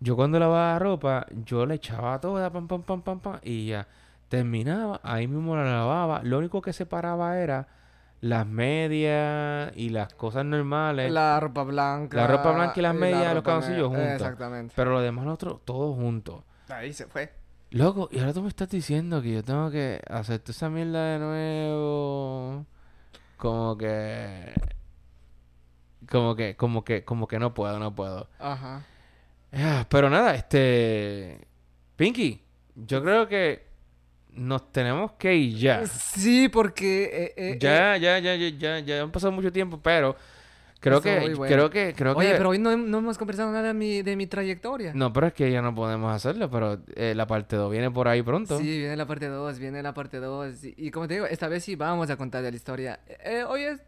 [0.00, 3.86] yo cuando lavaba ropa, yo la echaba toda, pam, pam, pam, pam, pam, y ya
[4.28, 6.22] terminaba, ahí mismo la lavaba.
[6.24, 7.68] Lo único que separaba era
[8.20, 11.10] las medias y las cosas normales.
[11.10, 12.16] La ropa blanca.
[12.16, 14.12] La ropa blanca y las la medias, los ropa calzoncillos juntos.
[14.12, 14.72] Exactamente.
[14.76, 16.42] Pero lo demás, nosotros, todos juntos.
[16.68, 17.32] Ahí se fue.
[17.70, 21.04] Loco, y ahora tú me estás diciendo que yo tengo que hacer toda esa mierda
[21.12, 22.66] de nuevo.
[23.36, 24.52] Como que.
[26.10, 28.28] Como que, como que, como que no puedo, no puedo.
[28.38, 28.84] Ajá.
[29.52, 31.46] Ah, pero nada, este.
[31.96, 32.44] Pinky,
[32.74, 33.69] yo creo que
[34.34, 35.86] nos tenemos que ir ya.
[35.86, 37.04] Sí, porque.
[37.04, 40.16] eh, eh, eh, Ya, ya, ya, ya, ya, ya han pasado mucho tiempo, pero
[40.80, 41.54] creo que, bueno.
[41.54, 42.34] creo que, creo Oye, que.
[42.36, 44.92] pero hoy no, no hemos conversado nada de mi, de mi trayectoria.
[44.94, 48.08] No, pero es que ya no podemos hacerlo, pero eh, la parte 2 viene por
[48.08, 48.58] ahí pronto.
[48.58, 50.64] Sí, viene la parte 2, viene la parte 2.
[50.64, 53.00] Y, y como te digo, esta vez sí vamos a contar de la historia.
[53.24, 53.80] Eh, hoy es.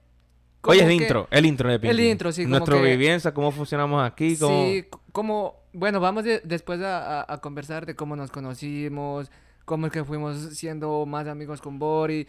[0.64, 1.90] Oye, como el que- intro, el intro de Pinky.
[1.96, 4.64] El intro, sí, como Nuestra que- vivencia, cómo funcionamos aquí, cómo...
[4.64, 9.28] Sí, como, bueno, vamos de- después a, a- a conversar de cómo nos conocimos,
[9.72, 12.26] cómo es que fuimos siendo más amigos con Bori.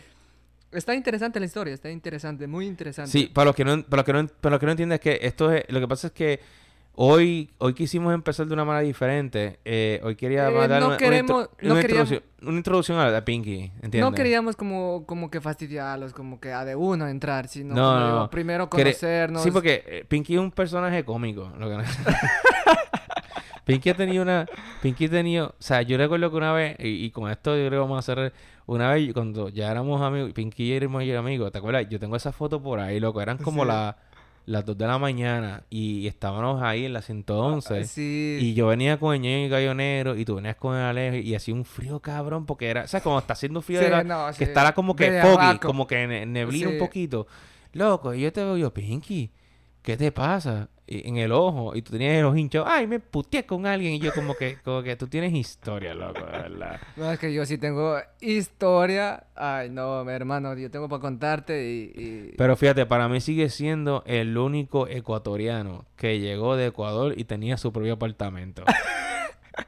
[0.72, 3.12] Está interesante la historia, está interesante, muy interesante.
[3.12, 5.02] Sí, para los que no, para los que no, para los que no entienden es
[5.02, 6.40] que esto es, lo que pasa es que
[6.96, 9.60] hoy, hoy quisimos empezar de una manera diferente.
[9.66, 12.58] Eh, hoy quería Eh, dar no una, una queremos- intro- no una queríamos- introducción, una
[12.58, 14.00] introducción a Pinky, ¿entiendes?
[14.02, 18.30] No queríamos como, como que fastidiarlos, como que a de uno entrar, sino No, como
[18.30, 19.44] primero conocernos.
[19.44, 21.52] Sí, porque eh, Pinky es un personaje cómico.
[21.60, 21.84] Lo que
[23.66, 24.46] Pinky ha tenido una...
[24.82, 25.48] Pinky ha tenido...
[25.48, 26.76] O sea, yo recuerdo que una vez...
[26.80, 28.34] Y, y con esto yo creo que vamos a hacer...
[28.66, 30.32] Una vez cuando ya éramos amigos...
[30.34, 31.52] Pinky y éramos amigos.
[31.52, 31.88] ¿Te acuerdas?
[31.90, 33.22] Yo tengo esa foto por ahí, loco.
[33.22, 33.68] Eran como Sí.
[33.70, 33.98] la-
[34.46, 35.64] las 2 de la mañana.
[35.70, 37.80] Y, estábamos ahí en la 111.
[37.80, 38.40] Ah, Sí.
[38.42, 41.34] Y yo venía con el ñeño y gallonero y tú venías con el Alejo y
[41.34, 43.04] hacía un frío cabrón porque era, ¿sabes?
[43.04, 44.44] Como está haciendo frío Sí, de la- no, que sí.
[44.44, 47.26] estará como que foggy, como que ne- neblina un poquito.
[47.72, 49.32] Loco, y yo te veo yo, Pinky,
[49.82, 50.68] ¿qué te pasa?
[51.06, 54.00] En el ojo, y tú tenías el ojo hinchado, ay, me puteé con alguien y
[54.00, 56.80] yo como que, como que tú tienes historia, loco, de verdad.
[56.96, 59.24] No, es que yo sí tengo historia.
[59.36, 61.92] Ay, no, mi hermano, yo tengo para contarte y...
[61.96, 67.24] y- Pero fíjate, para mí sigue siendo el único ecuatoriano que llegó de Ecuador y
[67.26, 68.64] tenía su propio apartamento.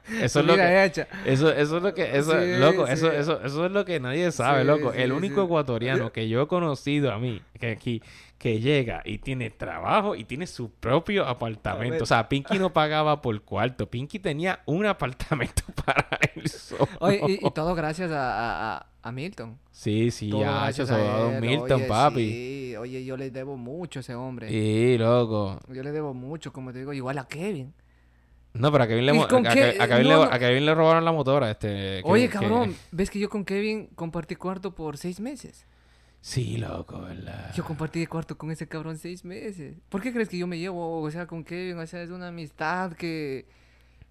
[0.08, 1.06] Eso es su lo que, hecha.
[1.24, 2.92] Eso, eso es lo que, eso, Sí, loco, sí.
[2.92, 4.92] eso, eso, eso es lo que nadie sabe, Sí, loco.
[4.92, 8.02] El único ecuatoriano que yo he conocido a mí, que aquí,
[8.46, 12.04] que llega y tiene trabajo y tiene su propio apartamento.
[12.04, 13.90] O sea, Pinky no pagaba por cuarto.
[13.90, 16.86] Pinky tenía un apartamento para él solo.
[17.00, 19.58] Oye, y, y todo gracias a, a- Milton.
[19.72, 21.40] Sí, sí, Todo ya, gracias a él.
[21.40, 22.28] Milton, Oye, papi.
[22.30, 24.52] Sí, oye, yo le debo mucho a ese hombre.
[24.52, 25.58] Y loco.
[25.68, 27.72] Yo le debo mucho, como te digo, igual a Kevin.
[28.52, 29.76] No, pero a Kevin le, ¿Y mo- con a- a- qué?
[29.80, 30.32] a Kevin No, le- no.
[30.32, 31.50] a Kevin le robaron la motora.
[31.50, 35.66] Este, Oye, que- cabrón, ¿ves que yo con Kevin compartí cuarto por seis meses?
[36.26, 37.52] Sí, loco, ¿verdad?
[37.54, 39.76] Yo compartí cuarto con ese cabrón seis meses.
[39.88, 41.78] ¿Por qué crees que yo me llevo, o sea, con Kevin?
[41.78, 43.46] O sea, es una amistad que,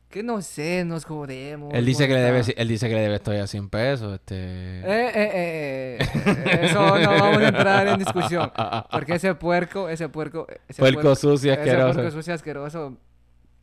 [0.10, 1.74] que no sé, nos jodemos.
[1.74, 4.34] Él dice que le debe, él dice que le debe todavía 100 pesos, este...
[4.34, 8.50] Eh, eh, eh, eh, eso no vamos a entrar en discusión.
[8.90, 11.94] Porque ese puerco, ese puerco, ese Puerco sucio, ese asqueroso.
[11.96, 12.98] puerco sucio asqueroso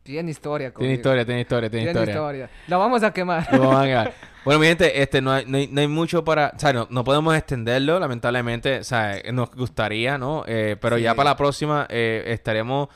[0.03, 0.67] Tiene historia.
[0.67, 0.93] Tiene conmigo.
[0.93, 2.13] historia, tiene historia, tiene, Tiene historia.
[2.13, 2.49] historia.
[2.67, 3.47] La vamos a quemar.
[3.53, 4.13] Lo vamos a quedar.
[4.43, 6.51] Bueno, mi gente, este, no hay, no hay, no hay mucho para...
[6.53, 8.79] O sea, no, no podemos extenderlo, lamentablemente.
[8.79, 10.43] O sea, nos gustaría, ¿no?
[10.45, 12.89] Eh, pero ya para la próxima eh, estaremos...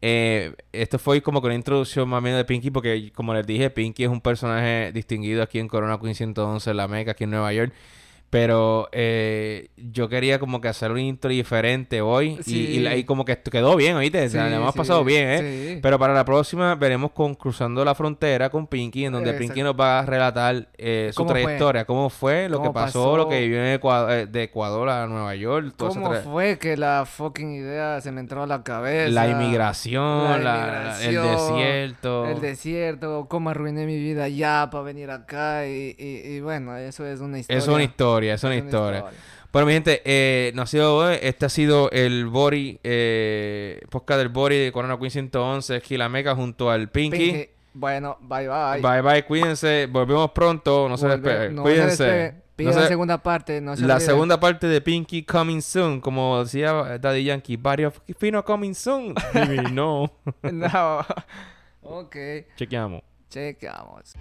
[0.00, 3.68] Eh, esto fue como que una introducción más bien de Pinky, porque como les dije,
[3.70, 7.52] Pinky es un personaje distinguido aquí en Corona Queen 111, la Meca, aquí en Nueva
[7.52, 7.72] York.
[8.32, 12.38] Pero eh, yo quería como que hacer un intro diferente hoy.
[12.46, 14.24] y- la- y como que quedó bien, ¿oíste?
[14.24, 15.78] O sea, le hemos sí, pasado bien, ¿eh?
[15.82, 19.48] Pero para la próxima veremos con Cruzando la Frontera con Pinky, en donde Exacto.
[19.52, 23.16] Pinky nos va a relatar eh, su trayectoria, cómo fue, lo que ¿Cómo pasó, pasó?
[23.18, 26.78] lo que vivió en Ecua- eh, de Ecuador a Nueva York, esa ¿Cómo fue que
[26.78, 29.10] la fucking idea se me entró a la cabeza?
[29.10, 32.26] la inmigración, La la- la- el desierto.
[32.26, 37.04] El desierto, cómo arruiné mi vida ya para venir acá y, y- y bueno, eso
[37.06, 37.58] es una historia.
[37.58, 39.04] Es una historia, es una Es historia.
[39.52, 41.16] Bueno, mi gente, eh, no ha sido hoy.
[41.20, 46.70] Este ha sido el Bori, eh, podcast del Bori de Corona Queen 111, Gilameca junto
[46.70, 47.18] al Pinky.
[47.18, 47.48] Pinky.
[47.74, 48.80] Bueno, bye bye.
[48.80, 49.86] Bye bye, cuídense.
[49.90, 50.88] Volvemos pronto.
[50.88, 51.54] No se despeguen.
[51.54, 52.34] no se Cuídense.
[52.58, 56.44] No se- la segunda parte, no se La segunda parte de Pinky Coming Soon, como
[56.44, 59.14] decía Daddy Yankee, varios fino Coming Soon.
[59.34, 60.12] Baby, no.
[60.52, 61.00] No.
[61.82, 62.16] ok,
[62.56, 63.02] Chequeamos.
[63.30, 64.14] chequeamos.